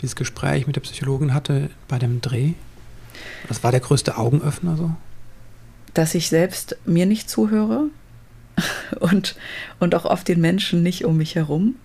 dieses 0.00 0.16
Gespräch 0.16 0.66
mit 0.66 0.76
der 0.76 0.82
Psychologin 0.82 1.34
hatte 1.34 1.70
bei 1.88 1.98
dem 1.98 2.20
Dreh? 2.20 2.52
Was 3.48 3.62
war 3.62 3.70
der 3.70 3.80
größte 3.80 4.16
Augenöffner 4.16 4.76
so? 4.76 4.90
Dass 5.94 6.14
ich 6.14 6.28
selbst 6.28 6.76
mir 6.84 7.06
nicht 7.06 7.28
zuhöre 7.28 7.88
und, 9.00 9.36
und 9.80 9.94
auch 9.94 10.04
oft 10.04 10.28
den 10.28 10.40
Menschen 10.40 10.82
nicht 10.82 11.04
um 11.04 11.16
mich 11.16 11.34
herum. 11.34 11.76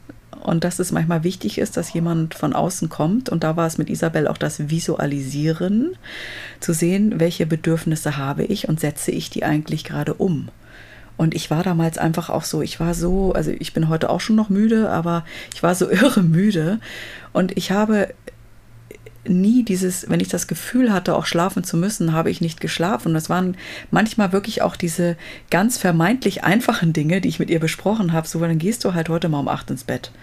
Und 0.41 0.63
dass 0.63 0.79
es 0.79 0.91
manchmal 0.91 1.23
wichtig 1.23 1.57
ist, 1.57 1.75
dass 1.75 1.91
jemand 1.91 2.33
von 2.33 2.53
außen 2.53 2.87
kommt. 2.87 3.27
Und 3.29 3.43
da 3.43 3.57
war 3.57 3.67
es 3.67 3.77
mit 3.77 3.89
Isabel 3.89 4.27
auch 4.27 4.37
das 4.37 4.69
Visualisieren, 4.69 5.97
zu 6.59 6.73
sehen, 6.73 7.19
welche 7.19 7.45
Bedürfnisse 7.45 8.15
habe 8.15 8.45
ich 8.45 8.69
und 8.69 8.79
setze 8.79 9.11
ich 9.11 9.29
die 9.29 9.43
eigentlich 9.43 9.83
gerade 9.83 10.13
um. 10.13 10.49
Und 11.19 11.35
ich 11.35 11.51
war 11.51 11.63
damals 11.63 11.97
einfach 11.97 12.29
auch 12.29 12.45
so, 12.45 12.61
ich 12.61 12.79
war 12.79 12.93
so, 12.93 13.33
also 13.33 13.51
ich 13.51 13.73
bin 13.73 13.89
heute 13.89 14.09
auch 14.09 14.21
schon 14.21 14.37
noch 14.37 14.47
müde, 14.47 14.89
aber 14.89 15.25
ich 15.53 15.61
war 15.61 15.75
so 15.75 15.89
irre 15.91 16.23
müde. 16.23 16.79
Und 17.33 17.57
ich 17.57 17.71
habe 17.71 18.13
nie 19.27 19.65
dieses, 19.65 20.09
wenn 20.09 20.21
ich 20.21 20.29
das 20.29 20.47
Gefühl 20.47 20.93
hatte, 20.93 21.17
auch 21.17 21.25
schlafen 21.25 21.65
zu 21.65 21.75
müssen, 21.75 22.13
habe 22.13 22.31
ich 22.31 22.39
nicht 22.39 22.61
geschlafen. 22.61 23.13
Das 23.13 23.29
waren 23.29 23.57
manchmal 23.91 24.31
wirklich 24.31 24.61
auch 24.61 24.77
diese 24.77 25.17
ganz 25.49 25.77
vermeintlich 25.77 26.45
einfachen 26.45 26.93
Dinge, 26.93 27.19
die 27.19 27.27
ich 27.27 27.39
mit 27.39 27.49
ihr 27.49 27.59
besprochen 27.59 28.13
habe. 28.13 28.25
So, 28.25 28.39
dann 28.39 28.57
gehst 28.57 28.85
du 28.85 28.93
halt 28.93 29.09
heute 29.09 29.27
mal 29.27 29.41
um 29.41 29.49
acht 29.49 29.69
ins 29.69 29.83
Bett. 29.83 30.13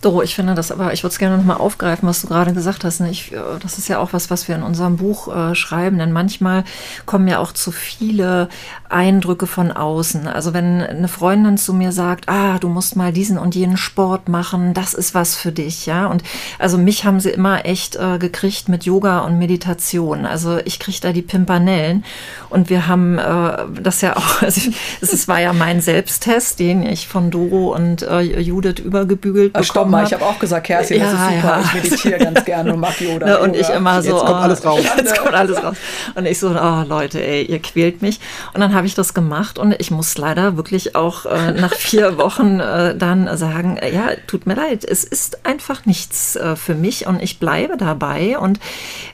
Doro, 0.00 0.22
ich 0.22 0.34
finde 0.34 0.54
das 0.54 0.70
aber, 0.70 0.92
ich 0.92 1.02
würde 1.02 1.12
es 1.12 1.18
gerne 1.18 1.36
nochmal 1.36 1.56
aufgreifen, 1.56 2.08
was 2.08 2.20
du 2.20 2.28
gerade 2.28 2.52
gesagt 2.52 2.84
hast. 2.84 3.00
Ne? 3.00 3.10
Ich, 3.10 3.32
äh, 3.32 3.38
das 3.60 3.78
ist 3.78 3.88
ja 3.88 3.98
auch 3.98 4.12
was, 4.12 4.30
was 4.30 4.46
wir 4.46 4.54
in 4.54 4.62
unserem 4.62 4.96
Buch 4.96 5.34
äh, 5.34 5.54
schreiben, 5.54 5.98
denn 5.98 6.12
manchmal 6.12 6.64
kommen 7.06 7.26
ja 7.28 7.38
auch 7.38 7.52
zu 7.52 7.72
viele 7.72 8.48
Eindrücke 8.88 9.46
von 9.46 9.72
außen. 9.72 10.28
Also 10.28 10.54
wenn 10.54 10.82
eine 10.82 11.08
Freundin 11.08 11.58
zu 11.58 11.72
mir 11.74 11.92
sagt, 11.92 12.28
ah, 12.28 12.58
du 12.58 12.68
musst 12.68 12.96
mal 12.96 13.12
diesen 13.12 13.38
und 13.38 13.54
jenen 13.54 13.76
Sport 13.76 14.28
machen, 14.28 14.74
das 14.74 14.94
ist 14.94 15.14
was 15.14 15.34
für 15.34 15.52
dich, 15.52 15.86
ja. 15.86 16.06
Und 16.06 16.22
also 16.58 16.78
mich 16.78 17.04
haben 17.04 17.20
sie 17.20 17.30
immer 17.30 17.64
echt 17.64 17.96
äh, 17.96 18.18
gekriegt 18.18 18.68
mit 18.68 18.84
Yoga 18.84 19.20
und 19.20 19.38
Meditation. 19.38 20.26
Also 20.26 20.58
ich 20.64 20.78
kriege 20.78 20.98
da 21.00 21.12
die 21.12 21.22
Pimpanellen 21.22 22.04
und 22.50 22.70
wir 22.70 22.86
haben 22.86 23.18
äh, 23.18 23.56
das 23.80 24.02
ja 24.02 24.16
auch, 24.16 24.42
es 24.42 25.28
war 25.28 25.40
ja 25.40 25.52
mein 25.52 25.80
Selbsttest, 25.80 26.58
den 26.58 26.82
ich 26.82 27.08
von 27.08 27.30
Doro 27.30 27.74
und 27.74 28.02
äh, 28.02 28.20
Judith 28.20 28.78
übergebügelt 28.78 29.45
bekommen 29.52 29.90
mal, 29.90 30.04
ich 30.04 30.12
habe 30.12 30.24
auch 30.24 30.38
gesagt, 30.38 30.66
Kerstin, 30.66 31.00
ja, 31.00 31.12
das 31.12 31.14
ist 31.14 31.26
super, 31.26 31.60
ja. 31.60 31.60
ich 31.60 31.74
meditiere 31.74 32.18
ganz 32.18 32.44
gerne 32.44 32.72
und 32.74 32.80
mache 32.80 33.04
Yoga. 33.04 33.26
Ne, 33.26 33.40
und 33.40 33.56
ich 33.56 33.68
immer 33.70 34.02
so, 34.02 34.10
jetzt 34.10 34.26
kommt 34.26 34.42
alles 34.42 34.64
raus. 34.64 34.80
Jetzt 34.96 35.18
kommt 35.18 35.34
alles 35.34 35.62
raus. 35.62 35.76
Und 36.14 36.26
ich 36.26 36.38
so, 36.38 36.48
oh 36.50 36.84
Leute, 36.86 37.20
ey, 37.20 37.42
ihr 37.44 37.60
quält 37.60 38.02
mich. 38.02 38.20
Und 38.54 38.60
dann 38.60 38.72
habe 38.72 38.86
ich 38.86 38.94
das 38.94 39.14
gemacht 39.14 39.58
und 39.58 39.74
ich 39.78 39.90
muss 39.90 40.16
leider 40.16 40.56
wirklich 40.56 40.94
auch 40.94 41.26
äh, 41.26 41.52
nach 41.52 41.74
vier 41.74 42.18
Wochen 42.18 42.60
äh, 42.60 42.96
dann 42.96 43.36
sagen, 43.36 43.78
äh, 43.78 43.92
ja, 43.92 44.10
tut 44.26 44.46
mir 44.46 44.54
leid, 44.54 44.84
es 44.84 45.02
ist 45.02 45.44
einfach 45.44 45.86
nichts 45.86 46.36
äh, 46.36 46.56
für 46.56 46.74
mich 46.74 47.06
und 47.06 47.22
ich 47.22 47.38
bleibe 47.38 47.76
dabei 47.76 48.38
und 48.38 48.60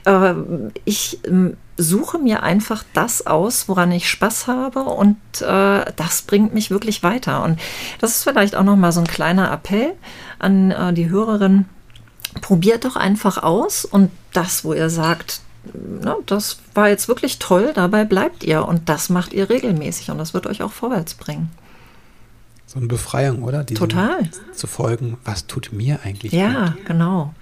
äh, 0.05 0.33
ich 0.85 1.19
suche 1.83 2.17
mir 2.17 2.41
einfach 2.43 2.83
das 2.93 3.27
aus, 3.27 3.67
woran 3.67 3.91
ich 3.91 4.09
Spaß 4.09 4.47
habe 4.47 4.81
und 4.83 5.17
äh, 5.41 5.85
das 5.95 6.23
bringt 6.25 6.53
mich 6.53 6.71
wirklich 6.71 7.03
weiter. 7.03 7.43
Und 7.43 7.59
das 7.99 8.15
ist 8.15 8.23
vielleicht 8.23 8.55
auch 8.55 8.63
noch 8.63 8.75
mal 8.75 8.91
so 8.91 9.01
ein 9.01 9.07
kleiner 9.07 9.51
Appell 9.51 9.93
an 10.39 10.71
äh, 10.71 10.93
die 10.93 11.09
Hörerin, 11.09 11.65
probiert 12.41 12.85
doch 12.85 12.95
einfach 12.95 13.43
aus 13.43 13.85
und 13.85 14.09
das, 14.33 14.63
wo 14.65 14.73
ihr 14.73 14.89
sagt, 14.89 15.41
na, 16.01 16.15
das 16.25 16.57
war 16.73 16.89
jetzt 16.89 17.07
wirklich 17.07 17.39
toll, 17.39 17.71
dabei 17.75 18.03
bleibt 18.05 18.43
ihr 18.43 18.67
und 18.67 18.89
das 18.89 19.09
macht 19.09 19.33
ihr 19.33 19.49
regelmäßig 19.49 20.09
und 20.09 20.17
das 20.17 20.33
wird 20.33 20.47
euch 20.47 20.61
auch 20.63 20.71
vorwärts 20.73 21.13
bringen. 21.13 21.51
so 22.65 22.79
eine 22.79 22.87
Befreiung, 22.87 23.43
oder? 23.43 23.63
Diesem 23.63 23.87
Total. 23.87 24.29
Zu 24.53 24.67
folgen, 24.67 25.17
was 25.23 25.45
tut 25.47 25.71
mir 25.71 25.99
eigentlich 26.03 26.33
Ja, 26.33 26.69
gut? 26.69 26.85
genau. 26.85 27.33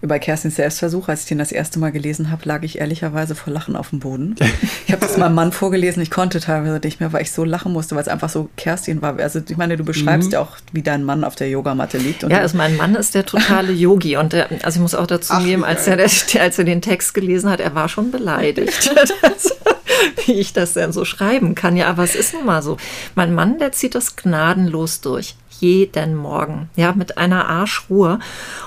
Über 0.00 0.18
Kerstins 0.18 0.56
Selbstversuch, 0.56 1.08
als 1.08 1.22
ich 1.22 1.26
den 1.26 1.38
das 1.38 1.52
erste 1.52 1.78
Mal 1.78 1.92
gelesen 1.92 2.30
habe, 2.30 2.42
lag 2.44 2.62
ich 2.62 2.78
ehrlicherweise 2.78 3.34
vor 3.34 3.52
Lachen 3.52 3.76
auf 3.76 3.90
dem 3.90 4.00
Boden. 4.00 4.34
Ich 4.86 4.92
habe 4.92 5.06
das 5.06 5.16
meinem 5.16 5.34
Mann 5.34 5.52
vorgelesen, 5.52 6.02
ich 6.02 6.10
konnte 6.10 6.40
teilweise 6.40 6.78
nicht 6.84 7.00
mehr, 7.00 7.12
weil 7.12 7.22
ich 7.22 7.30
so 7.30 7.44
lachen 7.44 7.72
musste, 7.72 7.94
weil 7.94 8.02
es 8.02 8.08
einfach 8.08 8.28
so 8.28 8.50
Kerstin 8.56 9.00
war. 9.00 9.18
Also 9.18 9.40
ich 9.48 9.56
meine, 9.56 9.76
du 9.76 9.84
beschreibst 9.84 10.28
mhm. 10.28 10.32
ja 10.34 10.40
auch, 10.40 10.56
wie 10.72 10.82
dein 10.82 11.04
Mann 11.04 11.24
auf 11.24 11.34
der 11.34 11.48
Yogamatte 11.48 11.98
liegt. 11.98 12.24
ja, 12.24 12.38
also 12.38 12.56
mein 12.56 12.76
Mann 12.76 12.94
ist 12.94 13.14
der 13.14 13.24
totale 13.24 13.72
Yogi 13.72 14.16
und 14.16 14.32
der, 14.32 14.48
also 14.62 14.76
ich 14.76 14.82
muss 14.82 14.94
auch 14.94 15.06
dazu 15.06 15.32
Ach, 15.34 15.44
geben, 15.44 15.64
als 15.64 15.86
er, 15.86 15.98
als 15.98 16.58
er 16.58 16.64
den 16.64 16.82
Text 16.82 17.14
gelesen 17.14 17.48
hat, 17.48 17.60
er 17.60 17.74
war 17.74 17.88
schon 17.88 18.10
beleidigt. 18.10 18.90
wie 20.26 20.32
ich 20.32 20.52
das 20.52 20.74
denn 20.74 20.92
so 20.92 21.04
schreiben 21.04 21.54
kann. 21.54 21.76
Ja, 21.76 21.88
aber 21.88 22.04
es 22.04 22.14
ist 22.14 22.34
nun 22.34 22.44
mal 22.44 22.62
so. 22.62 22.76
Mein 23.14 23.34
Mann, 23.34 23.58
der 23.58 23.72
zieht 23.72 23.94
das 23.94 24.16
gnadenlos 24.16 25.00
durch 25.00 25.36
jeden 25.62 26.16
Morgen, 26.16 26.68
ja, 26.76 26.92
mit 26.92 27.16
einer 27.18 27.48
Arschruhe. 27.48 28.18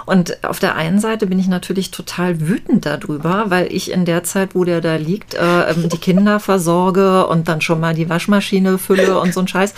Und 0.05 0.43
auf 0.45 0.59
der 0.59 0.75
einen 0.75 0.99
Seite 0.99 1.27
bin 1.27 1.37
ich 1.37 1.47
natürlich 1.47 1.91
total 1.91 2.39
wütend 2.39 2.85
darüber, 2.85 3.45
weil 3.49 3.71
ich 3.71 3.91
in 3.91 4.05
der 4.05 4.23
Zeit, 4.23 4.55
wo 4.55 4.63
der 4.63 4.81
da 4.81 4.95
liegt, 4.95 5.33
äh, 5.33 5.69
ähm, 5.69 5.89
die 5.89 5.97
Kinder 5.97 6.39
versorge 6.39 7.27
und 7.27 7.47
dann 7.47 7.61
schon 7.61 7.79
mal 7.79 7.93
die 7.93 8.09
Waschmaschine 8.09 8.77
fülle 8.77 9.19
und 9.19 9.33
so 9.33 9.41
ein 9.41 9.47
Scheiß. 9.47 9.73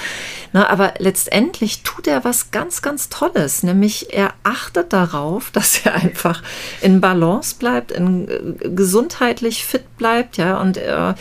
Na, 0.53 0.70
aber 0.70 0.93
letztendlich 0.99 1.82
tut 1.82 2.07
er 2.07 2.24
was 2.24 2.51
ganz, 2.51 2.82
ganz 2.82 3.09
Tolles, 3.09 3.63
nämlich 3.63 4.13
er 4.13 4.34
achtet 4.43 4.93
darauf, 4.93 5.49
dass 5.51 5.86
er 5.86 5.95
einfach 5.95 6.43
in 6.82 7.01
Balance 7.01 7.55
bleibt, 7.57 7.91
in, 7.91 8.30
äh, 8.30 8.70
gesundheitlich 8.70 9.65
fit 9.65 9.97
bleibt, 9.97 10.38
ja, 10.38 10.59
und 10.61 10.78
äh, 10.78 11.13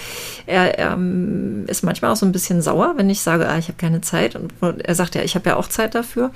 er, 0.46 0.78
er 0.78 0.92
ähm, 0.92 1.64
ist 1.66 1.82
manchmal 1.82 2.12
auch 2.12 2.16
so 2.16 2.26
ein 2.26 2.32
bisschen 2.32 2.62
sauer, 2.62 2.94
wenn 2.96 3.10
ich 3.10 3.20
sage, 3.20 3.48
ah, 3.48 3.58
ich 3.58 3.68
habe 3.68 3.78
keine 3.78 4.00
Zeit. 4.00 4.36
Und 4.36 4.52
er 4.60 4.94
sagt 4.94 5.14
ja, 5.14 5.22
ich 5.22 5.34
habe 5.34 5.48
ja 5.48 5.56
auch 5.56 5.68
Zeit 5.68 5.85
dafür. 5.94 6.30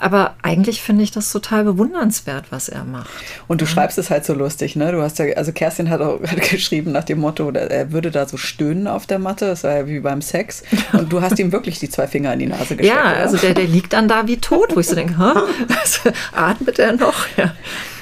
Aber 0.00 0.34
eigentlich 0.40 0.80
finde 0.80 1.04
ich 1.04 1.10
das 1.10 1.30
total 1.30 1.64
bewundernswert, 1.64 2.46
was 2.50 2.70
er 2.70 2.84
macht. 2.84 3.10
Und 3.48 3.60
du 3.60 3.66
ja. 3.66 3.70
schreibst 3.70 3.98
es 3.98 4.08
halt 4.08 4.24
so 4.24 4.32
lustig, 4.32 4.74
ne? 4.74 4.92
Du 4.92 5.02
hast 5.02 5.18
ja, 5.18 5.26
also 5.36 5.52
Kerstin 5.52 5.90
hat 5.90 6.00
auch 6.00 6.20
geschrieben 6.50 6.92
nach 6.92 7.04
dem 7.04 7.20
Motto, 7.20 7.50
er 7.50 7.92
würde 7.92 8.10
da 8.10 8.26
so 8.26 8.38
stöhnen 8.38 8.86
auf 8.86 9.06
der 9.06 9.18
Matte, 9.18 9.46
das 9.46 9.62
war 9.62 9.76
ja 9.76 9.86
wie 9.86 10.00
beim 10.00 10.22
Sex. 10.22 10.62
Und 10.94 11.12
du 11.12 11.20
hast 11.20 11.38
ihm 11.38 11.52
wirklich 11.52 11.78
die 11.78 11.90
zwei 11.90 12.06
Finger 12.06 12.32
in 12.32 12.38
die 12.38 12.46
Nase 12.46 12.76
gesteckt. 12.76 12.86
Ja, 12.86 13.12
also 13.12 13.36
der, 13.36 13.52
der 13.52 13.66
liegt 13.66 13.92
dann 13.92 14.08
da 14.08 14.26
wie 14.26 14.38
tot, 14.38 14.74
wo 14.74 14.80
ich 14.80 14.86
so 14.86 14.94
denke, 14.94 15.18
Hä? 15.18 15.38
atmet 16.32 16.78
er 16.78 16.94
noch? 16.94 17.26
Ja. 17.36 17.54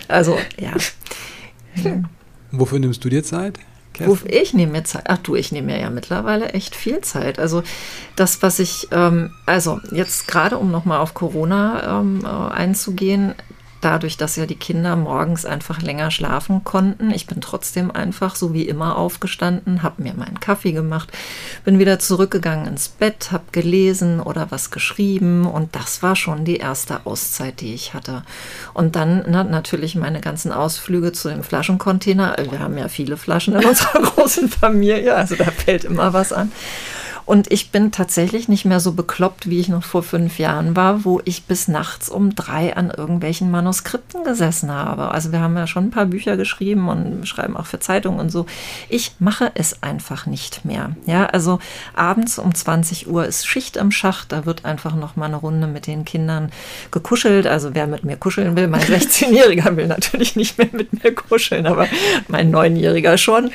Also, 0.07 0.39
ja. 0.57 0.72
Wofür 2.53 2.79
nimmst 2.79 3.05
du 3.05 3.09
dir 3.09 3.24
Zeit? 3.24 3.59
Ruf, 4.07 4.25
ich 4.27 4.55
nehme 4.55 4.73
mir 4.73 4.85
Zeit. 4.85 5.05
Ach 5.09 5.19
du, 5.19 5.35
ich 5.35 5.53
nehme 5.53 5.73
mir 5.73 5.81
ja 5.81 5.91
mittlerweile 5.91 6.51
echt 6.51 6.75
viel 6.75 7.01
Zeit. 7.01 7.39
Also 7.39 7.63
das, 8.17 8.43
was 8.43 8.59
ich, 8.59 8.89
ähm, 8.93 9.31
also 9.47 9.81
jetzt 9.91 10.29
gerade 10.29 10.59
um 10.59 10.71
nochmal 10.71 11.01
auf 11.01 11.15
Corona 11.15 12.01
ähm, 12.01 12.25
äh, 12.25 12.29
einzugehen, 12.29 13.35
dadurch, 13.81 14.16
dass 14.16 14.37
ja 14.37 14.47
die 14.47 14.57
Kinder 14.57 14.97
morgens 14.97 15.45
einfach 15.45 15.81
länger 15.83 16.11
schlafen 16.11 16.64
konnten. 16.64 17.11
Ich 17.11 17.26
bin 17.26 17.41
trotzdem 17.41 17.91
einfach 17.91 18.37
so 18.37 18.53
wie 18.53 18.68
immer 18.68 18.97
aufgestanden, 18.97 19.83
habe 19.83 20.03
mir 20.03 20.14
meinen 20.14 20.41
Kaffee 20.41 20.72
gemacht, 20.72 21.11
bin 21.64 21.79
wieder 21.79 21.99
zurückgegangen 21.99 22.66
ins 22.66 22.89
Bett, 22.89 23.31
habe 23.33 23.45
gelesen 23.53 24.20
oder 24.20 24.51
was 24.51 24.70
geschrieben 24.70 25.47
und 25.47 25.74
das 25.74 26.03
war 26.03 26.16
schon 26.16 26.45
die 26.45 26.57
erste 26.57 27.07
Auszeit, 27.07 27.61
die 27.61 27.74
ich 27.74 27.95
hatte. 27.95 28.22
Und 28.74 28.97
dann 28.97 29.24
na, 29.29 29.45
natürlich 29.45 29.95
meine 29.95 30.20
ganzen 30.20 30.53
Ausflüge 30.53 31.12
zu 31.12 31.29
dem 31.29 31.43
Flaschencontainer. 31.43 32.37
Wir 32.51 32.59
haben 32.61 32.79
ja 32.79 32.89
viele 32.89 33.16
Flaschen 33.16 33.55
in 33.55 33.64
unserer 33.68 34.03
großen 34.03 34.49
Familie, 34.49 35.14
also 35.14 35.37
da 35.37 35.45
fällt 35.45 35.85
immer 35.85 36.12
was 36.12 36.33
an. 36.33 36.53
Und 37.29 37.53
ich 37.53 37.70
bin 37.70 37.93
tatsächlich 37.93 38.49
nicht 38.49 38.64
mehr 38.64 38.81
so 38.81 38.93
bekloppt, 38.93 39.51
wie 39.51 39.61
ich 39.61 39.68
noch 39.68 39.85
vor 39.85 40.03
fünf 40.03 40.39
Jahren 40.39 40.74
war, 40.74 41.05
wo 41.05 41.20
ich 41.26 41.45
bis 41.45 41.68
nachts 41.68 42.09
um 42.09 42.35
drei 42.35 42.74
an 42.74 42.91
irgendwelchen 42.91 43.51
Manuskripten 43.51 44.24
gesessen 44.24 44.72
habe. 44.72 45.11
Also 45.11 45.31
wir 45.31 45.41
haben 45.41 45.55
ja 45.55 45.66
schon 45.66 45.85
ein 45.85 45.91
paar 45.91 46.07
Bücher 46.07 46.39
geschrieben 46.39 46.89
und 46.89 47.29
schreiben 47.29 47.55
auch 47.59 47.66
für 47.66 47.81
Zeitungen 47.81 48.18
und 48.18 48.31
so. 48.31 48.47
Ich 48.89 49.12
mache 49.18 49.53
es 49.57 49.83
einfach 49.83 50.24
nicht 50.24 50.64
mehr. 50.64 50.97
Ja, 51.05 51.26
also 51.26 51.59
abends 51.95 52.39
um 52.39 52.55
20 52.55 53.09
Uhr 53.09 53.26
ist 53.26 53.47
Schicht 53.47 53.76
im 53.76 53.91
Schacht. 53.91 54.33
Da 54.33 54.47
wird 54.47 54.64
einfach 54.64 54.95
noch 54.95 55.16
mal 55.16 55.26
eine 55.26 55.37
Runde 55.37 55.66
mit 55.66 55.87
den 55.87 56.07
Kindern 56.07 56.51
gekuschelt. 56.91 57.47
Also 57.47 57.74
wer 57.74 57.87
mit 57.87 58.05
mir 58.05 58.16
kuscheln 58.16 58.57
will, 58.57 58.68
mein 58.68 58.81
16-Jähriger 58.85 59.76
will 59.76 59.87
natürlich 59.87 60.35
nicht 60.35 60.57
mehr 60.57 60.70
mit 60.72 61.05
mir 61.05 61.14
kuscheln, 61.14 61.66
aber 61.66 61.89
mein 62.26 62.51
Neunjähriger 62.51 63.18
schon. 63.18 63.51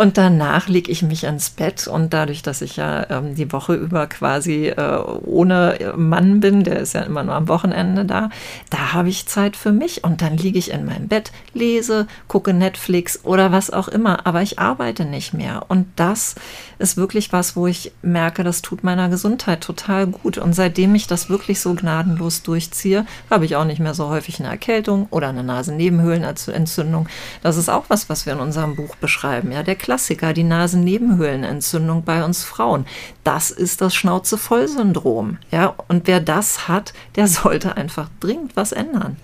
Und 0.00 0.16
danach 0.16 0.66
lege 0.66 0.90
ich 0.90 1.02
mich 1.02 1.24
ins 1.24 1.50
Bett 1.50 1.86
und 1.86 2.14
dadurch, 2.14 2.40
dass 2.40 2.62
ich 2.62 2.76
ja 2.76 3.04
ähm, 3.10 3.34
die 3.34 3.52
Woche 3.52 3.74
über 3.74 4.06
quasi 4.06 4.68
äh, 4.68 4.98
ohne 5.26 5.92
Mann 5.94 6.40
bin, 6.40 6.64
der 6.64 6.78
ist 6.78 6.94
ja 6.94 7.02
immer 7.02 7.22
nur 7.22 7.34
am 7.34 7.48
Wochenende 7.48 8.06
da, 8.06 8.30
da 8.70 8.94
habe 8.94 9.10
ich 9.10 9.26
Zeit 9.26 9.56
für 9.56 9.72
mich 9.72 10.02
und 10.02 10.22
dann 10.22 10.38
liege 10.38 10.58
ich 10.58 10.70
in 10.70 10.86
meinem 10.86 11.08
Bett, 11.08 11.32
lese, 11.52 12.06
gucke 12.28 12.54
Netflix 12.54 13.26
oder 13.26 13.52
was 13.52 13.70
auch 13.70 13.88
immer, 13.88 14.26
aber 14.26 14.40
ich 14.40 14.58
arbeite 14.58 15.04
nicht 15.04 15.34
mehr. 15.34 15.66
Und 15.68 15.86
das 15.96 16.34
ist 16.80 16.96
wirklich 16.96 17.32
was, 17.32 17.56
wo 17.56 17.66
ich 17.66 17.92
merke, 18.02 18.42
das 18.42 18.62
tut 18.62 18.82
meiner 18.82 19.10
Gesundheit 19.10 19.60
total 19.60 20.06
gut. 20.06 20.38
Und 20.38 20.54
seitdem 20.54 20.94
ich 20.94 21.06
das 21.06 21.28
wirklich 21.28 21.60
so 21.60 21.74
gnadenlos 21.74 22.42
durchziehe, 22.42 23.06
habe 23.28 23.44
ich 23.44 23.54
auch 23.56 23.66
nicht 23.66 23.80
mehr 23.80 23.92
so 23.92 24.08
häufig 24.08 24.40
eine 24.40 24.48
Erkältung 24.48 25.06
oder 25.10 25.28
eine 25.28 25.44
Nasennebenhöhlenentzündung. 25.44 27.06
Das 27.42 27.58
ist 27.58 27.68
auch 27.68 27.84
was, 27.88 28.08
was 28.08 28.24
wir 28.24 28.32
in 28.32 28.40
unserem 28.40 28.76
Buch 28.76 28.96
beschreiben. 28.96 29.52
Ja, 29.52 29.62
der 29.62 29.76
Klassiker, 29.76 30.32
die 30.32 30.42
Nasennebenhöhlenentzündung 30.42 32.02
bei 32.02 32.24
uns 32.24 32.44
Frauen. 32.44 32.86
Das 33.24 33.50
ist 33.50 33.82
das 33.82 33.94
Schnauze-voll-Syndrom. 33.94 35.36
Ja, 35.50 35.74
und 35.88 36.06
wer 36.06 36.20
das 36.20 36.66
hat, 36.66 36.94
der 37.14 37.26
sollte 37.28 37.76
einfach 37.76 38.08
dringend 38.20 38.56
was 38.56 38.72
ändern. 38.72 39.18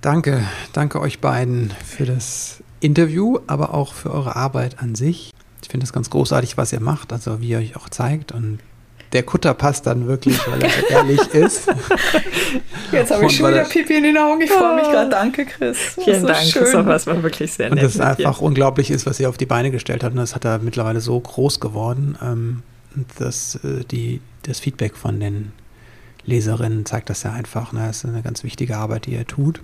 Danke, 0.00 0.42
danke 0.72 1.00
euch 1.00 1.20
beiden 1.20 1.72
für 1.84 2.06
das 2.06 2.62
Interview, 2.80 3.38
aber 3.46 3.74
auch 3.74 3.92
für 3.92 4.10
eure 4.10 4.36
Arbeit 4.36 4.80
an 4.80 4.94
sich. 4.94 5.32
Ich 5.62 5.68
finde 5.68 5.84
es 5.84 5.92
ganz 5.92 6.10
großartig, 6.10 6.56
was 6.56 6.72
ihr 6.72 6.80
macht, 6.80 7.12
also 7.12 7.40
wie 7.40 7.50
ihr 7.50 7.58
euch 7.58 7.76
auch 7.76 7.88
zeigt 7.88 8.32
und 8.32 8.58
der 9.12 9.22
Kutter 9.22 9.52
passt 9.52 9.86
dann 9.86 10.06
wirklich, 10.06 10.38
weil 10.48 10.62
er 10.62 10.70
so 10.70 10.86
ehrlich 10.88 11.20
ist. 11.34 11.68
Jetzt 12.90 13.10
habe 13.10 13.26
ich 13.26 13.36
schon 13.36 13.50
wieder 13.50 13.64
Pipi 13.64 13.98
in 13.98 14.04
den 14.04 14.16
Augen. 14.16 14.40
Ich 14.40 14.50
freue 14.50 14.74
mich 14.74 14.84
gerade. 14.84 15.10
Danke, 15.10 15.44
Chris. 15.44 15.78
Vielen 16.02 16.26
Dank, 16.26 16.38
schön. 16.38 16.62
Christopher. 16.62 16.94
Es 16.94 17.06
war 17.06 17.22
wirklich 17.22 17.52
sehr 17.52 17.68
nett. 17.68 17.78
Und 17.78 17.84
das 17.84 18.00
einfach 18.00 18.38
dir. 18.38 18.42
unglaublich 18.42 18.90
ist, 18.90 19.04
was 19.04 19.20
ihr 19.20 19.28
auf 19.28 19.36
die 19.36 19.44
Beine 19.44 19.70
gestellt 19.70 20.02
habt. 20.02 20.14
Und 20.14 20.20
das 20.20 20.34
hat 20.34 20.46
er 20.46 20.60
mittlerweile 20.60 21.02
so 21.02 21.20
groß 21.20 21.60
geworden. 21.60 22.16
Ähm, 22.22 22.62
dass 23.18 23.56
äh, 23.56 23.84
die, 23.90 24.20
das 24.42 24.60
Feedback 24.60 24.96
von 24.96 25.20
den 25.20 25.52
Leserinnen 26.24 26.86
zeigt 26.86 27.10
das 27.10 27.22
ja 27.22 27.32
einfach. 27.32 27.72
Ne? 27.72 27.84
Das 27.86 27.98
ist 27.98 28.06
eine 28.06 28.22
ganz 28.22 28.44
wichtige 28.44 28.76
Arbeit, 28.76 29.06
die 29.06 29.12
ihr 29.12 29.26
tut. 29.26 29.60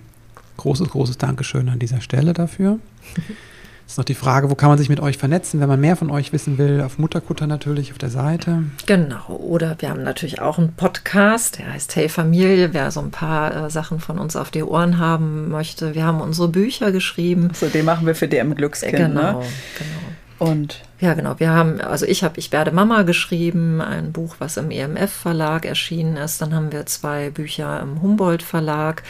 Großes, 0.57 0.89
großes 0.89 1.17
Dankeschön 1.17 1.69
an 1.69 1.79
dieser 1.79 2.01
Stelle 2.01 2.33
dafür. 2.33 2.79
ist 3.89 3.97
noch 3.97 4.05
die 4.05 4.13
Frage, 4.13 4.51
wo 4.51 4.55
kann 4.55 4.69
man 4.69 4.77
sich 4.77 4.87
mit 4.87 4.99
euch 4.99 5.17
vernetzen, 5.17 5.59
wenn 5.59 5.67
man 5.67 5.81
mehr 5.81 5.95
von 5.95 6.11
euch 6.11 6.31
wissen 6.31 6.59
will? 6.59 6.81
Auf 6.81 6.99
Mutterkutter 6.99 7.47
natürlich, 7.47 7.91
auf 7.91 7.97
der 7.97 8.11
Seite. 8.11 8.63
Genau, 8.85 9.25
oder 9.27 9.75
wir 9.79 9.89
haben 9.89 10.03
natürlich 10.03 10.39
auch 10.39 10.59
einen 10.59 10.73
Podcast, 10.73 11.57
der 11.57 11.73
heißt 11.73 11.95
Hey 11.95 12.07
Familie, 12.07 12.71
wer 12.73 12.91
so 12.91 12.99
ein 12.99 13.09
paar 13.09 13.65
äh, 13.65 13.69
Sachen 13.71 13.99
von 13.99 14.19
uns 14.19 14.35
auf 14.35 14.51
die 14.51 14.61
Ohren 14.61 14.99
haben 14.99 15.49
möchte. 15.49 15.95
Wir 15.95 16.05
haben 16.05 16.21
unsere 16.21 16.49
Bücher 16.49 16.91
geschrieben. 16.91 17.49
So, 17.53 17.67
den 17.67 17.83
machen 17.83 18.05
wir 18.05 18.13
für 18.13 18.27
DM 18.27 18.53
Glückskind, 18.53 18.95
genau, 18.95 19.07
ne? 19.07 19.21
Genau, 19.21 19.39
genau. 19.39 20.08
Und 20.39 20.81
ja, 21.01 21.13
genau. 21.13 21.39
Wir 21.39 21.51
haben, 21.51 21.79
also 21.81 22.05
ich 22.05 22.23
habe 22.23 22.39
Ich 22.39 22.51
werde 22.51 22.71
Mama 22.71 23.03
geschrieben, 23.03 23.81
ein 23.81 24.11
Buch, 24.11 24.37
was 24.39 24.57
im 24.57 24.71
EMF 24.71 25.11
Verlag 25.11 25.65
erschienen 25.65 26.17
ist. 26.17 26.41
Dann 26.41 26.53
haben 26.53 26.71
wir 26.71 26.85
zwei 26.85 27.29
Bücher 27.29 27.79
im 27.81 28.01
Humboldt 28.01 28.41
Verlag 28.43 29.03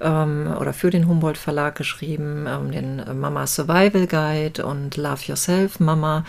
ähm, 0.00 0.54
oder 0.58 0.72
für 0.72 0.90
den 0.90 1.08
Humboldt 1.08 1.38
Verlag 1.38 1.74
geschrieben, 1.74 2.46
ähm, 2.48 2.70
den 2.70 3.20
Mama 3.20 3.46
Survival 3.46 4.06
Guide 4.06 4.64
und 4.64 4.96
Love 4.96 5.22
Yourself 5.26 5.80
Mama. 5.80 6.24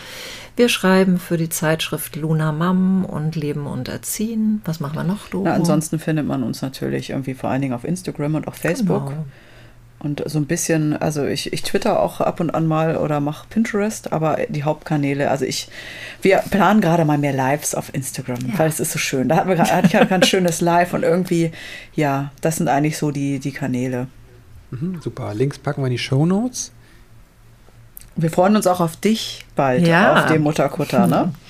Wir 0.56 0.70
schreiben 0.70 1.18
für 1.18 1.36
die 1.36 1.50
Zeitschrift 1.50 2.16
Luna 2.16 2.52
Mam 2.52 3.04
und 3.04 3.36
Leben 3.36 3.66
und 3.66 3.88
Erziehen. 3.88 4.62
Was 4.64 4.80
machen 4.80 4.96
wir 4.96 5.04
noch, 5.04 5.28
Doro? 5.28 5.44
Na, 5.44 5.54
ansonsten 5.54 5.98
findet 5.98 6.26
man 6.26 6.42
uns 6.42 6.62
natürlich 6.62 7.10
irgendwie 7.10 7.34
vor 7.34 7.50
allen 7.50 7.62
Dingen 7.62 7.74
auf 7.74 7.84
Instagram 7.84 8.36
und 8.36 8.48
auf 8.48 8.56
Facebook. 8.56 9.08
Genau. 9.08 9.24
Und 9.98 10.22
so 10.26 10.38
ein 10.38 10.46
bisschen, 10.46 10.94
also 10.94 11.24
ich, 11.24 11.52
ich 11.52 11.62
twitter 11.62 12.00
auch 12.00 12.20
ab 12.20 12.40
und 12.40 12.50
an 12.50 12.66
mal 12.66 12.96
oder 12.96 13.18
mache 13.20 13.46
Pinterest, 13.48 14.12
aber 14.12 14.38
die 14.48 14.62
Hauptkanäle, 14.62 15.30
also 15.30 15.44
ich, 15.46 15.68
wir 16.20 16.38
planen 16.50 16.82
gerade 16.82 17.04
mal 17.04 17.16
mehr 17.16 17.32
Lives 17.32 17.74
auf 17.74 17.92
Instagram, 17.94 18.38
ja. 18.46 18.58
weil 18.58 18.68
es 18.68 18.78
ist 18.78 18.92
so 18.92 18.98
schön. 18.98 19.28
Da 19.28 19.36
hatten 19.36 19.48
wir 19.48 19.58
hatte 19.58 19.86
ich 19.86 19.96
ein 19.96 20.08
ganz 20.08 20.28
schönes 20.28 20.60
Live 20.60 20.92
und 20.92 21.02
irgendwie, 21.02 21.50
ja, 21.94 22.30
das 22.42 22.56
sind 22.56 22.68
eigentlich 22.68 22.98
so 22.98 23.10
die, 23.10 23.38
die 23.38 23.52
Kanäle. 23.52 24.08
Mhm, 24.70 25.00
super. 25.00 25.32
Links 25.34 25.58
packen 25.58 25.80
wir 25.80 25.86
in 25.86 25.92
die 25.92 25.98
Show 25.98 26.26
Notes. 26.26 26.72
Wir 28.16 28.30
freuen 28.30 28.56
uns 28.56 28.66
auch 28.66 28.80
auf 28.80 28.96
dich 28.96 29.44
bald, 29.56 29.86
ja. 29.86 30.24
auf 30.24 30.26
dem 30.26 30.42
Mutterkutter, 30.42 31.06
ne? 31.06 31.32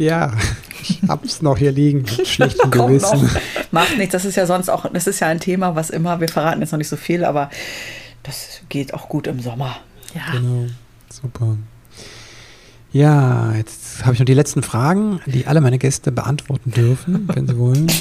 Ja, 0.00 0.32
ich 0.80 1.02
hab's 1.06 1.42
noch 1.42 1.58
hier 1.58 1.72
liegen, 1.72 1.98
mit 1.98 2.26
schlechtem 2.26 2.70
Gewissen. 2.70 3.22
Noch. 3.22 3.40
Macht 3.70 3.98
nichts, 3.98 4.12
das 4.12 4.24
ist 4.24 4.34
ja 4.34 4.46
sonst 4.46 4.70
auch, 4.70 4.90
das 4.90 5.06
ist 5.06 5.20
ja 5.20 5.26
ein 5.26 5.40
Thema, 5.40 5.76
was 5.76 5.90
immer, 5.90 6.20
wir 6.20 6.28
verraten 6.28 6.62
jetzt 6.62 6.72
noch 6.72 6.78
nicht 6.78 6.88
so 6.88 6.96
viel, 6.96 7.22
aber 7.22 7.50
das 8.22 8.62
geht 8.70 8.94
auch 8.94 9.10
gut 9.10 9.26
im 9.26 9.40
Sommer. 9.40 9.76
Ja. 10.14 10.32
Genau, 10.32 10.70
super. 11.10 11.58
Ja, 12.92 13.52
jetzt 13.52 14.06
habe 14.06 14.14
ich 14.14 14.20
noch 14.20 14.24
die 14.26 14.32
letzten 14.32 14.62
Fragen, 14.62 15.20
die 15.26 15.46
alle 15.46 15.60
meine 15.60 15.78
Gäste 15.78 16.10
beantworten 16.10 16.70
dürfen, 16.70 17.28
wenn 17.34 17.46
sie 17.46 17.58
wollen. 17.58 17.92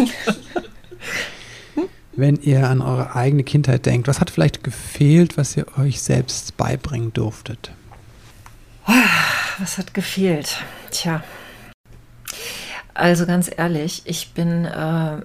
wenn 2.15 2.37
ihr 2.37 2.69
an 2.69 2.81
eure 2.81 3.13
eigene 3.13 3.43
Kindheit 3.43 3.85
denkt, 3.85 4.07
was 4.07 4.21
hat 4.21 4.29
vielleicht 4.29 4.63
gefehlt, 4.63 5.35
was 5.35 5.57
ihr 5.57 5.65
euch 5.77 6.01
selbst 6.01 6.55
beibringen 6.55 7.11
durftet? 7.11 7.71
Was 9.59 9.77
hat 9.77 9.93
gefehlt? 9.93 10.63
Tja. 10.91 11.21
Also 12.93 13.25
ganz 13.25 13.49
ehrlich, 13.55 14.01
ich 14.05 14.33
bin 14.33 14.65
äh, 14.65 15.21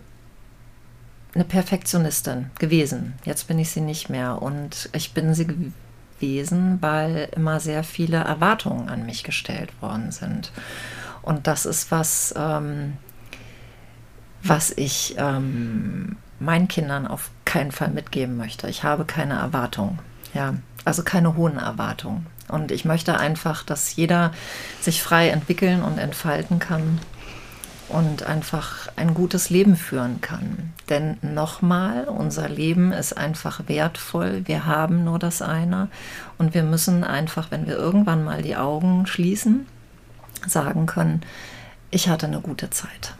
eine 1.35 1.45
Perfektionistin 1.47 2.51
gewesen. 2.59 3.15
Jetzt 3.25 3.49
bin 3.49 3.59
ich 3.59 3.71
sie 3.71 3.81
nicht 3.81 4.09
mehr. 4.09 4.41
Und 4.41 4.89
ich 4.93 5.13
bin 5.13 5.35
sie 5.35 5.47
gewesen, 5.47 6.79
weil 6.81 7.29
immer 7.35 7.61
sehr 7.61 7.85
viele 7.85 8.19
Erwartungen 8.19 8.89
an 8.89 9.05
mich 9.07 9.25
gestellt 9.25 9.71
worden 9.81 10.13
sind. 10.13 10.53
Und 11.23 11.47
das 11.47 11.67
ist 11.67 11.91
was, 11.91 12.35
ähm, 12.37 12.95
was 14.43 14.71
ich 14.77 15.17
ähm, 15.19 16.17
meinen 16.39 16.69
Kindern 16.69 17.07
auf 17.07 17.31
keinen 17.45 17.73
Fall 17.73 17.91
mitgeben 17.91 18.37
möchte. 18.37 18.69
Ich 18.69 18.85
habe 18.85 19.05
keine 19.05 19.35
Erwartungen. 19.35 19.99
Ja, 20.35 20.55
also 20.85 21.03
keine 21.03 21.37
hohen 21.37 21.59
Erwartungen. 21.59 22.27
Und 22.49 22.71
ich 22.71 22.85
möchte 22.85 23.19
einfach, 23.19 23.63
dass 23.63 23.97
jeder 23.97 24.33
sich 24.81 25.03
frei 25.03 25.31
entwickeln 25.31 25.83
und 25.83 25.99
entfalten 25.99 26.59
kann 26.59 27.01
und 27.95 28.25
einfach 28.25 28.89
ein 28.97 29.15
gutes 29.15 29.51
Leben 29.51 29.77
führen 29.77 30.21
kann. 30.21 30.73
Denn 30.89 31.17
nochmal, 31.23 32.07
unser 32.09 32.49
Leben 32.49 32.93
ist 32.93 33.17
einfach 33.17 33.69
wertvoll. 33.69 34.43
Wir 34.47 34.67
haben 34.67 35.05
nur 35.05 35.21
das 35.21 35.43
eine 35.43 35.89
und 36.37 36.55
wir 36.55 36.65
müssen 36.65 37.05
einfach, 37.05 37.53
wenn 37.53 37.69
wir 37.69 37.77
irgendwann 37.77 38.25
mal 38.25 38.43
die 38.43 38.57
Augen 38.57 39.07
schließen, 39.07 39.67
sagen 40.45 40.87
können, 40.87 41.21
ich 41.93 42.09
hatte 42.09 42.27
eine 42.27 42.41
gute 42.41 42.69
Zeit. 42.71 43.15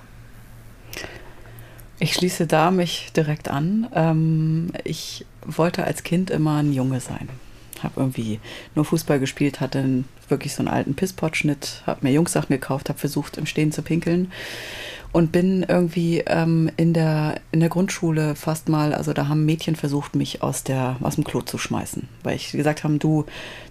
Ich 2.01 2.15
schließe 2.15 2.49
da 2.49 2.73
mich 2.73 3.13
direkt 3.17 3.49
an. 3.49 3.87
Ähm, 3.95 4.73
ich 4.83 5.25
wollte 5.47 5.85
als 5.85 6.03
Kind 6.03 6.31
immer 6.31 6.57
ein 6.57 6.73
Junge 6.73 6.99
sein. 6.99 7.29
Habe 7.85 8.01
irgendwie 8.01 8.41
nur 8.75 8.85
Fußball 8.85 9.21
gespielt, 9.21 9.61
hatte 9.61 10.05
wirklich 10.29 10.55
so 10.55 10.61
einen 10.61 10.69
alten 10.69 10.95
Pisspot-Schnitt, 10.95 11.83
habe 11.87 12.01
mir 12.03 12.13
Jungsachen 12.13 12.49
gekauft, 12.55 12.89
habe 12.89 12.99
versucht 12.99 13.37
im 13.37 13.47
Stehen 13.47 13.73
zu 13.73 13.83
pinkeln 13.83 14.33
und 15.15 15.31
bin 15.31 15.65
irgendwie 15.69 16.25
ähm, 16.27 16.69
in, 16.77 16.93
der, 16.93 17.37
in 17.53 17.61
der 17.61 17.69
Grundschule 17.69 18.35
fast 18.35 18.69
mal, 18.69 18.93
also 18.93 19.13
da 19.13 19.29
haben 19.29 19.45
Mädchen 19.45 19.77
versucht, 19.77 20.17
mich 20.17 20.43
aus, 20.43 20.65
der, 20.65 20.97
aus 21.03 21.15
dem 21.15 21.23
Klo 21.23 21.41
zu 21.41 21.57
schmeißen, 21.57 22.09
weil 22.25 22.35
ich 22.35 22.51
gesagt 22.51 22.83
haben, 22.83 22.99
du, 22.99 23.25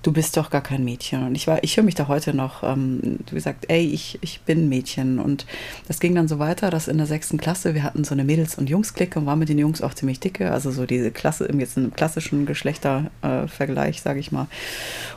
du 0.03 0.13
bist 0.13 0.37
doch 0.37 0.49
gar 0.49 0.61
kein 0.61 0.85
Mädchen. 0.85 1.27
Und 1.27 1.35
ich 1.35 1.45
war, 1.45 1.61
ich 1.61 1.75
höre 1.75 1.83
mich 1.83 1.95
da 1.95 2.07
heute 2.07 2.33
noch, 2.33 2.63
ähm, 2.63 3.19
wie 3.29 3.35
gesagt, 3.35 3.65
ey, 3.67 3.85
ich, 3.85 4.19
ich 4.21 4.39
bin 4.43 4.69
Mädchen. 4.69 5.19
Und 5.19 5.45
das 5.85 5.99
ging 5.99 6.15
dann 6.15 6.29
so 6.29 6.39
weiter, 6.39 6.69
dass 6.69 6.87
in 6.87 6.97
der 6.97 7.07
sechsten 7.07 7.37
Klasse, 7.37 7.73
wir 7.73 7.83
hatten 7.83 8.05
so 8.05 8.15
eine 8.15 8.23
Mädels- 8.23 8.57
und 8.57 8.69
Jungs-Clique 8.69 9.19
und 9.19 9.25
waren 9.25 9.39
mit 9.39 9.49
den 9.49 9.59
Jungs 9.59 9.81
auch 9.81 9.93
ziemlich 9.93 10.21
dicke, 10.21 10.49
also 10.49 10.71
so 10.71 10.85
diese 10.85 11.11
Klasse, 11.11 11.49
jetzt 11.59 11.77
einem 11.77 11.93
klassischen 11.93 12.45
Geschlechtervergleich, 12.45 13.97
äh, 13.97 14.01
sage 14.01 14.21
ich 14.21 14.31
mal. 14.31 14.47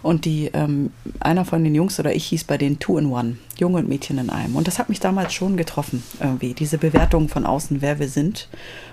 Und 0.02 0.24
die, 0.24 0.50
ähm, 0.54 0.90
einer 1.20 1.44
von 1.44 1.62
den 1.62 1.76
Jungs 1.76 2.00
oder 2.00 2.12
ich 2.12 2.24
hieß 2.26 2.42
bei 2.42 2.58
den 2.58 2.80
Two 2.80 2.98
in 2.98 3.06
One, 3.06 3.36
Junge 3.58 3.78
und 3.78 3.88
Mädchen 3.88 4.18
in 4.18 4.28
einem. 4.28 4.56
Und 4.56 4.66
das 4.66 4.80
hat 4.80 4.88
mich 4.88 4.98
damals 4.98 5.32
schon 5.32 5.56
getroffen 5.56 6.02
irgendwie, 6.20 6.54
diese 6.54 6.78
Bewertung 6.78 7.28
von 7.28 7.46
außen, 7.46 7.82
wer 7.82 7.98
wir 7.98 8.08
sind 8.08 8.48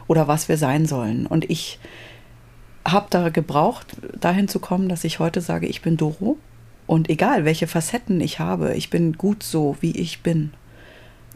oder 0.07 0.27
was 0.27 0.49
wir 0.49 0.57
sein 0.57 0.85
sollen. 0.85 1.25
Und 1.25 1.49
ich 1.49 1.79
habe 2.85 3.07
da 3.09 3.29
gebraucht, 3.29 3.95
dahin 4.19 4.47
zu 4.47 4.59
kommen, 4.59 4.89
dass 4.89 5.03
ich 5.03 5.19
heute 5.19 5.41
sage, 5.41 5.67
ich 5.67 5.81
bin 5.81 5.97
Doro. 5.97 6.37
Und 6.85 7.09
egal, 7.09 7.45
welche 7.45 7.67
Facetten 7.67 8.19
ich 8.19 8.39
habe, 8.39 8.73
ich 8.75 8.89
bin 8.89 9.13
gut 9.13 9.41
so, 9.41 9.77
wie 9.79 9.97
ich 9.97 10.21
bin. 10.21 10.51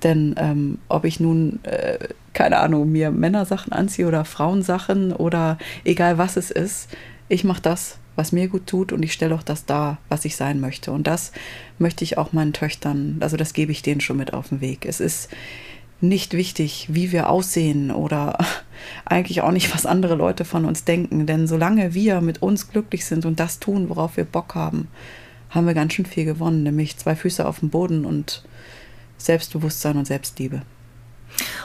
Denn 0.04 0.36
ähm, 0.38 0.80
ob 0.90 1.06
ich 1.06 1.20
nun, 1.20 1.60
äh, 1.64 1.98
keine 2.34 2.58
Ahnung, 2.60 2.92
mir 2.92 3.12
Männersachen 3.12 3.72
anziehe 3.72 4.08
oder 4.08 4.26
Frauensachen 4.26 5.14
oder 5.14 5.58
egal 5.86 6.18
was 6.18 6.38
es 6.38 6.52
ist, 6.52 6.90
ich 7.30 7.44
mache 7.44 7.62
das, 7.62 7.98
was 8.16 8.32
mir 8.32 8.48
gut 8.48 8.68
tut 8.68 8.92
und 8.92 9.04
ich 9.04 9.14
stelle 9.14 9.34
auch 9.36 9.44
das 9.44 9.66
dar, 9.66 10.00
was 10.10 10.26
ich 10.26 10.36
sein 10.36 10.60
möchte. 10.60 10.92
Und 10.92 11.08
das 11.08 11.32
möchte 11.80 12.04
ich 12.04 12.18
auch 12.18 12.34
meinen 12.34 12.54
Töchtern, 12.54 13.18
also 13.22 13.38
das 13.38 13.54
gebe 13.54 13.72
ich 13.72 13.82
denen 13.82 14.02
schon 14.02 14.18
mit 14.18 14.34
auf 14.34 14.50
den 14.50 14.62
Weg. 14.62 14.86
Es 14.86 15.00
ist 15.00 15.30
nicht 16.00 16.34
wichtig, 16.34 16.88
wie 16.90 17.12
wir 17.12 17.30
aussehen 17.30 17.92
oder 17.92 18.38
eigentlich 19.06 19.42
auch 19.42 19.52
nicht, 19.52 19.74
was 19.74 19.86
andere 19.86 20.16
Leute 20.16 20.46
von 20.46 20.66
uns 20.66 20.84
denken. 20.84 21.26
Denn 21.26 21.48
solange 21.48 21.94
wir 21.94 22.22
mit 22.22 22.42
uns 22.42 22.70
glücklich 22.70 23.06
sind 23.06 23.26
und 23.26 23.40
das 23.40 23.60
tun, 23.60 23.90
worauf 23.90 24.18
wir 24.18 24.26
Bock 24.26 24.56
haben, 24.56 24.88
haben 25.50 25.68
wir 25.68 25.74
ganz 25.74 25.94
schön 25.94 26.06
viel 26.06 26.26
gewonnen, 26.26 26.64
nämlich 26.64 26.98
zwei 26.98 27.16
Füße 27.16 27.46
auf 27.46 27.60
dem 27.60 27.70
Boden 27.70 28.06
und 28.06 28.44
Selbstbewusstsein 29.18 29.98
und 29.98 30.06
Selbstliebe. 30.06 30.62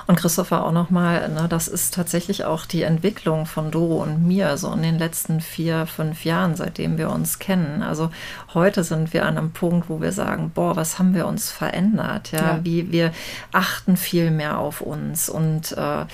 Und 0.07 0.17
Christopher 0.17 0.65
auch 0.65 0.73
nochmal, 0.73 1.29
ne, 1.29 1.47
das 1.49 1.69
ist 1.69 1.95
tatsächlich 1.95 2.45
auch 2.45 2.67
die 2.67 2.83
Entwicklung 2.83 3.47
von 3.47 3.71
Doro 3.71 4.03
und 4.03 4.27
mir 4.27 4.57
so 4.57 4.73
in 4.73 4.83
den 4.83 4.99
letzten 4.99 5.41
vier, 5.41 5.87
fünf 5.87 6.25
Jahren, 6.25 6.57
seitdem 6.57 6.99
wir 6.99 7.11
uns 7.11 7.39
kennen. 7.39 7.83
Also 7.83 8.11
heute 8.53 8.85
sind 8.85 9.13
wir 9.13 9.25
an 9.25 9.39
einem 9.39 9.53
Punkt, 9.53 9.89
wo 9.89 10.01
wir 10.01 10.13
sagen, 10.13 10.51
boah, 10.55 10.77
was 10.77 10.99
haben 10.99 11.15
wir 11.15 11.27
uns 11.27 11.51
verändert? 11.51 12.33
Ja, 12.33 12.39
ja. 12.39 12.61
wie 12.63 12.91
wir 12.91 13.13
achten 13.53 13.97
viel 13.97 14.31
mehr 14.31 14.59
auf 14.59 14.81
uns 14.81 15.29
und 15.29 15.73
äh, 15.73 16.05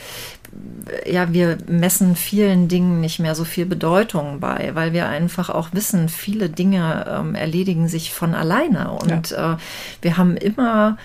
ja, 1.07 1.32
wir 1.32 1.59
messen 1.66 2.16
vielen 2.16 2.68
Dingen 2.68 3.01
nicht 3.01 3.18
mehr 3.18 3.34
so 3.34 3.44
viel 3.44 3.66
Bedeutung 3.66 4.40
bei, 4.40 4.70
weil 4.74 4.92
wir 4.92 5.09
einfach 5.09 5.51
auch 5.51 5.68
wissen, 5.72 6.09
viele 6.09 6.49
Dinge 6.49 7.07
ähm, 7.09 7.34
erledigen 7.34 7.88
sich 7.88 8.12
von 8.12 8.34
alleine. 8.34 8.92
Und 8.92 9.30
ja. 9.30 9.55
äh, 9.55 9.57
wir 10.01 10.16
haben 10.16 10.36
immer 10.36 10.96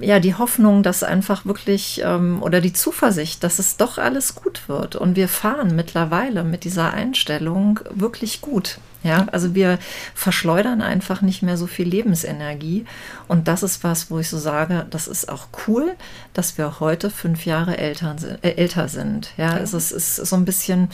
ja, 0.00 0.20
die 0.20 0.34
Hoffnung, 0.34 0.82
dass 0.82 1.02
einfach 1.02 1.44
wirklich 1.44 2.00
ähm, 2.04 2.42
oder 2.42 2.60
die 2.60 2.72
Zuversicht, 2.72 3.42
dass 3.42 3.58
es 3.58 3.76
doch 3.76 3.98
alles 3.98 4.34
gut 4.34 4.68
wird. 4.68 4.96
Und 4.96 5.16
wir 5.16 5.28
fahren 5.28 5.76
mittlerweile 5.76 6.44
mit 6.44 6.64
dieser 6.64 6.92
Einstellung 6.92 7.80
wirklich 7.90 8.40
gut. 8.40 8.78
Ja, 9.02 9.26
also 9.32 9.54
wir 9.54 9.78
verschleudern 10.14 10.82
einfach 10.82 11.22
nicht 11.22 11.42
mehr 11.42 11.56
so 11.56 11.66
viel 11.66 11.88
Lebensenergie. 11.88 12.84
Und 13.28 13.48
das 13.48 13.62
ist 13.62 13.82
was, 13.82 14.10
wo 14.10 14.18
ich 14.18 14.28
so 14.28 14.38
sage, 14.38 14.86
das 14.90 15.08
ist 15.08 15.28
auch 15.28 15.48
cool, 15.66 15.92
dass 16.34 16.58
wir 16.58 16.80
heute 16.80 17.10
fünf 17.10 17.46
Jahre 17.46 17.78
älter, 17.78 18.16
äh, 18.42 18.50
älter 18.50 18.88
sind. 18.88 19.32
Ja, 19.36 19.52
ja. 19.52 19.52
Also 19.54 19.76
es 19.78 19.90
ist 19.90 20.16
so 20.16 20.36
ein 20.36 20.44
bisschen, 20.44 20.90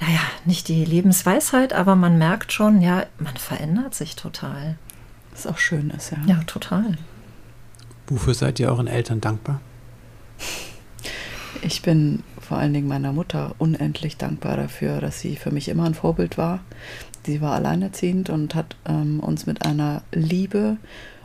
naja, 0.00 0.20
nicht 0.44 0.68
die 0.68 0.84
Lebensweisheit, 0.84 1.72
aber 1.72 1.94
man 1.94 2.18
merkt 2.18 2.52
schon, 2.52 2.82
ja, 2.82 3.06
man 3.18 3.36
verändert 3.36 3.94
sich 3.94 4.16
total. 4.16 4.76
Was 5.32 5.46
auch 5.46 5.58
schön 5.58 5.90
ist, 5.90 6.10
ja. 6.10 6.18
Ja, 6.26 6.42
total. 6.46 6.96
Wofür 8.08 8.34
seid 8.34 8.60
ihr 8.60 8.68
euren 8.68 8.86
Eltern 8.86 9.20
dankbar? 9.20 9.60
Ich 11.62 11.82
bin 11.82 12.22
vor 12.40 12.58
allen 12.58 12.72
Dingen 12.72 12.86
meiner 12.86 13.12
Mutter 13.12 13.54
unendlich 13.58 14.16
dankbar 14.16 14.56
dafür, 14.56 15.00
dass 15.00 15.18
sie 15.18 15.34
für 15.34 15.50
mich 15.50 15.68
immer 15.68 15.84
ein 15.84 15.94
Vorbild 15.94 16.38
war. 16.38 16.60
Sie 17.24 17.40
war 17.40 17.54
alleinerziehend 17.54 18.30
und 18.30 18.54
hat 18.54 18.76
ähm, 18.86 19.18
uns 19.18 19.46
mit 19.46 19.66
einer 19.66 20.02
Liebe 20.12 20.76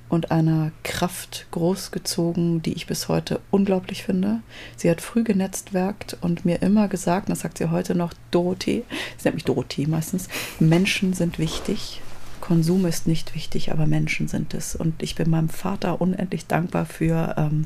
und 0.10 0.32
einer 0.32 0.72
Kraft 0.84 1.46
großgezogen, 1.52 2.64
die 2.64 2.74
ich 2.74 2.88
bis 2.88 3.08
heute 3.08 3.40
unglaublich 3.52 4.04
finde. 4.04 4.40
Sie 4.76 4.90
hat 4.90 5.00
früh 5.00 5.24
genetztwerkt 5.24 6.18
und 6.22 6.44
mir 6.44 6.64
immer 6.64 6.88
gesagt, 6.88 7.30
das 7.30 7.42
sagt 7.42 7.60
sie 7.60 7.70
heute 7.70 7.94
noch, 7.94 8.14
Dorothee, 8.32 8.84
sie 9.18 9.26
nennt 9.26 9.36
mich 9.36 9.46
Dorothee 9.46 9.86
meistens, 9.86 10.28
Menschen 10.60 11.14
sind 11.14 11.38
wichtig 11.38 12.02
Konsum 12.52 12.86
ist 12.86 13.08
nicht 13.08 13.34
wichtig, 13.34 13.72
aber 13.72 13.86
Menschen 13.86 14.28
sind 14.28 14.54
es. 14.54 14.76
Und 14.76 15.02
ich 15.02 15.16
bin 15.16 15.30
meinem 15.30 15.48
Vater 15.48 16.02
unendlich 16.02 16.48
dankbar 16.48 16.86
für, 16.86 17.34
ähm, 17.38 17.66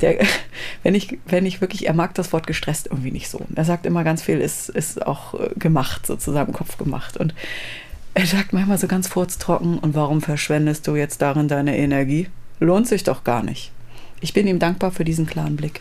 der, 0.00 0.18
wenn 0.82 0.96
ich, 0.96 1.20
wenn 1.26 1.46
ich 1.46 1.60
wirklich, 1.60 1.86
er 1.86 1.94
mag 1.94 2.14
das 2.14 2.32
Wort 2.32 2.48
gestresst 2.48 2.88
irgendwie 2.88 3.12
nicht 3.12 3.28
so. 3.28 3.40
Er 3.54 3.64
sagt 3.64 3.86
immer 3.86 4.02
ganz 4.02 4.20
viel, 4.20 4.40
ist, 4.40 4.70
ist 4.70 5.06
auch 5.06 5.34
äh, 5.34 5.50
gemacht, 5.56 6.04
sozusagen 6.04 6.48
im 6.48 6.58
Kopf 6.58 6.78
gemacht. 6.78 7.16
Und 7.16 7.32
er 8.14 8.26
sagt 8.26 8.52
manchmal 8.52 8.78
so 8.78 8.88
ganz 8.88 9.06
furztrocken, 9.06 9.78
und 9.78 9.94
warum 9.94 10.20
verschwendest 10.20 10.88
du 10.88 10.96
jetzt 10.96 11.22
darin 11.22 11.46
deine 11.46 11.78
Energie? 11.78 12.26
Lohnt 12.58 12.88
sich 12.88 13.04
doch 13.04 13.22
gar 13.22 13.44
nicht. 13.44 13.70
Ich 14.20 14.32
bin 14.32 14.48
ihm 14.48 14.58
dankbar 14.58 14.90
für 14.90 15.04
diesen 15.04 15.26
klaren 15.26 15.54
Blick. 15.54 15.80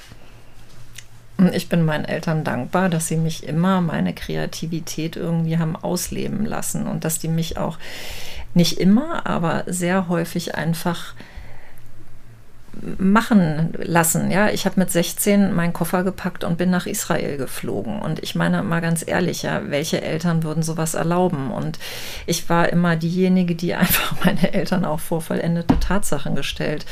Ich 1.53 1.69
bin 1.69 1.85
meinen 1.85 2.05
Eltern 2.05 2.43
dankbar, 2.43 2.89
dass 2.89 3.07
sie 3.07 3.17
mich 3.17 3.47
immer 3.47 3.81
meine 3.81 4.13
Kreativität 4.13 5.15
irgendwie 5.15 5.57
haben 5.57 5.75
ausleben 5.75 6.45
lassen 6.45 6.87
und 6.87 7.03
dass 7.03 7.19
die 7.19 7.27
mich 7.27 7.57
auch 7.57 7.77
nicht 8.53 8.79
immer, 8.79 9.25
aber 9.27 9.63
sehr 9.67 10.07
häufig 10.09 10.55
einfach 10.55 11.13
machen 12.97 13.73
lassen. 13.77 14.31
Ja, 14.31 14.49
ich 14.49 14.65
habe 14.65 14.79
mit 14.79 14.91
16 14.91 15.53
meinen 15.53 15.73
Koffer 15.73 16.03
gepackt 16.03 16.43
und 16.43 16.57
bin 16.57 16.69
nach 16.69 16.85
Israel 16.85 17.37
geflogen. 17.37 17.99
Und 17.99 18.21
ich 18.23 18.35
meine 18.35 18.63
mal 18.63 18.81
ganz 18.81 19.05
ehrlich, 19.07 19.43
ja, 19.43 19.61
welche 19.69 20.01
Eltern 20.01 20.43
würden 20.43 20.63
sowas 20.63 20.93
erlauben? 20.93 21.51
Und 21.51 21.79
ich 22.25 22.49
war 22.49 22.69
immer 22.69 22.95
diejenige, 22.95 23.55
die 23.55 23.73
einfach 23.75 24.15
meine 24.23 24.53
Eltern 24.53 24.85
auch 24.85 24.99
vor 24.99 25.21
vollendete 25.21 25.79
Tatsachen 25.79 26.35
gestellt 26.35 26.85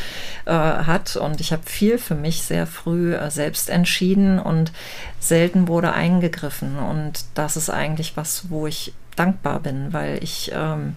äh, 0.45 0.51
hat. 0.51 1.15
Und 1.15 1.41
ich 1.41 1.51
habe 1.51 1.63
viel 1.65 1.97
für 1.97 2.15
mich 2.15 2.43
sehr 2.43 2.67
früh 2.67 3.15
äh, 3.15 3.29
selbst 3.31 3.69
entschieden 3.69 4.39
und 4.39 4.71
selten 5.19 5.67
wurde 5.67 5.93
eingegriffen. 5.93 6.77
Und 6.77 7.25
das 7.33 7.57
ist 7.57 7.69
eigentlich 7.69 8.17
was, 8.17 8.49
wo 8.49 8.67
ich 8.67 8.93
dankbar 9.15 9.59
bin, 9.59 9.93
weil 9.93 10.23
ich 10.23 10.51
ähm, 10.53 10.95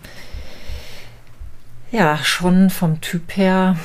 ja, 1.91 2.18
schon 2.18 2.70
vom 2.70 3.01
Typ 3.01 3.36
her, 3.36 3.76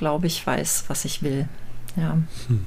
glaube 0.00 0.28
ich, 0.28 0.46
weiß, 0.46 0.84
was 0.88 1.04
ich 1.04 1.22
will. 1.22 1.46
Ja. 1.94 2.16
Hm. 2.48 2.64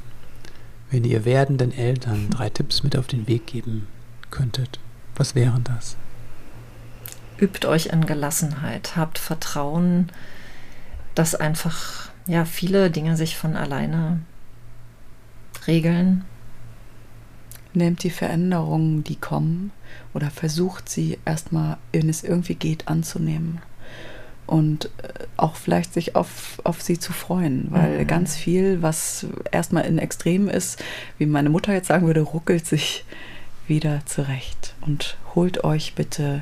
Wenn 0.91 1.03
ihr 1.03 1.25
werdenden 1.25 1.75
Eltern 1.75 2.29
drei 2.29 2.51
Tipps 2.51 2.83
mit 2.83 2.95
auf 2.95 3.07
den 3.07 3.27
Weg 3.27 3.47
geben 3.47 3.87
könntet, 4.29 4.79
was 5.15 5.33
wären 5.33 5.63
das? 5.63 5.97
Übt 7.39 7.67
euch 7.67 7.87
in 7.87 8.05
Gelassenheit, 8.05 8.95
habt 8.95 9.17
Vertrauen, 9.17 10.11
dass 11.15 11.33
einfach 11.33 12.09
ja 12.27 12.45
viele 12.45 12.91
Dinge 12.91 13.17
sich 13.17 13.35
von 13.35 13.55
alleine 13.55 14.19
regeln. 15.65 16.25
Nehmt 17.73 18.03
die 18.03 18.11
Veränderungen, 18.11 19.03
die 19.03 19.15
kommen, 19.15 19.71
oder 20.13 20.29
versucht 20.29 20.87
sie 20.87 21.17
erstmal, 21.25 21.77
wenn 21.91 22.09
es 22.09 22.23
irgendwie 22.23 22.53
geht, 22.53 22.87
anzunehmen 22.87 23.59
und 24.47 24.85
äh, 24.85 24.89
auch 25.37 25.55
vielleicht 25.55 25.93
sich 25.93 26.15
auf, 26.15 26.61
auf 26.63 26.81
sie 26.81 26.99
zu 26.99 27.13
freuen, 27.13 27.67
weil 27.69 27.99
mhm. 27.99 28.07
ganz 28.07 28.35
viel, 28.35 28.81
was 28.81 29.25
erstmal 29.51 29.85
in 29.85 29.97
Extremen 29.97 30.49
ist, 30.49 30.83
wie 31.17 31.25
meine 31.25 31.49
Mutter 31.49 31.73
jetzt 31.73 31.87
sagen 31.87 32.05
würde, 32.05 32.21
ruckelt 32.21 32.65
sich 32.65 33.05
wieder 33.67 34.01
zurecht 34.05 34.75
und 34.81 35.17
holt 35.35 35.63
euch 35.63 35.95
bitte 35.95 36.41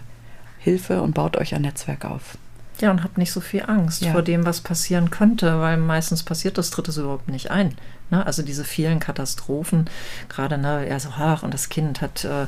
Hilfe 0.59 1.01
und 1.01 1.13
baut 1.13 1.37
euch 1.37 1.55
ein 1.55 1.61
Netzwerk 1.61 2.05
auf. 2.05 2.37
Ja, 2.82 2.91
und 2.91 3.03
habt 3.03 3.17
nicht 3.17 3.32
so 3.32 3.41
viel 3.41 3.63
Angst 3.65 4.01
ja. 4.01 4.11
vor 4.11 4.23
dem, 4.23 4.45
was 4.45 4.61
passieren 4.61 5.11
könnte, 5.11 5.59
weil 5.59 5.77
meistens 5.77 6.23
passiert 6.23 6.57
das 6.57 6.71
Dritte 6.71 6.99
überhaupt 6.99 7.29
nicht 7.29 7.51
ein. 7.51 7.75
Ne? 8.11 8.25
Also 8.25 8.41
diese 8.43 8.63
vielen 8.63 8.99
Katastrophen, 8.99 9.89
gerade, 10.27 10.57
ne, 10.57 10.88
ja, 10.89 10.99
so, 10.99 11.09
ach, 11.17 11.43
und 11.43 11.53
das 11.53 11.69
Kind 11.69 12.01
hat, 12.01 12.25
äh, 12.25 12.47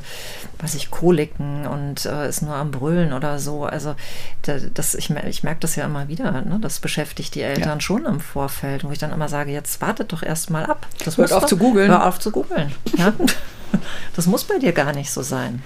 weiß 0.58 0.74
ich, 0.74 0.90
Koliken 0.90 1.66
und 1.66 2.04
äh, 2.04 2.28
ist 2.28 2.42
nur 2.42 2.54
am 2.54 2.70
Brüllen 2.70 3.12
oder 3.12 3.38
so. 3.38 3.64
Also 3.64 3.94
das, 4.42 4.94
ich, 4.94 5.10
ich 5.10 5.42
merke 5.42 5.60
das 5.60 5.76
ja 5.76 5.84
immer 5.84 6.08
wieder, 6.08 6.32
ne? 6.32 6.58
das 6.60 6.80
beschäftigt 6.80 7.34
die 7.34 7.42
Eltern 7.42 7.78
ja. 7.78 7.80
schon 7.80 8.04
im 8.04 8.20
Vorfeld, 8.20 8.84
wo 8.84 8.90
ich 8.90 8.98
dann 8.98 9.12
immer 9.12 9.28
sage, 9.28 9.52
jetzt 9.52 9.80
wartet 9.80 10.12
doch 10.12 10.22
erst 10.22 10.50
mal 10.50 10.66
ab. 10.66 10.86
Das 11.04 11.16
Hört 11.16 11.32
auf 11.32 11.42
doch, 11.42 11.48
zu 11.48 11.56
googeln. 11.56 11.90
Hör 11.90 12.06
auf 12.06 12.18
zu 12.18 12.30
googeln. 12.30 12.72
Ja? 12.98 13.14
das 14.16 14.26
muss 14.26 14.44
bei 14.44 14.58
dir 14.58 14.72
gar 14.72 14.92
nicht 14.92 15.10
so 15.10 15.22
sein. 15.22 15.62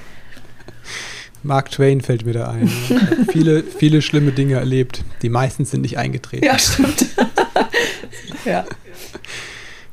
Mark 1.43 1.71
Twain 1.71 2.01
fällt 2.01 2.25
mir 2.27 2.33
da 2.33 2.51
ein. 2.51 2.69
viele, 3.31 3.63
viele 3.63 4.03
schlimme 4.03 4.33
Dinge 4.33 4.55
erlebt. 4.55 5.05
Die 5.23 5.29
meisten 5.29 5.65
sind 5.65 5.83
nicht 5.83 5.99
eingetreten. 5.99 6.45
Ja, 6.45 6.59
stimmt. 6.59 7.07
ja. 8.45 8.65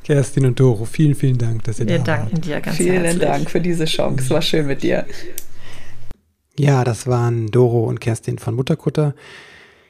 Kerstin 0.04 0.46
und 0.46 0.60
Doro, 0.60 0.84
vielen, 0.84 1.14
vielen 1.14 1.38
Dank, 1.38 1.64
dass 1.64 1.80
ihr 1.80 1.88
Wir 1.88 1.98
da 1.98 2.06
wart. 2.06 2.06
Wir 2.06 2.22
danken 2.24 2.40
dir 2.40 2.60
ganz 2.60 2.76
vielen 2.76 2.92
herzlich. 2.92 3.12
Vielen 3.12 3.32
Dank 3.32 3.50
für 3.50 3.60
diese 3.60 3.84
Chance. 3.86 4.24
Es 4.24 4.30
war 4.30 4.42
schön 4.42 4.66
mit 4.66 4.82
dir. 4.82 5.04
Ja, 6.58 6.84
das 6.84 7.06
waren 7.06 7.48
Doro 7.48 7.84
und 7.84 8.00
Kerstin 8.00 8.38
von 8.38 8.54
Mutterkutter. 8.54 9.14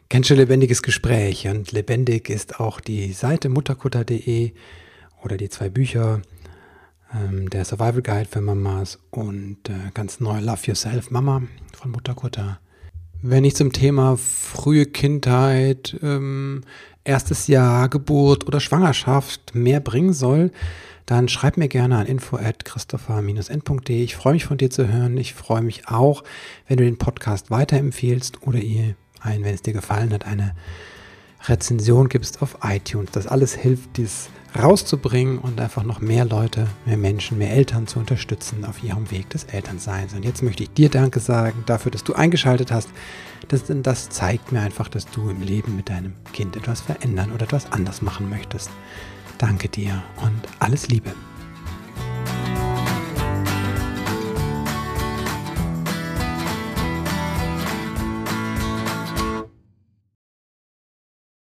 Ganz 0.08 0.28
schön 0.28 0.38
lebendiges 0.38 0.82
Gespräch 0.82 1.48
und 1.48 1.72
lebendig 1.72 2.30
ist 2.30 2.60
auch 2.60 2.80
die 2.80 3.12
Seite 3.12 3.48
mutterkutter.de 3.48 4.52
oder 5.22 5.36
die 5.36 5.48
zwei 5.48 5.68
Bücher 5.68 6.22
ähm, 7.14 7.50
der 7.50 7.64
Survival 7.64 8.02
Guide 8.02 8.28
für 8.28 8.40
Mamas 8.40 8.98
und 9.10 9.68
äh, 9.68 9.90
ganz 9.94 10.20
neu 10.20 10.40
Love 10.40 10.66
Yourself 10.66 11.10
Mama 11.10 11.42
von 11.76 11.90
Mutterkutter. 11.90 12.58
Wenn 13.22 13.44
ich 13.44 13.56
zum 13.56 13.72
Thema 13.72 14.16
frühe 14.16 14.86
Kindheit, 14.86 15.96
ähm, 16.02 16.62
erstes 17.04 17.46
Jahr, 17.46 17.88
Geburt 17.88 18.46
oder 18.46 18.60
Schwangerschaft 18.60 19.54
mehr 19.54 19.80
bringen 19.80 20.12
soll, 20.12 20.52
dann 21.06 21.28
schreib 21.28 21.56
mir 21.56 21.68
gerne 21.68 21.98
an 21.98 22.06
info 22.06 22.36
at 22.36 22.64
christopher-n.de. 22.64 24.02
Ich 24.02 24.16
freue 24.16 24.34
mich 24.34 24.44
von 24.44 24.58
dir 24.58 24.70
zu 24.70 24.88
hören. 24.88 25.16
Ich 25.16 25.34
freue 25.34 25.62
mich 25.62 25.88
auch, 25.88 26.24
wenn 26.66 26.78
du 26.78 26.84
den 26.84 26.98
Podcast 26.98 27.50
weiterempfehlst 27.50 28.42
oder 28.42 28.58
ihr 28.58 28.96
ein, 29.20 29.44
wenn 29.44 29.54
es 29.54 29.62
dir 29.62 29.72
gefallen 29.72 30.12
hat, 30.12 30.26
eine 30.26 30.54
Rezension 31.44 32.08
gibst 32.08 32.42
auf 32.42 32.58
iTunes. 32.62 33.10
Das 33.12 33.26
alles 33.26 33.54
hilft, 33.54 33.96
dies 33.96 34.28
rauszubringen 34.58 35.38
und 35.38 35.60
einfach 35.60 35.82
noch 35.82 36.00
mehr 36.00 36.24
Leute, 36.24 36.68
mehr 36.84 36.96
Menschen, 36.96 37.38
mehr 37.38 37.50
Eltern 37.50 37.86
zu 37.86 37.98
unterstützen 37.98 38.64
auf 38.64 38.82
ihrem 38.82 39.10
Weg 39.10 39.30
des 39.30 39.44
Elternseins. 39.44 40.14
Und 40.14 40.24
jetzt 40.24 40.42
möchte 40.42 40.62
ich 40.62 40.70
dir 40.70 40.88
Danke 40.88 41.20
sagen 41.20 41.64
dafür, 41.66 41.92
dass 41.92 42.04
du 42.04 42.14
eingeschaltet 42.14 42.72
hast. 42.72 42.88
Das, 43.48 43.64
das 43.66 44.08
zeigt 44.08 44.52
mir 44.52 44.60
einfach, 44.60 44.88
dass 44.88 45.06
du 45.06 45.30
im 45.30 45.42
Leben 45.42 45.76
mit 45.76 45.88
deinem 45.88 46.14
Kind 46.32 46.56
etwas 46.56 46.80
verändern 46.80 47.32
oder 47.32 47.44
etwas 47.44 47.70
anders 47.72 48.02
machen 48.02 48.28
möchtest. 48.28 48.70
Danke 49.38 49.68
dir 49.68 50.02
und 50.22 50.42
alles 50.58 50.88
Liebe. 50.88 51.12